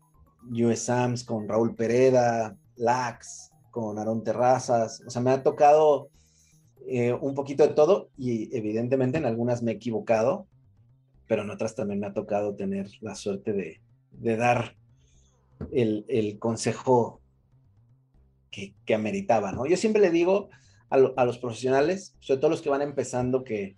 US 0.50 0.80
Sams 0.80 1.24
con 1.24 1.48
Raúl 1.48 1.74
Pereda, 1.74 2.56
Lax 2.76 3.50
con 3.70 3.98
Aarón 3.98 4.22
Terrazas. 4.22 5.02
O 5.06 5.10
sea, 5.10 5.22
me 5.22 5.30
ha 5.30 5.42
tocado 5.42 6.08
eh, 6.86 7.12
un 7.12 7.34
poquito 7.34 7.66
de 7.66 7.74
todo 7.74 8.10
y 8.16 8.54
evidentemente 8.56 9.18
en 9.18 9.26
algunas 9.26 9.62
me 9.62 9.72
he 9.72 9.74
equivocado, 9.74 10.46
pero 11.26 11.42
en 11.42 11.50
otras 11.50 11.74
también 11.74 12.00
me 12.00 12.06
ha 12.06 12.14
tocado 12.14 12.54
tener 12.54 12.88
la 13.00 13.14
suerte 13.14 13.52
de, 13.52 14.36
dar 14.36 14.76
el, 15.72 16.38
consejo 16.38 17.20
que, 18.50 18.74
que, 18.84 18.94
ameritaba, 18.94 19.52
¿no? 19.52 19.66
Yo 19.66 19.76
siempre 19.76 20.00
le 20.00 20.10
digo 20.10 20.48
a, 20.88 20.96
a 21.16 21.24
los 21.24 21.38
profesionales, 21.38 22.14
sobre 22.20 22.40
todo 22.40 22.50
los 22.50 22.62
que 22.62 22.70
van 22.70 22.82
empezando, 22.82 23.42
que 23.42 23.76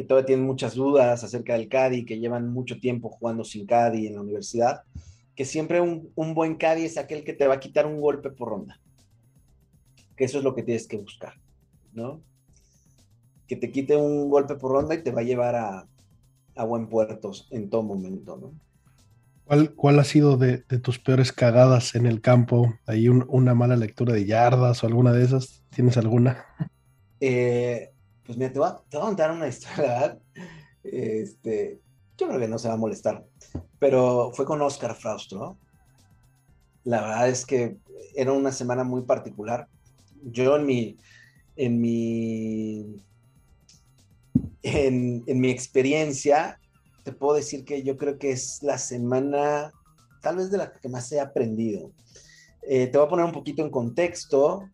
que 0.00 0.06
todavía 0.06 0.28
tienen 0.28 0.46
muchas 0.46 0.76
dudas 0.76 1.22
acerca 1.22 1.52
del 1.52 1.68
CADI, 1.68 2.06
que 2.06 2.18
llevan 2.18 2.50
mucho 2.50 2.80
tiempo 2.80 3.10
jugando 3.10 3.44
sin 3.44 3.66
CADI 3.66 4.06
en 4.06 4.14
la 4.14 4.22
universidad, 4.22 4.80
que 5.34 5.44
siempre 5.44 5.82
un, 5.82 6.10
buen 6.34 6.54
CADI 6.54 6.86
es 6.86 6.96
aquel 6.96 7.22
que 7.22 7.34
te 7.34 7.46
va 7.46 7.56
a 7.56 7.60
quitar 7.60 7.84
un 7.84 8.00
golpe 8.00 8.30
por 8.30 8.48
ronda. 8.48 8.80
Que 10.16 10.24
eso 10.24 10.38
es 10.38 10.44
lo 10.44 10.54
que 10.54 10.62
tienes 10.62 10.88
que 10.88 10.96
buscar, 10.96 11.34
¿no? 11.92 12.22
Que 13.46 13.56
te 13.56 13.70
quite 13.70 13.94
un 13.94 14.30
golpe 14.30 14.54
por 14.54 14.72
ronda 14.72 14.94
y 14.94 15.02
te 15.02 15.10
va 15.10 15.20
a 15.20 15.24
llevar 15.24 15.54
a, 15.54 15.86
buen 16.64 16.88
puerto 16.88 17.32
en 17.50 17.68
todo 17.68 17.82
momento, 17.82 18.38
¿no? 18.38 18.54
¿Cuál, 19.44 19.74
¿Cuál, 19.74 19.98
ha 19.98 20.04
sido 20.04 20.38
de, 20.38 20.58
tus 20.58 20.98
peores 20.98 21.30
cagadas 21.30 21.94
en 21.94 22.06
el 22.06 22.22
campo? 22.22 22.72
¿Hay 22.86 23.10
una 23.10 23.54
mala 23.54 23.76
lectura 23.76 24.14
de 24.14 24.24
yardas 24.24 24.82
o 24.82 24.86
alguna 24.86 25.12
de 25.12 25.24
esas? 25.24 25.62
¿Tienes 25.68 25.98
alguna? 25.98 26.46
Eh, 27.20 27.90
pues 28.30 28.38
mira, 28.38 28.52
te 28.52 28.60
voy, 28.60 28.68
a, 28.68 29.06
contar 29.06 29.32
una 29.32 29.48
historia, 29.48 30.16
Este, 30.84 31.80
yo 32.16 32.28
creo 32.28 32.38
que 32.38 32.46
no 32.46 32.58
se 32.58 32.68
va 32.68 32.74
a 32.74 32.76
molestar, 32.76 33.26
pero 33.80 34.30
fue 34.32 34.44
con 34.44 34.62
Oscar 34.62 34.94
Fraustro. 34.94 35.58
La 36.84 37.00
verdad 37.00 37.28
es 37.28 37.44
que 37.44 37.78
era 38.14 38.32
una 38.32 38.52
semana 38.52 38.84
muy 38.84 39.02
particular. 39.02 39.66
Yo 40.22 40.56
en 40.56 40.64
mi, 40.64 40.96
en 41.56 41.80
mi, 41.80 43.02
en, 44.62 45.40
mi 45.40 45.50
experiencia, 45.50 46.60
te 47.02 47.10
puedo 47.10 47.34
decir 47.34 47.64
que 47.64 47.82
yo 47.82 47.96
creo 47.96 48.16
que 48.16 48.30
es 48.30 48.62
la 48.62 48.78
semana 48.78 49.72
tal 50.22 50.36
vez 50.36 50.52
de 50.52 50.58
la 50.58 50.72
que 50.72 50.88
más 50.88 51.10
he 51.10 51.18
aprendido. 51.18 51.90
Eh, 52.62 52.86
te 52.86 52.96
voy 52.96 53.06
a 53.08 53.10
poner 53.10 53.24
un 53.24 53.32
poquito 53.32 53.64
en 53.64 53.70
contexto. 53.70 54.68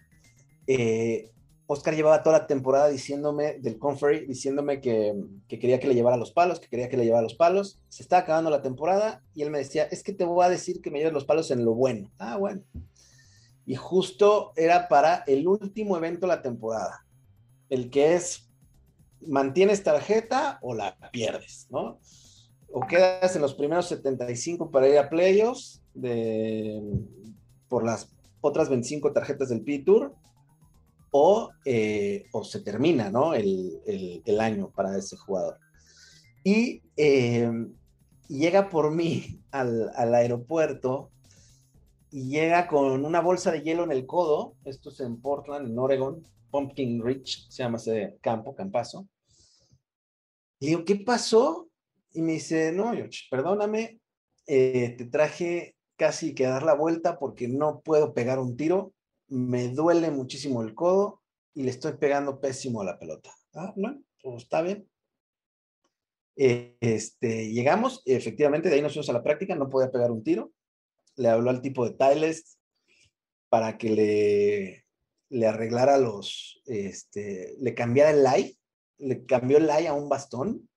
Eh, 0.67 1.31
Oscar 1.69 1.95
llevaba 1.97 2.23
toda 2.23 2.39
la 2.39 2.47
temporada 2.47 2.89
diciéndome, 2.89 3.55
del 3.55 3.79
Conferry, 3.79 4.27
diciéndome 4.27 4.81
que, 4.81 5.15
quería 5.49 5.81
que 5.81 5.89
le 5.89 5.95
llevara 5.95 6.17
los 6.17 6.31
palos, 6.31 6.61
que 6.61 6.69
quería 6.69 6.89
que 6.89 6.97
le 6.97 7.05
llevara 7.05 7.23
los 7.23 7.35
palos. 7.35 7.81
Se 7.89 8.03
estaba 8.03 8.23
acabando 8.23 8.51
la 8.51 8.63
temporada 8.63 9.23
y 9.35 9.43
él 9.43 9.51
me 9.51 9.59
decía, 9.59 9.85
es 9.85 10.05
que 10.05 10.13
te 10.13 10.25
voy 10.25 10.45
a 10.45 10.49
decir 10.49 10.81
que 10.81 10.91
me 10.91 10.99
lleves 10.99 11.13
los 11.13 11.25
palos 11.25 11.51
en 11.51 11.65
lo 11.65 11.75
bueno. 11.75 12.11
Ah, 12.19 12.37
bueno. 12.37 12.63
Y 13.67 13.75
justo 13.75 14.53
era 14.55 14.87
para 14.87 15.25
el 15.27 15.49
último 15.49 15.97
evento 15.97 16.21
de 16.21 16.37
la 16.37 16.43
temporada, 16.43 17.05
el 17.69 17.91
que 17.91 18.15
es, 18.15 18.49
mantienes 19.27 19.83
tarjeta 19.83 20.61
o 20.63 20.73
la 20.73 20.97
pierdes, 21.11 21.67
¿no? 21.71 21.99
O 22.71 22.87
quedas 22.87 23.35
en 23.35 23.43
los 23.43 23.55
primeros 23.55 23.87
75 23.89 24.71
para 24.71 24.89
ir 24.89 24.99
a 24.99 25.09
playoffs 25.09 25.83
de, 25.95 26.81
por 27.69 27.85
las 27.85 28.09
otras 28.41 28.69
25 28.69 29.13
tarjetas 29.13 29.49
del 29.49 29.63
P-Tour 29.63 30.15
eh, 31.65 32.27
o, 32.33 32.45
se 32.45 32.61
termina 32.61 33.11
¿no? 33.11 33.35
el, 33.35 34.41
año 34.41 34.71
para 34.71 34.97
ese 34.97 35.17
jugador. 35.17 35.59
Y 36.45 36.83
eh, 36.97 37.51
llega 38.29 38.69
por 38.69 38.91
mí 38.93 39.41
al, 39.51 40.15
aeropuerto 40.15 41.11
y 42.11 42.29
llega 42.29 42.69
con 42.69 43.05
una 43.05 43.21
bolsa 43.21 43.53
de 43.53 43.63
hielo 43.63 43.85
en 43.85 43.93
el 43.93 44.07
codo, 44.07 44.55
esto 44.65 44.91
es 44.91 45.01
en 45.01 45.21
Portland, 45.21 45.69
en 45.69 45.79
Oregon, 45.79 46.23
Pumpkin 46.51 47.05
Ridge, 47.05 47.47
se 47.51 47.63
llama 47.63 47.79
ese 47.79 48.17
campo, 48.23 48.55
campazo. 48.55 49.09
Le 50.61 50.69
digo, 50.69 50.85
¿qué 50.85 50.97
pasó? 50.97 51.69
Y 52.13 52.23
me 52.23 52.33
dice, 52.33 52.73
no, 52.73 52.93
perdóname, 53.31 54.01
eh, 54.47 54.95
te 54.97 55.05
traje 55.07 55.77
casi 55.97 56.35
que 56.35 56.45
dar 56.45 56.63
la 56.63 56.75
vuelta 56.75 57.19
porque 57.19 57.49
no 57.49 57.81
puedo 57.81 58.15
pegar 58.15 58.39
un 58.39 58.57
tiro 58.57 58.93
me 59.29 59.69
duele 59.69 60.11
muchísimo 60.11 60.63
el 60.63 60.75
codo 60.75 61.23
y 61.55 61.63
le 61.63 61.71
estoy 61.71 61.95
pegando 61.95 62.41
pésimo 62.41 62.83
a 62.83 62.85
la 62.85 62.99
pelota. 62.99 63.35
Ah, 63.55 63.73
no, 63.77 64.03
pues 64.23 64.43
está 64.43 64.63
bien. 64.63 64.89
Eh, 66.37 66.77
este, 66.81 67.51
llegamos, 67.51 68.03
efectivamente, 68.05 68.69
de 68.69 68.77
ahí 68.77 68.83
nos 68.83 68.93
fuimos 68.93 69.09
a 69.09 69.15
la 69.15 69.23
práctica, 69.23 69.55
no 69.55 69.71
podía 69.71 69.91
pegar 69.91 70.11
un 70.11 70.23
tiro. 70.23 70.53
Le 71.17 71.29
habló 71.29 71.51
al 71.51 71.63
tipo 71.63 71.89
de 71.89 71.97
Tiles 71.97 72.59
para 73.49 73.79
que 73.79 73.91
le, 73.91 74.87
le 75.31 75.47
arreglara 75.47 75.99
los, 75.99 76.61
este, 76.67 77.55
le 77.59 77.75
cambiara 77.75 78.11
el 78.11 78.23
lie, 78.23 78.59
le 78.99 79.25
cambió 79.25 79.59
el 79.59 79.67
lie 79.67 79.89
a 79.89 79.95
un 79.95 80.09
bastón 80.09 80.69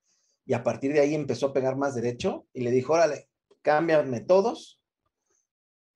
y 0.46 0.54
a 0.54 0.64
partir 0.64 0.94
de 0.94 1.02
ahí 1.02 1.14
empezó 1.14 1.48
a 1.48 1.54
pegar 1.54 1.76
más 1.76 1.94
derecho 1.94 2.48
y 2.54 2.62
le 2.62 2.72
dijo, 2.72 2.94
órale, 2.94 3.30
cámbiame 3.62 4.22
todos. 4.22 4.79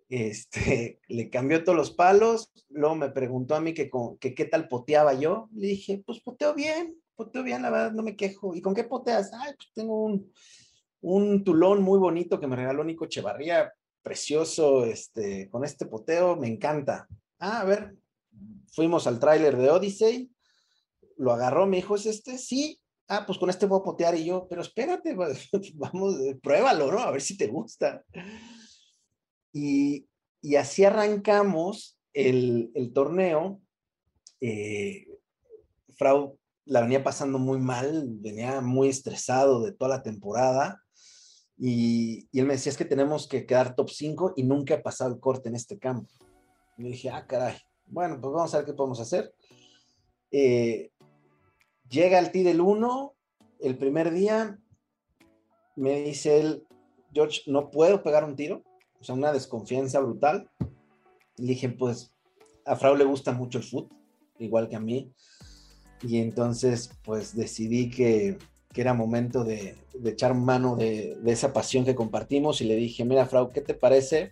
Este, 0.09 0.99
le 1.07 1.29
cambió 1.29 1.63
todos 1.63 1.77
los 1.77 1.91
palos, 1.91 2.51
luego 2.69 2.95
me 2.95 3.09
preguntó 3.09 3.55
a 3.55 3.61
mí 3.61 3.73
que, 3.73 3.89
qué 4.19 4.45
tal 4.45 4.67
poteaba 4.67 5.13
yo. 5.13 5.49
Le 5.53 5.67
dije, 5.67 6.03
pues 6.05 6.21
poteo 6.21 6.53
bien, 6.53 6.95
poteo 7.15 7.43
bien, 7.43 7.61
la 7.61 7.69
verdad, 7.69 7.91
no 7.91 8.03
me 8.03 8.15
quejo. 8.15 8.55
¿Y 8.55 8.61
con 8.61 8.73
qué 8.73 8.83
poteas? 8.83 9.31
Ay, 9.33 9.53
pues 9.55 9.69
tengo 9.73 10.03
un, 10.03 10.31
un 11.01 11.43
tulón 11.43 11.81
muy 11.81 11.99
bonito 11.99 12.39
que 12.39 12.47
me 12.47 12.55
regaló 12.55 12.83
Nico 12.83 13.05
Chevarría, 13.05 13.73
precioso, 14.01 14.85
este, 14.85 15.49
con 15.49 15.63
este 15.63 15.85
poteo, 15.85 16.35
me 16.35 16.47
encanta. 16.47 17.07
Ah, 17.39 17.61
a 17.61 17.65
ver, 17.65 17.95
fuimos 18.71 19.07
al 19.07 19.19
tráiler 19.19 19.57
de 19.57 19.69
Odyssey, 19.69 20.31
lo 21.17 21.31
agarró, 21.31 21.65
me 21.67 21.77
dijo, 21.77 21.95
¿es 21.95 22.05
este? 22.05 22.37
Sí. 22.37 22.79
Ah, 23.07 23.25
pues 23.25 23.37
con 23.37 23.49
este 23.49 23.65
voy 23.65 23.79
a 23.81 23.83
potear 23.83 24.15
y 24.15 24.25
yo, 24.25 24.47
pero 24.49 24.61
espérate, 24.61 25.13
vamos, 25.75 26.15
pruébalo, 26.41 26.91
¿no? 26.91 26.99
A 26.99 27.11
ver 27.11 27.21
si 27.21 27.37
te 27.37 27.47
gusta. 27.47 28.03
Y, 29.53 30.07
así 30.57 30.83
arrancamos 30.83 31.97
el, 32.13 32.91
torneo. 32.93 33.61
Eh, 34.41 35.07
Frau 35.95 36.37
la 36.65 36.81
venía 36.81 37.03
pasando 37.03 37.39
muy 37.39 37.59
mal, 37.59 38.07
venía 38.09 38.59
muy 38.61 38.89
estresado 38.89 39.63
de 39.63 39.71
toda 39.71 39.97
la 39.97 40.03
temporada. 40.03 40.81
Y, 41.57 42.27
y, 42.31 42.39
él 42.39 42.47
me 42.47 42.53
decía, 42.53 42.71
es 42.71 42.77
que 42.77 42.85
tenemos 42.85 43.27
que 43.27 43.45
quedar 43.45 43.75
top 43.75 43.89
5 43.89 44.33
y 44.35 44.43
nunca 44.43 44.73
he 44.73 44.79
pasado 44.79 45.13
el 45.13 45.19
corte 45.19 45.49
en 45.49 45.55
este 45.55 45.77
campo. 45.77 46.09
Y 46.77 46.83
dije, 46.83 47.09
ah, 47.09 47.25
caray, 47.27 47.55
bueno, 47.85 48.19
pues 48.19 48.33
vamos 48.33 48.53
a 48.53 48.57
ver 48.57 48.65
qué 48.65 48.73
podemos 48.73 48.99
hacer. 48.99 49.33
Eh, 50.31 50.91
llega 51.87 52.17
el 52.17 52.31
T 52.31 52.43
del 52.43 52.59
1, 52.59 53.15
el 53.59 53.77
primer 53.77 54.11
día, 54.11 54.59
me 55.75 56.01
dice 56.01 56.39
él, 56.39 56.67
George, 57.13 57.41
no 57.47 57.69
puedo 57.69 58.01
pegar 58.01 58.23
un 58.23 58.35
tiro, 58.35 58.63
o 59.03 59.05
sea, 59.05 59.15
una 59.15 59.33
desconfianza 59.33 59.99
brutal. 59.99 60.49
Y 61.37 61.45
dije, 61.45 61.67
pues 61.67 62.13
a 62.65 62.77
Frau 62.77 62.95
le 62.95 63.03
gusta 63.03 63.33
mucho 63.33 63.57
el 63.57 63.65
foot, 63.65 63.91
igual 64.39 64.69
que 64.69 64.77
a 64.77 64.79
mí. 64.79 65.11
Y 66.01 66.19
entonces, 66.19 66.89
pues 67.03 67.35
decidí 67.35 67.89
que, 67.89 68.37
que 68.71 68.81
era 68.81 68.93
momento 68.93 69.43
de, 69.43 69.75
de 69.93 70.09
echar 70.09 70.33
mano 70.35 70.77
de, 70.77 71.17
de, 71.21 71.31
esa 71.33 71.51
pasión 71.51 71.83
que 71.83 71.95
compartimos 71.95 72.61
y 72.61 72.65
le 72.65 72.77
dije, 72.77 73.03
mira, 73.03 73.25
Frau, 73.25 73.51
¿qué 73.51 73.59
te 73.59 73.73
parece 73.73 74.31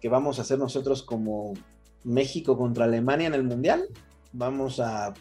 que 0.00 0.08
vamos 0.08 0.40
a 0.40 0.42
hacer 0.42 0.58
nosotros 0.58 1.04
como 1.04 1.54
México 2.02 2.58
contra 2.58 2.84
Alemania 2.84 3.28
en 3.28 3.34
el 3.34 3.44
Mundial? 3.44 3.84
Vamos 4.32 4.80
a 4.80 5.14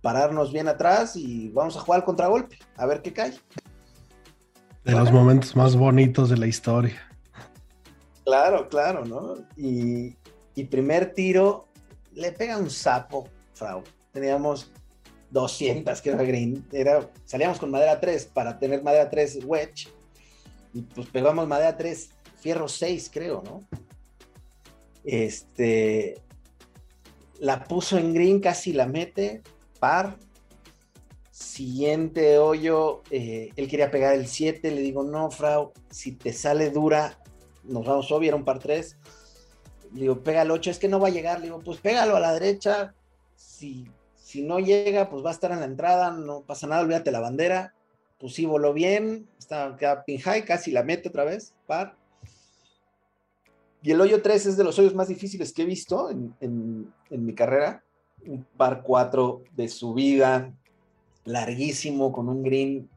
pararnos 0.00 0.50
bien 0.50 0.68
atrás 0.68 1.14
y 1.14 1.50
vamos 1.50 1.76
a 1.76 1.80
jugar 1.80 2.00
al 2.00 2.06
contragolpe, 2.06 2.58
a 2.74 2.86
ver 2.86 3.02
qué 3.02 3.12
cae. 3.12 3.34
De 4.84 4.92
los 4.92 5.12
momentos 5.12 5.54
más 5.54 5.76
bonitos 5.76 6.30
de 6.30 6.38
la 6.38 6.46
historia. 6.46 7.07
Claro, 8.28 8.68
claro, 8.68 9.06
¿no? 9.06 9.36
Y, 9.56 10.14
y 10.54 10.64
primer 10.64 11.14
tiro, 11.14 11.66
le 12.12 12.30
pega 12.30 12.58
un 12.58 12.68
sapo, 12.68 13.26
Frau. 13.54 13.82
Teníamos 14.12 14.70
200 15.30 16.02
que 16.02 16.10
era 16.10 16.22
green, 16.22 16.62
era, 16.70 17.10
salíamos 17.24 17.58
con 17.58 17.70
madera 17.70 17.98
3 17.98 18.26
para 18.26 18.58
tener 18.58 18.82
madera 18.82 19.08
3 19.08 19.44
wedge 19.46 19.88
y 20.74 20.82
pues 20.82 21.06
pegamos 21.08 21.48
madera 21.48 21.74
3 21.74 22.10
fierro 22.36 22.68
6 22.68 23.10
creo, 23.10 23.42
¿no? 23.42 23.60
Este 25.04 26.20
la 27.40 27.64
puso 27.64 27.96
en 27.96 28.12
green, 28.12 28.40
casi 28.40 28.74
la 28.74 28.86
mete, 28.86 29.42
par. 29.80 30.18
Siguiente 31.30 32.38
hoyo, 32.38 33.02
eh, 33.10 33.52
él 33.56 33.68
quería 33.68 33.90
pegar 33.90 34.14
el 34.14 34.26
7, 34.26 34.70
le 34.70 34.82
digo, 34.82 35.02
no, 35.02 35.30
Frau, 35.30 35.72
si 35.88 36.12
te 36.12 36.34
sale 36.34 36.70
dura, 36.70 37.18
nos 37.68 37.86
vamos 37.86 38.10
obvio, 38.10 38.28
era 38.28 38.36
un 38.36 38.44
par 38.44 38.58
3. 38.58 38.96
Le 39.94 40.00
digo, 40.00 40.22
pega 40.22 40.42
el 40.42 40.50
8, 40.50 40.70
es 40.70 40.78
que 40.78 40.88
no 40.88 41.00
va 41.00 41.08
a 41.08 41.12
llegar, 41.12 41.38
le 41.38 41.46
digo, 41.46 41.60
pues 41.60 41.78
pégalo 41.78 42.16
a 42.16 42.20
la 42.20 42.32
derecha, 42.32 42.94
si 43.36 43.88
si 44.28 44.42
no 44.42 44.58
llega, 44.58 45.08
pues 45.08 45.24
va 45.24 45.30
a 45.30 45.32
estar 45.32 45.52
en 45.52 45.60
la 45.60 45.64
entrada, 45.64 46.10
no 46.10 46.42
pasa 46.42 46.66
nada, 46.66 46.82
olvídate 46.82 47.10
la 47.10 47.20
bandera. 47.20 47.72
Pues 48.18 48.34
sí, 48.34 48.44
voló 48.44 48.74
bien, 48.74 49.26
está, 49.38 49.74
queda 49.78 50.04
pin 50.04 50.20
high, 50.20 50.44
casi 50.44 50.70
la 50.70 50.82
mete 50.82 51.08
otra 51.08 51.24
vez, 51.24 51.54
par. 51.66 51.96
Y 53.80 53.90
el 53.90 54.02
hoyo 54.02 54.20
3 54.20 54.44
es 54.44 54.56
de 54.58 54.64
los 54.64 54.78
hoyos 54.78 54.94
más 54.94 55.08
difíciles 55.08 55.54
que 55.54 55.62
he 55.62 55.64
visto 55.64 56.10
en, 56.10 56.34
en, 56.42 56.92
en 57.08 57.24
mi 57.24 57.34
carrera. 57.34 57.82
Un 58.26 58.44
par 58.44 58.82
4 58.82 59.44
de 59.56 59.66
subida, 59.66 60.52
larguísimo, 61.24 62.12
con 62.12 62.28
un 62.28 62.42
green 62.42 62.90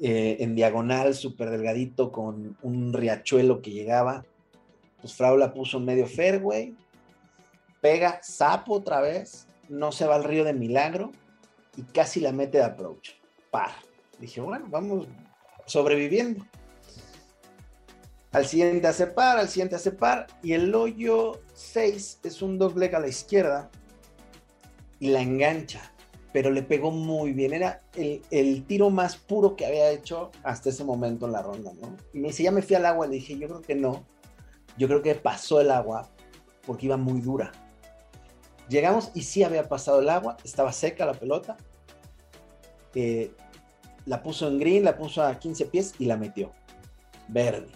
eh, 0.00 0.36
en 0.40 0.54
diagonal, 0.54 1.14
súper 1.14 1.50
delgadito, 1.50 2.12
con 2.12 2.56
un 2.62 2.92
riachuelo 2.92 3.62
que 3.62 3.70
llegaba. 3.70 4.24
Pues 5.00 5.14
Frau 5.14 5.36
la 5.36 5.54
puso 5.54 5.80
medio 5.80 6.06
fairway, 6.06 6.74
pega 7.80 8.20
sapo 8.22 8.74
otra 8.74 9.00
vez, 9.00 9.46
no 9.68 9.92
se 9.92 10.06
va 10.06 10.16
al 10.16 10.24
río 10.24 10.44
de 10.44 10.52
milagro 10.52 11.12
y 11.76 11.82
casi 11.82 12.20
la 12.20 12.32
mete 12.32 12.58
de 12.58 12.64
approach. 12.64 13.10
Par. 13.50 13.70
Dije, 14.18 14.40
bueno, 14.40 14.66
vamos 14.68 15.06
sobreviviendo. 15.66 16.44
Al 18.32 18.46
siguiente 18.46 18.86
hace 18.86 19.06
par, 19.06 19.38
al 19.38 19.48
siguiente 19.48 19.76
hace 19.76 19.92
par, 19.92 20.26
y 20.42 20.52
el 20.52 20.74
hoyo 20.74 21.40
6 21.54 22.20
es 22.22 22.42
un 22.42 22.58
leg 22.76 22.94
a 22.94 23.00
la 23.00 23.08
izquierda 23.08 23.70
y 24.98 25.08
la 25.08 25.22
engancha, 25.22 25.90
pero 26.32 26.50
le 26.50 26.62
pegó 26.62 26.90
muy 26.90 27.32
bien. 27.32 27.52
Era 27.52 27.82
el, 27.94 28.22
el, 28.30 28.64
tiro 28.64 28.90
más 28.90 29.16
puro 29.16 29.56
que 29.56 29.66
había 29.66 29.90
hecho 29.90 30.30
hasta 30.42 30.70
ese 30.70 30.84
momento 30.84 31.26
en 31.26 31.32
la 31.32 31.42
ronda, 31.42 31.72
¿no? 31.80 31.96
Y 32.12 32.20
me 32.20 32.28
dice, 32.28 32.42
ya 32.42 32.52
me 32.52 32.62
fui 32.62 32.76
al 32.76 32.86
agua, 32.86 33.06
le 33.06 33.14
dije, 33.14 33.38
yo 33.38 33.48
creo 33.48 33.62
que 33.62 33.74
no. 33.74 34.04
Yo 34.76 34.88
creo 34.88 35.02
que 35.02 35.14
pasó 35.14 35.60
el 35.60 35.70
agua 35.70 36.08
porque 36.66 36.86
iba 36.86 36.96
muy 36.96 37.20
dura 37.20 37.52
Llegamos 38.68 39.10
y 39.14 39.22
sí 39.22 39.44
había 39.44 39.68
pasado 39.68 40.00
el 40.00 40.08
agua, 40.08 40.36
estaba 40.44 40.72
seca 40.72 41.06
la 41.06 41.14
pelota. 41.14 41.56
Eh, 42.94 43.30
la 44.06 44.22
puso 44.22 44.48
en 44.48 44.58
green, 44.58 44.84
la 44.84 44.96
puso 44.96 45.22
a 45.22 45.38
15 45.38 45.66
pies 45.66 45.94
y 45.98 46.06
la 46.06 46.16
metió. 46.16 46.50
Verde. 47.28 47.68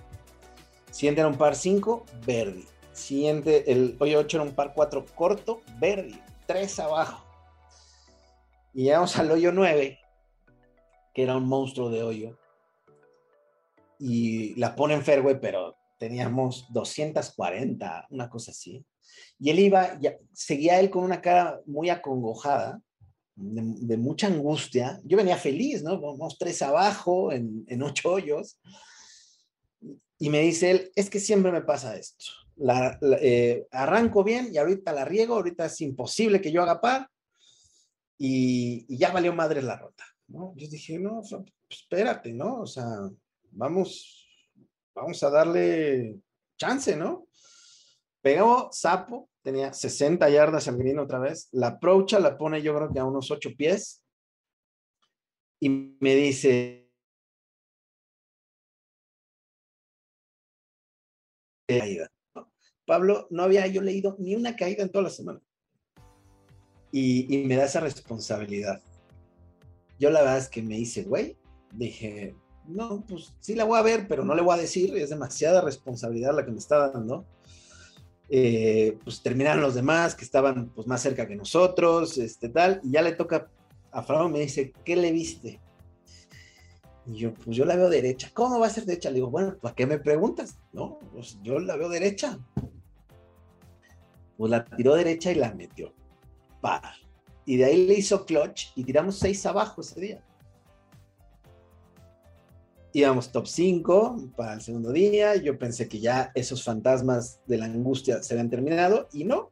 Siguiente 0.91 1.21
era 1.21 1.29
un 1.29 1.39
par 1.39 1.55
5, 1.55 2.05
verde. 2.27 2.65
Siguiente, 2.93 3.71
el 3.71 3.97
hoyo 4.01 4.19
8 4.19 4.37
era 4.39 4.45
un 4.45 4.55
par 4.55 4.73
4 4.75 5.07
corto, 5.15 5.61
verde. 5.79 6.21
3 6.47 6.81
abajo. 6.81 7.25
Y 8.73 8.85
llegamos 8.85 9.17
al 9.19 9.31
hoyo 9.31 9.53
9, 9.53 9.99
que 11.15 11.23
era 11.23 11.37
un 11.37 11.49
monstruo 11.49 11.91
de 11.91 12.03
hoyo. 12.03 12.39
Y 13.99 14.55
la 14.55 14.75
pone 14.75 14.95
en 14.95 15.03
fairway, 15.03 15.41
pero 15.41 15.77
teníamos 15.99 16.67
240, 16.73 18.07
una 18.11 18.31
cosa 18.31 18.53
así. 18.53 18.85
Y 19.39 19.51
él 19.51 19.59
iba, 19.59 19.99
ya, 20.01 20.17
seguía 20.33 20.79
él 20.81 20.89
con 20.91 21.05
una 21.05 21.21
cara 21.21 21.61
muy 21.67 21.91
acongojada, 21.91 22.81
de, 23.35 23.97
mucha 23.97 24.27
angustia. 24.27 25.01
Yo 25.05 25.17
venía 25.17 25.37
feliz, 25.37 25.83
¿no? 25.83 26.01
Vamos 26.01 26.39
tres 26.39 26.63
abajo, 26.63 27.33
en, 27.33 27.65
en, 27.69 27.83
ocho 27.83 28.13
hoyos. 28.13 28.59
Y 30.19 30.29
me 30.29 30.41
dice 30.41 30.71
él, 30.71 30.93
es 30.95 31.09
que 31.09 31.21
siempre 31.21 31.51
me 31.51 31.63
pasa 31.63 31.97
esto. 31.97 32.27
La, 32.57 32.99
eh, 33.21 33.67
arranco 33.71 34.23
bien 34.23 34.51
y 34.53 34.59
ahorita 34.59 34.93
la 34.93 35.07
riego, 35.07 35.35
ahorita 35.35 35.67
es 35.67 35.81
imposible 35.81 36.41
que 36.41 36.53
yo 36.53 36.63
haga 36.63 36.81
par. 36.81 37.09
Y, 38.23 38.85
ya 38.99 39.13
valió 39.13 39.33
madre 39.33 39.63
la 39.63 39.77
rota, 39.77 40.05
¿no? 40.29 40.53
Yo 40.55 40.69
dije, 40.69 40.99
no, 40.99 41.23
pues 41.23 41.55
espérate, 41.71 42.35
¿no? 42.35 42.61
O 42.61 42.67
sea, 42.67 42.85
vamos, 43.51 44.29
vamos 44.95 45.23
a 45.23 45.31
darle 45.31 46.21
chance, 46.59 46.95
¿no? 46.97 47.27
Pegó 48.21 48.69
Sapo, 48.73 49.31
tenía 49.41 49.73
60 49.73 50.29
yardas 50.29 50.69
al 50.69 50.77
green 50.77 50.99
otra 50.99 51.19
vez. 51.19 51.49
La 51.53 51.69
approacha, 51.69 52.21
la 52.21 52.37
pone 52.37 52.61
yo 52.61 52.77
creo 52.77 52.93
que 52.93 53.01
a 53.01 53.07
unos 53.07 53.31
8 53.31 53.53
pies. 53.57 54.05
Y 55.59 55.71
me 55.71 56.15
dice. 56.15 56.91
Caída. 61.67 62.13
Pablo, 62.85 63.29
no 63.31 63.45
había 63.45 63.67
yo 63.67 63.81
leído 63.81 64.17
ni 64.19 64.37
una 64.37 64.57
caída 64.57 64.83
en 64.83 64.91
toda 64.91 65.05
la 65.05 65.11
semana. 65.11 65.41
Y, 66.93 67.45
me 67.47 67.57
da 67.57 67.65
esa 67.65 67.81
responsabilidad. 67.81 68.81
Yo 69.99 70.11
la 70.11 70.21
verdad 70.21 70.39
es 70.39 70.49
que 70.49 70.63
me 70.63 70.79
hice, 70.79 71.05
güey, 71.05 71.37
dije, 71.73 72.35
no, 72.67 73.05
pues 73.07 73.35
sí 73.41 73.55
la 73.55 73.65
voy 73.65 73.79
a 73.79 73.83
ver, 73.83 74.09
pero 74.09 74.25
no 74.25 74.35
le 74.35 74.43
voy 74.43 74.59
a 74.59 74.61
decir, 74.61 74.97
es 74.97 75.11
demasiada 75.11 75.61
responsabilidad 75.61 76.35
la 76.35 76.45
que 76.45 76.53
me 76.53 76.59
está 76.59 76.91
dando 76.91 77.27
eh, 78.33 78.97
pues 79.03 79.23
terminaron 79.23 79.61
los 79.61 79.75
demás 79.75 80.15
que 80.15 80.25
estaban 80.25 80.69
pues 80.69 80.87
más 80.87 81.03
cerca 81.03 81.27
que 81.27 81.35
nosotros, 81.35 82.17
este 82.17 82.49
tal, 82.49 82.81
y 82.85 82.93
ya 82.93 83.03
le 83.03 83.13
toca 83.13 83.51
a 83.91 84.03
Frau, 84.05 84.29
me 84.29 84.39
dice, 84.39 84.73
¿qué 84.85 84.95
le 84.95 85.11
viste? 85.11 85.61
Y 87.07 87.17
yo, 87.17 87.35
pues 87.35 87.57
yo 87.57 87.65
la 87.65 87.75
veo 87.75 87.91
derecha. 87.91 88.31
¿Cómo 88.33 88.61
va 88.61 88.69
a 88.69 88.71
ser 88.71 88.85
derecha? 88.85 89.11
Le 89.11 89.17
digo, 89.17 89.31
bueno, 89.31 89.57
¿para 89.61 89.75
qué 89.75 89.85
me 89.85 89.99
preguntas? 89.99 90.61
No, 90.73 91.01
pues 91.13 91.41
yo 91.43 91.59
la 91.59 91.75
veo 91.75 91.89
derecha. 91.89 92.39
Pues 94.37 94.49
la 94.49 94.65
tiró 94.65 94.95
derecha 94.95 95.33
y 95.33 95.35
la 95.35 95.53
metió. 95.53 95.93
Y 97.45 97.57
de 97.57 97.65
ahí 97.65 97.87
le 97.87 97.95
hizo 97.95 98.25
clutch 98.25 98.73
y 98.77 98.85
tiramos 98.85 99.19
seis 99.19 99.45
abajo 99.47 99.81
ese 99.81 100.01
día. 100.01 100.25
íbamos 102.93 103.31
top 103.31 103.47
5 103.47 104.33
para 104.37 104.55
el 104.55 104.61
segundo 104.61 104.93
día. 104.93 105.37
Yo 105.37 105.59
pensé 105.59 105.89
que 105.89 106.01
ya 106.01 106.33
esos 106.35 106.63
fantasmas 106.63 107.41
de 107.47 107.59
la 107.59 107.67
angustia 107.67 108.23
se 108.23 108.35
habían 108.35 108.51
terminado 108.51 109.09
y 109.13 109.25
no. 109.25 109.51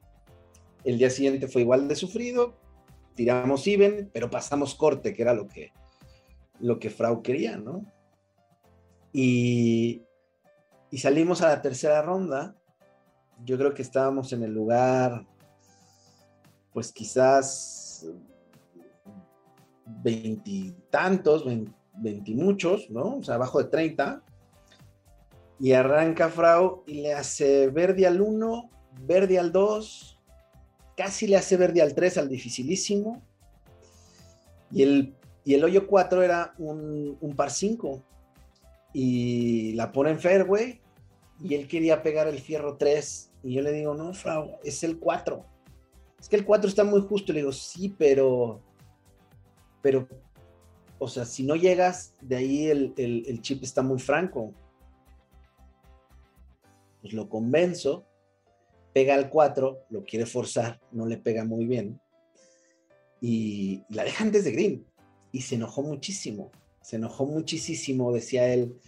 El 0.85 0.99
día 0.99 1.11
siguiente 1.11 1.49
fue 1.49 1.63
igual 1.63 1.89
de 1.89 1.97
sufrido. 1.97 2.55
Tiramos 3.15 3.67
even, 3.67 4.11
pero 4.13 4.31
pasamos 4.31 4.75
corte, 4.75 5.13
que 5.13 5.23
era 5.23 5.35
lo 5.35 5.49
que, 5.49 5.73
lo 6.61 6.79
que 6.79 6.91
Frau 6.91 7.23
quería, 7.23 7.57
¿no? 7.57 7.85
Y, 9.13 10.03
y 10.91 10.99
salimos 10.99 11.43
a 11.43 11.49
la 11.49 11.63
tercera 11.63 12.03
ronda. 12.03 12.55
Yo 13.45 13.59
creo 13.59 13.75
que 13.75 13.83
estábamos 13.83 14.33
en 14.33 14.43
el 14.45 14.53
lugar, 14.53 15.27
pues 16.79 16.93
quizás 16.93 18.07
veintitantos, 19.85 21.45
veintimuchos, 21.95 22.89
¿no? 22.89 23.16
O 23.16 23.22
sea, 23.24 23.35
abajo 23.35 23.61
de 23.61 23.68
30. 23.68 24.22
Y 25.59 25.72
arranca 25.72 26.29
Frau 26.29 26.85
y 26.87 27.01
le 27.01 27.14
hace 27.14 27.66
verde 27.66 28.07
al 28.07 28.20
1, 28.20 28.70
verde 29.09 29.41
al 29.41 29.51
2, 29.51 30.20
casi 30.97 31.26
le 31.26 31.35
hace 31.35 31.57
verde 31.57 31.83
al 31.83 31.97
3, 31.97 32.18
al 32.18 32.29
dificilísimo. 32.29 33.22
Y 34.70 34.85
el, 34.85 35.16
y 35.45 35.55
el 35.55 35.64
hoyo 35.64 35.89
4 35.89 36.22
era 36.22 36.55
un, 36.59 37.35
par 37.35 37.51
5. 37.51 38.05
Y 38.93 39.72
la 39.72 39.91
pone 39.91 40.11
en 40.11 40.20
fairway 40.20 40.81
y 41.43 41.57
él 41.57 41.66
quería 41.66 42.05
pegar 42.05 42.29
el 42.29 42.39
fierro 42.39 42.76
3. 42.76 43.33
Y 43.43 43.55
yo 43.55 43.62
le 43.62 43.72
digo, 43.72 43.95
no, 43.95 44.14
Frau, 44.14 44.61
es 44.62 44.85
el 44.85 45.01
4. 45.01 45.58
Es 46.19 46.29
que 46.29 46.37
el 46.37 46.45
4 46.45 46.69
está 46.69 46.85
muy 46.85 47.01
justo. 47.03 47.33
Le 47.33 47.41
digo, 47.41 47.53
sí, 47.53 47.95
pero 47.97 48.62
pero, 49.83 50.09
o 50.99 51.09
sea, 51.09 51.25
si 51.25 51.45
no 51.45 51.57
llegas, 51.57 52.14
de 52.21 52.37
ahí 52.37 52.66
el, 52.66 53.41
chip 53.43 53.62
está 53.62 53.83
muy 53.83 53.99
franco. 53.99 54.53
Pues 57.01 57.12
lo 57.12 57.29
convenzo, 57.29 58.05
pega 58.93 59.14
al 59.14 59.31
4, 59.31 59.87
lo 59.91 60.05
quiere 60.05 60.27
forzar, 60.27 60.81
no 60.91 61.07
le 61.07 61.16
pega 61.16 61.45
muy 61.45 61.66
bien. 61.66 62.01
Y, 63.21 63.83
la 63.89 64.05
deja 64.05 64.25
antes 64.25 64.45
de 64.45 64.53
green. 64.53 64.87
Y 65.31 65.43
se 65.43 65.55
enojó 65.55 65.83
muchísimo. 65.83 66.51
Se 66.83 66.97
enojó 66.97 67.27
muchísimo, 67.27 68.12
decía 68.12 68.53
él. 68.53 68.79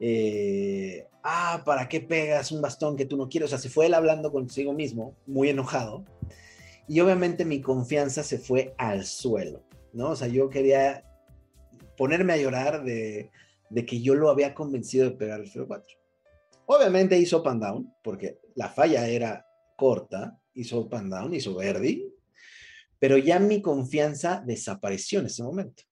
Eh, 0.00 1.06
ah, 1.22 1.62
¿para 1.64 1.88
qué 1.88 2.00
pegas 2.00 2.52
un 2.52 2.60
bastón 2.60 2.96
que 2.96 3.06
tú 3.06 3.16
no 3.16 3.28
quieres? 3.28 3.46
O 3.46 3.50
sea, 3.50 3.58
se 3.58 3.70
fue 3.70 3.86
él 3.86 3.94
hablando 3.94 4.30
consigo 4.30 4.72
mismo, 4.72 5.14
muy 5.26 5.48
enojado. 5.48 6.04
Y 6.86 7.00
obviamente 7.00 7.44
mi 7.44 7.60
confianza 7.60 8.22
se 8.22 8.38
fue 8.38 8.74
al 8.78 9.04
suelo. 9.04 9.64
¿no? 9.94 10.10
O 10.10 10.16
sea, 10.16 10.28
yo 10.28 10.50
quería 10.50 11.04
ponerme 11.96 12.34
a 12.34 12.36
llorar 12.36 12.84
de, 12.84 13.30
que 13.86 14.02
yo 14.02 14.14
lo 14.14 14.28
había 14.28 14.54
convencido 14.54 15.08
de 15.08 15.16
pegar 15.16 15.40
el 15.40 15.50
04. 15.50 15.96
Obviamente 16.66 17.18
hizo 17.18 17.42
pan 17.42 17.60
down, 17.60 17.94
porque 18.02 18.38
la 18.54 18.68
falla 18.68 19.06
era 19.08 19.46
corta, 19.76 20.38
hizo 20.54 20.88
pan 20.88 21.08
down, 21.08 21.34
hizo 21.34 21.54
Verdi, 21.54 22.12
pero 22.98 23.18
ya 23.18 23.38
mi 23.38 23.60
confianza 23.62 24.42
desapareció 24.44 25.20
en 25.20 25.26
ese 25.26 25.42
momento. 25.42 25.82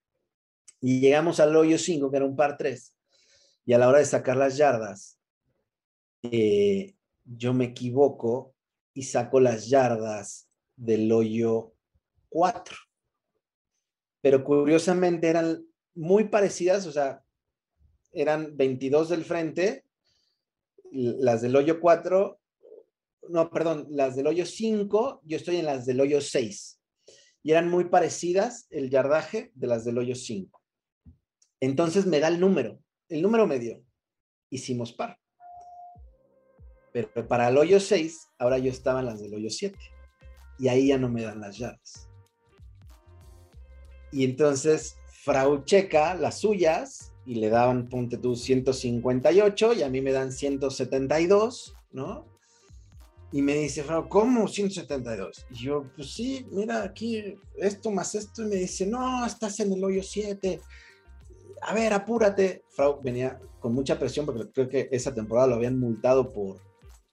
Y 0.81 1.01
llegamos 1.01 1.41
al 1.41 1.55
hoyo 1.55 1.79
5, 1.79 2.11
que 2.11 2.17
era 2.17 2.27
un 2.27 2.37
par 2.37 2.57
3, 2.57 2.95
y 3.65 3.73
a 3.73 3.79
la 3.79 3.89
hora 3.89 3.99
de 3.99 4.07
sacar 4.07 4.37
las 4.37 4.57
yardas, 4.57 5.19
eh, 6.23 6.95
yo 7.25 7.55
me 7.55 7.67
equivoco 7.67 8.55
y 8.95 9.05
saco 9.05 9.41
las 9.41 9.69
yardas 9.69 10.49
del 10.77 11.11
hoyo 11.13 11.73
4 12.29 12.77
pero 14.23 14.45
curiosamente 14.45 15.29
eran 15.29 15.67
muy 15.95 16.25
parecidas, 16.29 16.87
o 16.87 16.93
sea, 16.93 17.23
eran 18.13 18.57
22 18.57 19.11
del 19.11 19.25
frente, 19.25 19.85
las 20.93 21.43
del 21.43 21.57
hoyo 21.57 21.81
4, 21.81 22.41
no, 23.29 23.51
perdón, 23.51 23.87
las 23.91 24.17
del 24.17 24.29
hoyo 24.29 24.47
5, 24.47 25.23
yo 25.25 25.37
estoy 25.37 25.57
en 25.57 25.67
las 25.67 25.85
del 25.87 26.01
hoyo 26.01 26.21
6, 26.21 26.81
y 27.43 27.51
eran 27.51 27.69
muy 27.69 27.87
parecidas 27.87 28.69
el 28.71 28.91
yardaje 28.91 29.51
de 29.55 29.67
las 29.67 29.85
del 29.85 29.99
hoyo 29.99 30.15
5. 30.15 30.61
Entonces 31.61 32.07
me 32.07 32.21
da 32.21 32.29
el 32.29 32.39
número, 32.39 32.79
el 33.09 33.23
número 33.23 33.47
medio, 33.47 33.83
hicimos 34.51 34.93
par. 34.93 35.19
Pero 36.93 37.27
para 37.27 37.49
el 37.49 37.57
hoyo 37.57 37.81
6, 37.81 38.29
ahora 38.39 38.59
yo 38.59 38.71
estaba 38.71 39.01
en 39.01 39.07
las 39.07 39.21
del 39.21 39.35
hoyo 39.35 39.51
7, 39.51 39.77
y 40.63 40.69
ahí 40.69 40.87
ya 40.87 40.97
no 40.97 41.09
me 41.09 41.23
dan 41.23 41.41
las 41.41 41.59
llaves. 41.59 42.09
Y 44.13 44.23
entonces 44.23 44.97
Frau 45.25 45.65
checa 45.65 46.15
las 46.15 46.39
suyas 46.39 47.13
y 47.27 47.35
le 47.35 47.49
daban, 47.49 47.89
ponte 47.89 48.17
tú, 48.17 48.37
158 48.37 49.73
y 49.73 49.83
a 49.83 49.89
mí 49.89 50.01
me 50.01 50.13
dan 50.13 50.31
172, 50.31 51.75
¿no? 51.91 52.29
Y 53.33 53.43
me 53.43 53.55
dice, 53.55 53.83
Frau, 53.83 54.09
¿cómo 54.09 54.47
172? 54.47 55.47
Y 55.51 55.65
yo, 55.65 55.91
pues 55.97 56.15
sí, 56.15 56.47
mira 56.53 56.85
aquí, 56.85 57.35
esto 57.57 57.91
más 57.91 58.15
esto. 58.15 58.43
Y 58.43 58.47
me 58.47 58.57
dice, 58.57 58.87
no, 58.87 59.27
estás 59.27 59.59
en 59.59 59.73
el 59.73 59.83
hoyo 59.83 60.05
7. 60.05 60.61
A 61.63 61.75
ver, 61.75 61.93
apúrate. 61.93 62.63
Frau 62.69 63.01
venía 63.03 63.41
con 63.59 63.75
mucha 63.75 63.99
presión 63.99 64.27
porque 64.27 64.49
creo 64.53 64.69
que 64.69 64.89
esa 64.93 65.13
temporada 65.13 65.49
lo 65.49 65.55
habían 65.57 65.81
multado 65.81 66.33
por, 66.33 66.61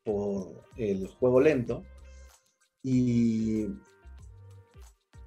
por 0.04 0.66
el 0.78 1.08
juego 1.08 1.42
lento. 1.42 1.84
Y 2.84 3.68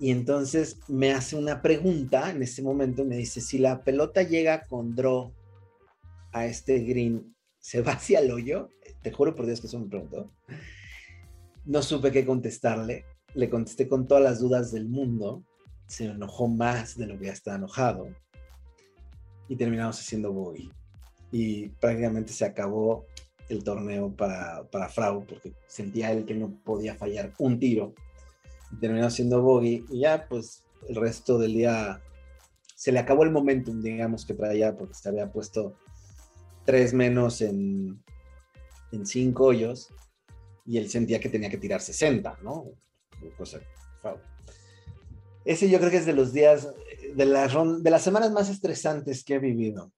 y 0.02 0.10
entonces 0.10 0.80
me 0.88 1.12
hace 1.12 1.36
una 1.36 1.62
pregunta 1.62 2.30
en 2.30 2.42
ese 2.42 2.60
momento, 2.60 3.04
me 3.04 3.16
dice, 3.16 3.40
si 3.40 3.56
la 3.56 3.84
pelota 3.84 4.24
llega 4.24 4.66
con 4.66 4.96
draw 4.96 5.32
a 6.32 6.44
este 6.44 6.80
green, 6.80 7.36
¿se 7.60 7.82
va 7.82 7.92
hacia 7.92 8.18
el 8.18 8.32
hoyo? 8.32 8.70
Te 9.04 9.12
juro 9.12 9.36
por 9.36 9.46
Dios 9.46 9.60
que 9.60 9.68
eso 9.68 9.78
me 9.78 9.86
preguntó. 9.86 10.32
No 11.64 11.82
supe 11.82 12.10
qué 12.10 12.26
contestarle, 12.26 13.04
le 13.34 13.48
contesté 13.48 13.86
con 13.86 14.08
todas 14.08 14.24
las 14.24 14.40
dudas 14.40 14.72
del 14.72 14.88
mundo, 14.88 15.44
se 15.86 16.06
enojó 16.06 16.48
más 16.48 16.96
de 16.96 17.06
lo 17.06 17.16
que 17.16 17.26
ya 17.26 17.32
estaba 17.32 17.58
enojado 17.58 18.08
y 19.46 19.54
terminamos 19.54 20.00
haciendo 20.00 20.32
bogey. 20.32 20.68
Y 21.30 21.68
prácticamente 21.68 22.32
se 22.32 22.44
acabó 22.44 23.06
el 23.52 23.64
torneo 23.64 24.10
para, 24.10 24.64
para 24.70 24.88
Frau 24.88 25.24
porque 25.26 25.52
sentía 25.66 26.12
él 26.12 26.24
que 26.24 26.34
no 26.34 26.50
podía 26.64 26.94
fallar 26.94 27.32
un 27.38 27.58
tiro 27.58 27.94
terminó 28.80 29.10
siendo 29.10 29.42
bogey 29.42 29.84
y 29.90 30.00
ya 30.00 30.26
pues 30.28 30.64
el 30.88 30.96
resto 30.96 31.38
del 31.38 31.54
día 31.54 32.00
se 32.74 32.90
le 32.90 32.98
acabó 32.98 33.22
el 33.22 33.30
momentum, 33.30 33.80
digamos, 33.80 34.26
que 34.26 34.34
traía 34.34 34.76
porque 34.76 34.94
se 34.94 35.08
había 35.08 35.30
puesto 35.30 35.76
tres 36.64 36.92
menos 36.92 37.40
en, 37.40 38.02
en 38.90 39.06
cinco 39.06 39.46
hoyos 39.46 39.92
y 40.66 40.78
él 40.78 40.88
sentía 40.90 41.20
que 41.20 41.28
tenía 41.28 41.50
que 41.50 41.58
tirar 41.58 41.80
60, 41.80 42.38
¿no? 42.42 42.66
Cosa, 43.36 43.60
Ese 45.44 45.70
yo 45.70 45.78
creo 45.78 45.90
que 45.90 45.98
es 45.98 46.06
de 46.06 46.12
los 46.12 46.32
días, 46.32 46.68
de 47.14 47.24
las, 47.24 47.52
de 47.82 47.90
las 47.90 48.02
semanas 48.02 48.32
más 48.32 48.48
estresantes 48.48 49.22
que 49.22 49.34
he 49.34 49.38
vivido. 49.38 49.92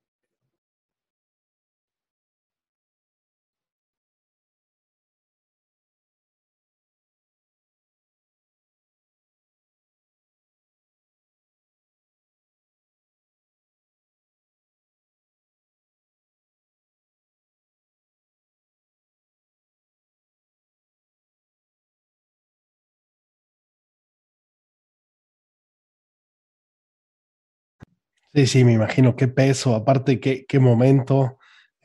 Sí, 28.35 28.49
sí, 28.49 28.65
me 28.65 28.73
imagino 28.73 29.15
qué 29.15 29.29
peso, 29.29 29.77
aparte 29.77 30.19
qué, 30.19 30.45
qué 30.49 30.59
momento. 30.59 31.39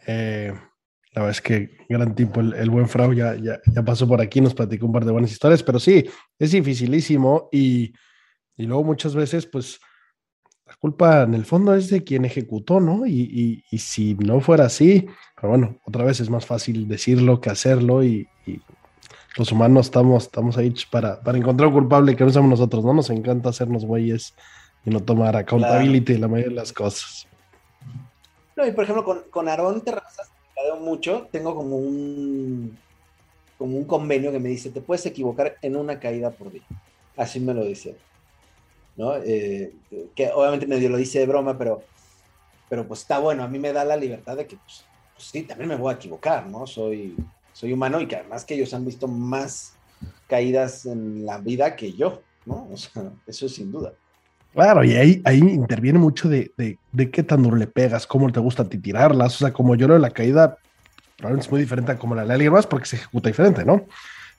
Eh, 0.08 0.52
la 1.12 1.22
verdad 1.22 1.30
es 1.30 1.42
que 1.42 1.78
gran 1.88 2.16
tipo, 2.16 2.40
el, 2.40 2.70
buen 2.72 2.90
Frau 2.90 3.14
ya, 3.14 3.36
ya, 3.36 3.60
pasó 3.84 4.08
por 4.08 4.20
aquí, 4.20 4.42
nos 4.42 4.56
platicó 4.56 4.88
un 4.88 4.94
par 4.94 5.06
de 5.06 5.12
buenas 5.12 5.32
historias, 5.32 5.62
pero 5.62 5.80
sí, 5.80 6.06
es 6.40 6.52
dificilísimo 6.52 7.50
y, 7.52 7.94
y 8.58 8.64
luego 8.66 8.84
muchas 8.84 9.14
veces, 9.14 9.46
pues, 9.46 9.80
la 10.66 10.76
culpa 10.78 11.22
en 11.24 11.36
el 11.36 11.46
fondo 11.46 11.76
es 11.76 11.90
de 11.92 12.04
quien 12.04 12.26
ejecutó, 12.26 12.80
¿no? 12.80 13.06
Y, 13.06 13.64
y, 13.70 13.78
si 13.78 14.16
no 14.16 14.42
fuera 14.42 14.66
así, 14.66 15.08
pero 15.36 15.50
bueno, 15.50 15.80
otra 15.86 16.04
vez 16.04 16.20
es 16.20 16.32
más 16.32 16.48
fácil 16.48 16.88
decirlo 16.88 17.42
que 17.42 17.52
hacerlo 17.52 18.04
y, 18.04 18.28
los 19.38 19.52
humanos 19.52 19.86
estamos, 19.86 20.24
estamos 20.24 20.58
ahí 20.58 20.74
para, 20.92 21.22
para 21.22 21.38
encontrar 21.38 21.68
un 21.68 21.76
culpable 21.76 22.16
que 22.16 22.26
no 22.26 22.32
somos 22.32 22.50
nosotros, 22.50 22.84
¿no? 22.84 22.94
Nos 22.94 23.12
encanta 23.12 23.50
hacernos 23.50 23.86
güeyes 23.86 24.34
y 24.86 24.90
no 24.90 25.00
tomar 25.02 25.36
accountability 25.36 26.18
la 26.18 26.28
mayoría 26.28 26.50
de 26.50 26.56
las 26.56 26.74
cosas. 26.74 27.28
No, 28.56 28.66
y 28.66 28.72
por 28.72 28.84
ejemplo, 28.84 29.04
con, 29.04 29.24
con 29.30 29.48
Aarón 29.48 29.82
Terrazas, 29.82 30.32
veo 30.56 30.78
mucho, 30.78 31.28
tengo 31.32 31.56
como 31.56 31.78
un, 31.78 32.78
como 33.58 33.78
un 33.78 33.86
convenio 33.86 34.32
que 34.32 34.40
me 34.40 34.50
dice, 34.50 34.70
te 34.70 34.82
puedes 34.82 35.06
equivocar 35.06 35.58
en 35.62 35.76
una 35.76 36.00
caída 36.00 36.32
por 36.32 36.52
día. 36.52 36.64
Así 37.16 37.40
me 37.40 37.54
lo 37.54 37.64
dice. 37.64 37.96
¿no? 38.98 39.16
Eh, 39.16 39.74
que 40.14 40.30
obviamente 40.34 40.68
medio 40.68 40.90
lo 40.90 40.98
dice 40.98 41.20
de 41.20 41.26
broma, 41.26 41.58
pero 41.58 41.84
pero 42.70 42.88
pues 42.88 43.02
está 43.02 43.20
bueno, 43.20 43.44
a 43.44 43.48
mí 43.48 43.58
me 43.58 43.74
da 43.74 43.84
la 43.84 43.98
libertad 43.98 44.38
de 44.38 44.46
que, 44.46 44.56
pues, 44.56 44.86
pues, 45.16 45.28
sí, 45.28 45.42
también 45.42 45.70
me 45.70 45.76
voy 45.76 45.92
a 45.92 45.96
equivocar, 45.96 46.46
¿no? 46.46 46.68
Soy, 46.68 47.16
soy 47.52 47.74
humano 47.74 48.00
y 48.00 48.08
que 48.08 48.18
además 48.18 48.46
que 48.46 48.54
ellos 48.54 48.74
han 48.76 48.86
visto 48.86 49.08
más 49.08 49.74
caídas 50.28 50.86
en 50.86 51.26
la 51.26 51.40
vida 51.40 51.76
que 51.76 51.94
yo, 51.94 52.22
¿no? 52.46 52.70
O 52.72 52.78
sea, 52.78 53.12
eso 53.26 53.50
sin 53.50 53.72
duda. 53.72 53.94
Claro, 54.54 54.84
y 54.84 54.96
ahí, 54.96 55.22
ahí 55.26 55.38
interviene 55.38 56.00
mucho 56.00 56.28
de, 56.28 56.52
de, 56.58 57.12
qué 57.12 57.24
tan 57.24 57.44
duro 57.44 57.56
le 57.56 57.68
pegas, 57.68 58.08
cómo 58.08 58.32
te 58.32 58.40
gusta 58.40 58.64
a 58.64 58.70
ti 58.70 58.78
tirarlas. 58.78 59.36
O 59.36 59.38
sea, 59.40 59.54
como 59.54 59.76
yo 59.76 59.88
lo 59.88 59.94
de 59.94 60.00
la 60.00 60.10
caída, 60.10 60.58
probablemente 61.18 61.48
es 61.48 61.52
muy 61.52 61.62
diferente 61.62 61.92
a 61.92 61.98
como 61.98 62.16
la 62.16 62.26
de 62.26 62.34
alguien 62.34 62.52
más 62.52 62.66
porque 62.66 62.88
se 62.88 62.96
ejecuta 62.96 63.30
diferente, 63.30 63.64
¿no? 63.64 63.86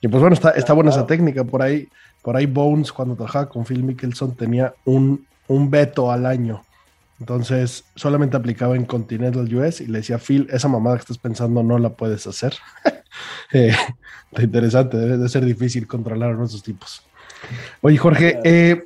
Y 0.01 0.09
pues 0.09 0.21
bueno, 0.21 0.35
está, 0.35 0.51
está 0.51 0.73
buena 0.73 0.91
esa 0.91 1.07
técnica. 1.07 1.45
Por 1.45 1.63
ahí, 1.63 1.89
por 2.23 2.37
ahí 2.37 2.47
Bones, 2.47 2.93
cuando 2.93 3.15
trabajaba 3.15 3.49
con 3.49 3.65
Phil 3.65 3.85
Mickelson, 3.85 4.35
tenía 4.35 4.75
un, 4.85 5.27
un 5.47 5.71
veto 5.71 6.11
al 6.11 6.27
año. 6.27 6.63
Entonces, 7.21 7.85
solamente 7.95 8.37
aplicaba 8.37 8.75
en 8.77 8.87
Continental 8.87 9.55
US 9.55 9.83
y 9.83 9.87
le 9.87 9.99
decía, 9.99 10.19
Phil, 10.19 10.49
esa 10.51 10.69
mamada 10.69 10.97
que 10.97 11.03
estás 11.03 11.19
pensando 11.19 11.63
no 11.63 11.79
la 11.79 11.91
puedes 11.91 12.27
hacer. 12.27 12.55
eh, 13.53 13.77
interesante, 14.39 14.97
debe 14.97 15.19
de 15.19 15.29
ser 15.29 15.45
difícil 15.45 15.87
controlar 15.87 16.31
a 16.31 16.35
nuestros 16.35 16.63
tipos. 16.63 17.03
Oye, 17.83 17.99
Jorge, 17.99 18.41
eh, 18.43 18.85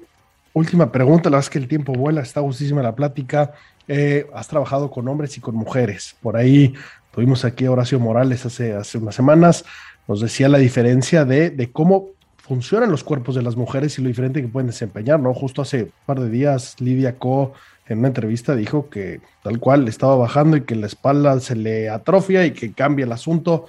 última 0.54 0.90
pregunta, 0.90 1.28
la 1.28 1.36
verdad 1.36 1.46
es 1.46 1.50
que 1.50 1.58
el 1.58 1.68
tiempo 1.68 1.92
vuela, 1.92 2.22
está 2.22 2.40
gustísima 2.40 2.82
la 2.82 2.96
plática. 2.96 3.52
Eh, 3.86 4.26
has 4.32 4.48
trabajado 4.48 4.90
con 4.90 5.06
hombres 5.08 5.36
y 5.36 5.40
con 5.42 5.54
mujeres. 5.54 6.16
Por 6.22 6.36
ahí 6.36 6.72
tuvimos 7.12 7.44
aquí 7.44 7.66
a 7.66 7.70
Horacio 7.70 8.00
Morales 8.00 8.46
hace, 8.46 8.72
hace 8.72 8.96
unas 8.96 9.14
semanas, 9.14 9.66
nos 10.08 10.20
decía 10.20 10.48
la 10.48 10.58
diferencia 10.58 11.26
de, 11.26 11.50
de 11.50 11.70
cómo 11.70 12.08
funcionan 12.38 12.90
los 12.90 13.04
cuerpos 13.04 13.34
de 13.34 13.42
las 13.42 13.56
mujeres 13.56 13.98
y 13.98 14.02
lo 14.02 14.08
diferente 14.08 14.40
que 14.40 14.48
pueden 14.48 14.68
desempeñar, 14.68 15.20
¿no? 15.20 15.34
Justo 15.34 15.62
hace 15.62 15.84
un 15.84 15.92
par 16.06 16.20
de 16.20 16.30
días, 16.30 16.76
Lidia 16.80 17.18
Co 17.18 17.52
en 17.86 17.98
una 17.98 18.08
entrevista 18.08 18.54
dijo 18.54 18.88
que 18.88 19.20
tal 19.42 19.58
cual 19.58 19.88
estaba 19.88 20.16
bajando 20.16 20.56
y 20.56 20.62
que 20.62 20.74
la 20.74 20.86
espalda 20.86 21.38
se 21.40 21.54
le 21.54 21.90
atrofia 21.90 22.46
y 22.46 22.52
que 22.52 22.72
cambia 22.72 23.04
el 23.04 23.12
asunto. 23.12 23.66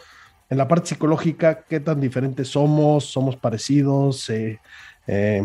En 0.49 0.57
la 0.57 0.67
parte 0.67 0.89
psicológica, 0.89 1.63
¿qué 1.67 1.79
tan 1.79 1.99
diferentes 1.99 2.47
somos? 2.49 3.05
¿Somos 3.05 3.35
parecidos? 3.35 4.29
Eh, 4.29 4.59
eh, 5.07 5.43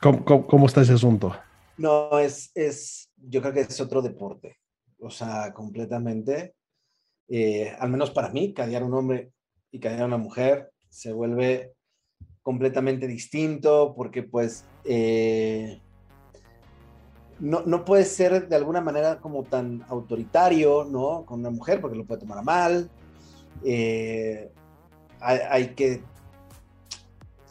¿cómo, 0.00 0.66
está 0.66 0.82
ese 0.82 0.94
asunto? 0.94 1.34
No, 1.76 2.18
es, 2.18 2.50
es, 2.54 3.10
yo 3.16 3.40
creo 3.40 3.52
que 3.52 3.60
es 3.60 3.80
otro 3.80 4.02
deporte. 4.02 4.58
O 4.98 5.10
sea, 5.10 5.52
completamente. 5.52 6.54
Eh, 7.28 7.74
al 7.78 7.90
menos 7.90 8.10
para 8.10 8.30
mí, 8.30 8.52
cadear 8.52 8.82
un 8.82 8.94
hombre 8.94 9.32
y 9.70 9.78
cadear 9.78 10.06
una 10.06 10.18
mujer 10.18 10.72
se 10.88 11.12
vuelve 11.12 11.72
completamente 12.42 13.06
distinto 13.06 13.94
porque 13.96 14.24
pues 14.24 14.64
no, 17.40 17.62
no 17.64 17.84
puede 17.84 18.04
ser 18.04 18.48
de 18.48 18.56
alguna 18.56 18.80
manera 18.80 19.18
como 19.18 19.42
tan 19.44 19.84
autoritario, 19.88 20.84
¿no? 20.84 21.24
Con 21.24 21.40
una 21.40 21.50
mujer, 21.50 21.80
porque 21.80 21.96
lo 21.96 22.04
puede 22.04 22.20
tomar 22.20 22.44
mal. 22.44 22.90
Eh, 23.64 24.50
hay, 25.20 25.68
que... 25.74 26.02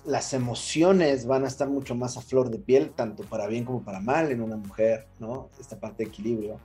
Las 0.05 0.33
emociones 0.33 1.27
van 1.27 1.43
a 1.43 1.47
estar 1.47 1.69
mucho 1.69 1.93
más 1.93 2.17
a 2.17 2.21
flor 2.21 2.49
de 2.49 2.57
piel, 2.57 2.91
tanto 2.91 3.23
para 3.23 3.47
bien 3.47 3.65
como 3.65 3.83
para 3.83 3.99
mal 3.99 4.31
en 4.31 4.41
una 4.41 4.55
mujer, 4.55 5.07
¿no? 5.19 5.49
Esta 5.59 5.79
parte 5.79 6.03
de 6.03 6.09
equilibrio. 6.09 6.57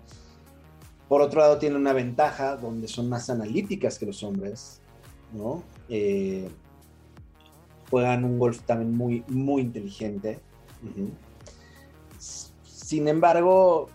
Por 1.09 1.21
otro 1.21 1.41
lado, 1.41 1.59
tiene 1.59 1.77
una 1.77 1.93
ventaja 1.93 2.57
donde 2.57 2.89
son 2.89 3.09
más 3.09 3.29
analíticas 3.31 3.99
que 3.99 4.07
los 4.07 4.23
hombres, 4.23 4.81
¿no? 5.33 5.63
Eh, 5.89 6.49
juegan 7.91 8.25
un 8.25 8.39
golf 8.39 8.63
también 8.63 8.97
muy, 8.97 9.25
muy 9.29 9.63
inteligente. 9.63 10.41
Sin 12.19 13.09
embargo, 13.09 13.89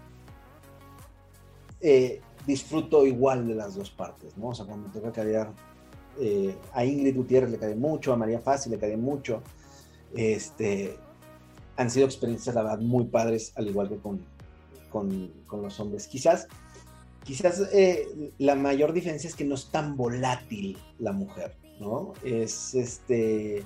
eh, 1.82 2.22
disfruto 2.46 3.06
igual 3.06 3.48
de 3.48 3.56
las 3.56 3.76
dos 3.76 3.90
partes, 3.90 4.38
¿no? 4.38 4.50
O 4.50 4.56
sea, 4.56 4.66
cuando 4.66 4.88
me 4.88 4.94
toca 4.94 5.12
cadear 5.12 5.54
eh, 6.20 6.55
a 6.74 6.84
Ingrid 6.84 7.15
Gutiérrez 7.15 7.51
le 7.51 7.57
cae 7.57 7.76
mucho, 7.76 8.13
a 8.13 8.17
María 8.17 8.39
Fácil 8.39 8.72
le 8.72 8.80
cae 8.80 8.97
mucho. 8.97 9.41
Este, 10.15 10.97
han 11.78 11.89
sido 11.89 12.05
experiencias, 12.05 12.55
la 12.55 12.63
verdad, 12.63 12.80
muy 12.80 13.05
padres, 13.05 13.53
al 13.55 13.67
igual 13.67 13.89
que 13.89 13.97
con, 13.97 14.22
con, 14.89 15.61
los 15.61 15.80
hombres. 15.80 16.07
Quizás, 16.07 16.47
quizás 17.24 17.61
eh, 17.72 18.32
la 18.38 18.55
mayor 18.55 18.93
diferencia 18.93 19.28
es 19.28 19.36
que 19.36 19.45
no 19.45 19.55
es 19.55 19.72
tan 19.72 19.95
volátil 19.95 20.78
la 20.99 21.11
mujer, 21.11 21.55
¿no? 21.80 22.13
Es, 22.24 22.74
este, 22.74 23.63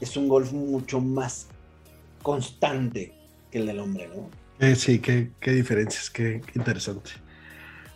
es 0.00 0.16
un 0.16 0.28
golf 0.28 0.52
mucho 0.52 1.00
más 1.00 1.48
constante 2.22 3.12
que 3.50 3.58
el 3.58 3.66
del 3.66 3.80
hombre, 3.80 4.08
¿no? 4.08 4.28
sí, 4.74 4.98
qué, 4.98 5.30
diferencias, 5.42 6.10
qué, 6.10 6.42
interesante. 6.54 7.10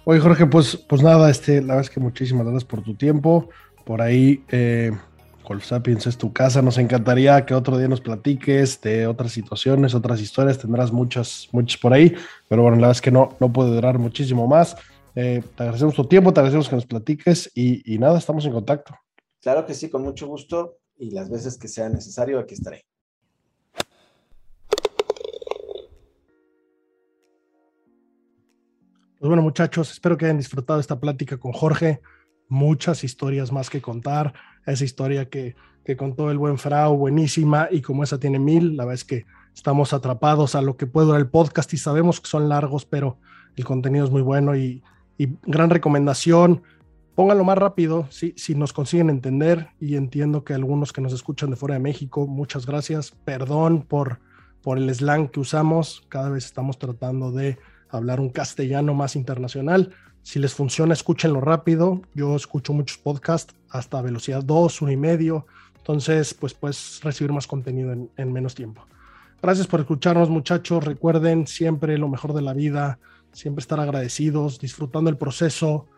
Oye, 0.04 0.20
Jorge, 0.20 0.46
pues, 0.46 0.76
pues 0.76 1.02
nada, 1.02 1.30
este, 1.30 1.60
la 1.60 1.74
verdad 1.74 1.80
es 1.82 1.90
que 1.90 2.00
muchísimas 2.00 2.44
gracias 2.44 2.64
por 2.64 2.82
tu 2.82 2.94
tiempo. 2.94 3.48
Por 3.84 4.00
ahí, 4.00 4.42
eh, 4.50 4.92
Golf 5.46 5.64
Sapiens 5.64 6.06
es 6.06 6.16
tu 6.16 6.32
casa. 6.32 6.62
Nos 6.62 6.78
encantaría 6.78 7.44
que 7.44 7.54
otro 7.54 7.76
día 7.76 7.88
nos 7.88 8.00
platiques 8.00 8.80
de 8.80 9.06
otras 9.06 9.32
situaciones, 9.32 9.94
otras 9.94 10.20
historias. 10.20 10.58
Tendrás 10.58 10.90
muchas, 10.90 11.48
muchas 11.52 11.80
por 11.80 11.92
ahí, 11.92 12.14
pero 12.48 12.62
bueno, 12.62 12.76
la 12.76 12.88
verdad 12.88 12.96
es 12.96 13.02
que 13.02 13.10
no, 13.10 13.36
no 13.40 13.52
puede 13.52 13.74
durar 13.74 13.98
muchísimo 13.98 14.46
más. 14.46 14.76
Eh, 15.14 15.42
te 15.54 15.62
agradecemos 15.62 15.94
tu 15.94 16.06
tiempo, 16.06 16.32
te 16.32 16.40
agradecemos 16.40 16.68
que 16.68 16.76
nos 16.76 16.86
platiques 16.86 17.50
y, 17.54 17.94
y 17.94 17.98
nada, 17.98 18.18
estamos 18.18 18.44
en 18.46 18.52
contacto. 18.52 18.96
Claro 19.40 19.66
que 19.66 19.74
sí, 19.74 19.90
con 19.90 20.02
mucho 20.02 20.26
gusto 20.26 20.78
y 20.96 21.10
las 21.10 21.28
veces 21.28 21.58
que 21.58 21.68
sea 21.68 21.88
necesario, 21.88 22.38
aquí 22.38 22.54
estaré. 22.54 22.86
Pues 29.18 29.28
bueno, 29.28 29.42
muchachos, 29.42 29.90
espero 29.90 30.16
que 30.16 30.26
hayan 30.26 30.38
disfrutado 30.38 30.80
esta 30.80 30.98
plática 30.98 31.38
con 31.38 31.52
Jorge. 31.52 32.00
Muchas 32.54 33.02
historias 33.02 33.50
más 33.50 33.68
que 33.68 33.82
contar. 33.82 34.32
Esa 34.64 34.84
historia 34.84 35.28
que, 35.28 35.56
que 35.84 35.96
contó 35.96 36.30
el 36.30 36.38
buen 36.38 36.56
Frau, 36.56 36.96
buenísima, 36.96 37.66
y 37.68 37.82
como 37.82 38.04
esa 38.04 38.20
tiene 38.20 38.38
mil, 38.38 38.76
la 38.76 38.84
verdad 38.84 38.94
es 38.94 39.04
que 39.04 39.26
estamos 39.52 39.92
atrapados 39.92 40.54
a 40.54 40.62
lo 40.62 40.76
que 40.76 40.86
puede 40.86 41.08
durar 41.08 41.20
el 41.20 41.26
podcast 41.26 41.72
y 41.74 41.78
sabemos 41.78 42.20
que 42.20 42.28
son 42.28 42.48
largos, 42.48 42.84
pero 42.84 43.18
el 43.56 43.64
contenido 43.64 44.04
es 44.04 44.12
muy 44.12 44.22
bueno 44.22 44.56
y, 44.56 44.84
gran 45.18 45.70
recomendación. 45.70 46.62
Pónganlo 47.16 47.42
más 47.42 47.58
rápido, 47.58 48.06
si, 48.10 48.34
si 48.36 48.54
nos 48.54 48.72
consiguen 48.72 49.10
entender, 49.10 49.70
y 49.80 49.96
entiendo 49.96 50.44
que 50.44 50.54
algunos 50.54 50.92
que 50.92 51.00
nos 51.00 51.12
escuchan 51.12 51.50
de 51.50 51.56
fuera 51.56 51.74
de 51.74 51.80
México, 51.80 52.28
muchas 52.28 52.66
gracias. 52.66 53.16
Perdón 53.24 53.82
por, 53.82 54.20
por 54.62 54.78
el 54.78 54.94
slang 54.94 55.28
que 55.28 55.40
usamos, 55.40 56.04
cada 56.08 56.30
vez 56.30 56.44
estamos 56.44 56.78
tratando 56.78 57.32
de 57.32 57.58
hablar 57.88 58.20
un 58.20 58.30
castellano 58.30 58.94
más 58.94 59.16
internacional. 59.16 59.92
Si 60.24 60.38
les 60.38 60.54
funciona, 60.54 60.94
escúchenlo 60.94 61.42
rápido. 61.42 62.00
Yo 62.14 62.34
escucho 62.34 62.72
muchos 62.72 62.96
podcasts 62.96 63.54
hasta 63.68 64.00
velocidad 64.00 64.42
2, 64.42 64.80
1 64.80 64.92
y 64.92 64.96
medio. 64.96 65.46
Entonces, 65.76 66.32
pues 66.32 66.54
puedes 66.54 67.00
recibir 67.02 67.30
más 67.30 67.46
contenido 67.46 67.92
en, 67.92 68.10
en 68.16 68.32
menos 68.32 68.54
tiempo. 68.54 68.86
Gracias 69.42 69.66
por 69.66 69.80
escucharnos, 69.80 70.30
muchachos. 70.30 70.82
Recuerden 70.82 71.46
siempre 71.46 71.98
lo 71.98 72.08
mejor 72.08 72.32
de 72.32 72.40
la 72.40 72.54
vida, 72.54 72.98
siempre 73.32 73.60
estar 73.60 73.78
agradecidos, 73.78 74.58
disfrutando 74.58 75.10
el 75.10 75.18
proceso. 75.18 75.88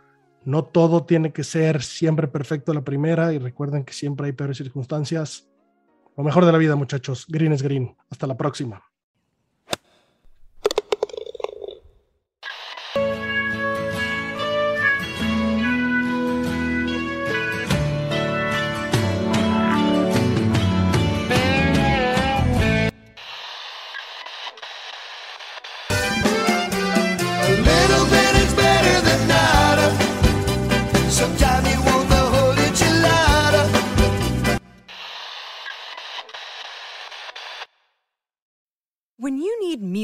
No 0.44 0.64
todo 0.64 1.04
tiene 1.04 1.32
que 1.32 1.44
ser 1.44 1.80
siempre 1.82 2.26
perfecto 2.26 2.74
la 2.74 2.82
primera 2.82 3.32
y 3.32 3.38
recuerden 3.38 3.84
que 3.84 3.92
siempre 3.92 4.26
hay 4.26 4.32
peores 4.32 4.56
circunstancias. 4.56 5.48
Lo 6.16 6.24
mejor 6.24 6.44
de 6.44 6.52
la 6.52 6.58
vida, 6.58 6.74
muchachos. 6.74 7.26
Green 7.28 7.52
es 7.52 7.62
green. 7.62 7.94
Hasta 8.10 8.26
la 8.26 8.36
próxima. 8.36 8.82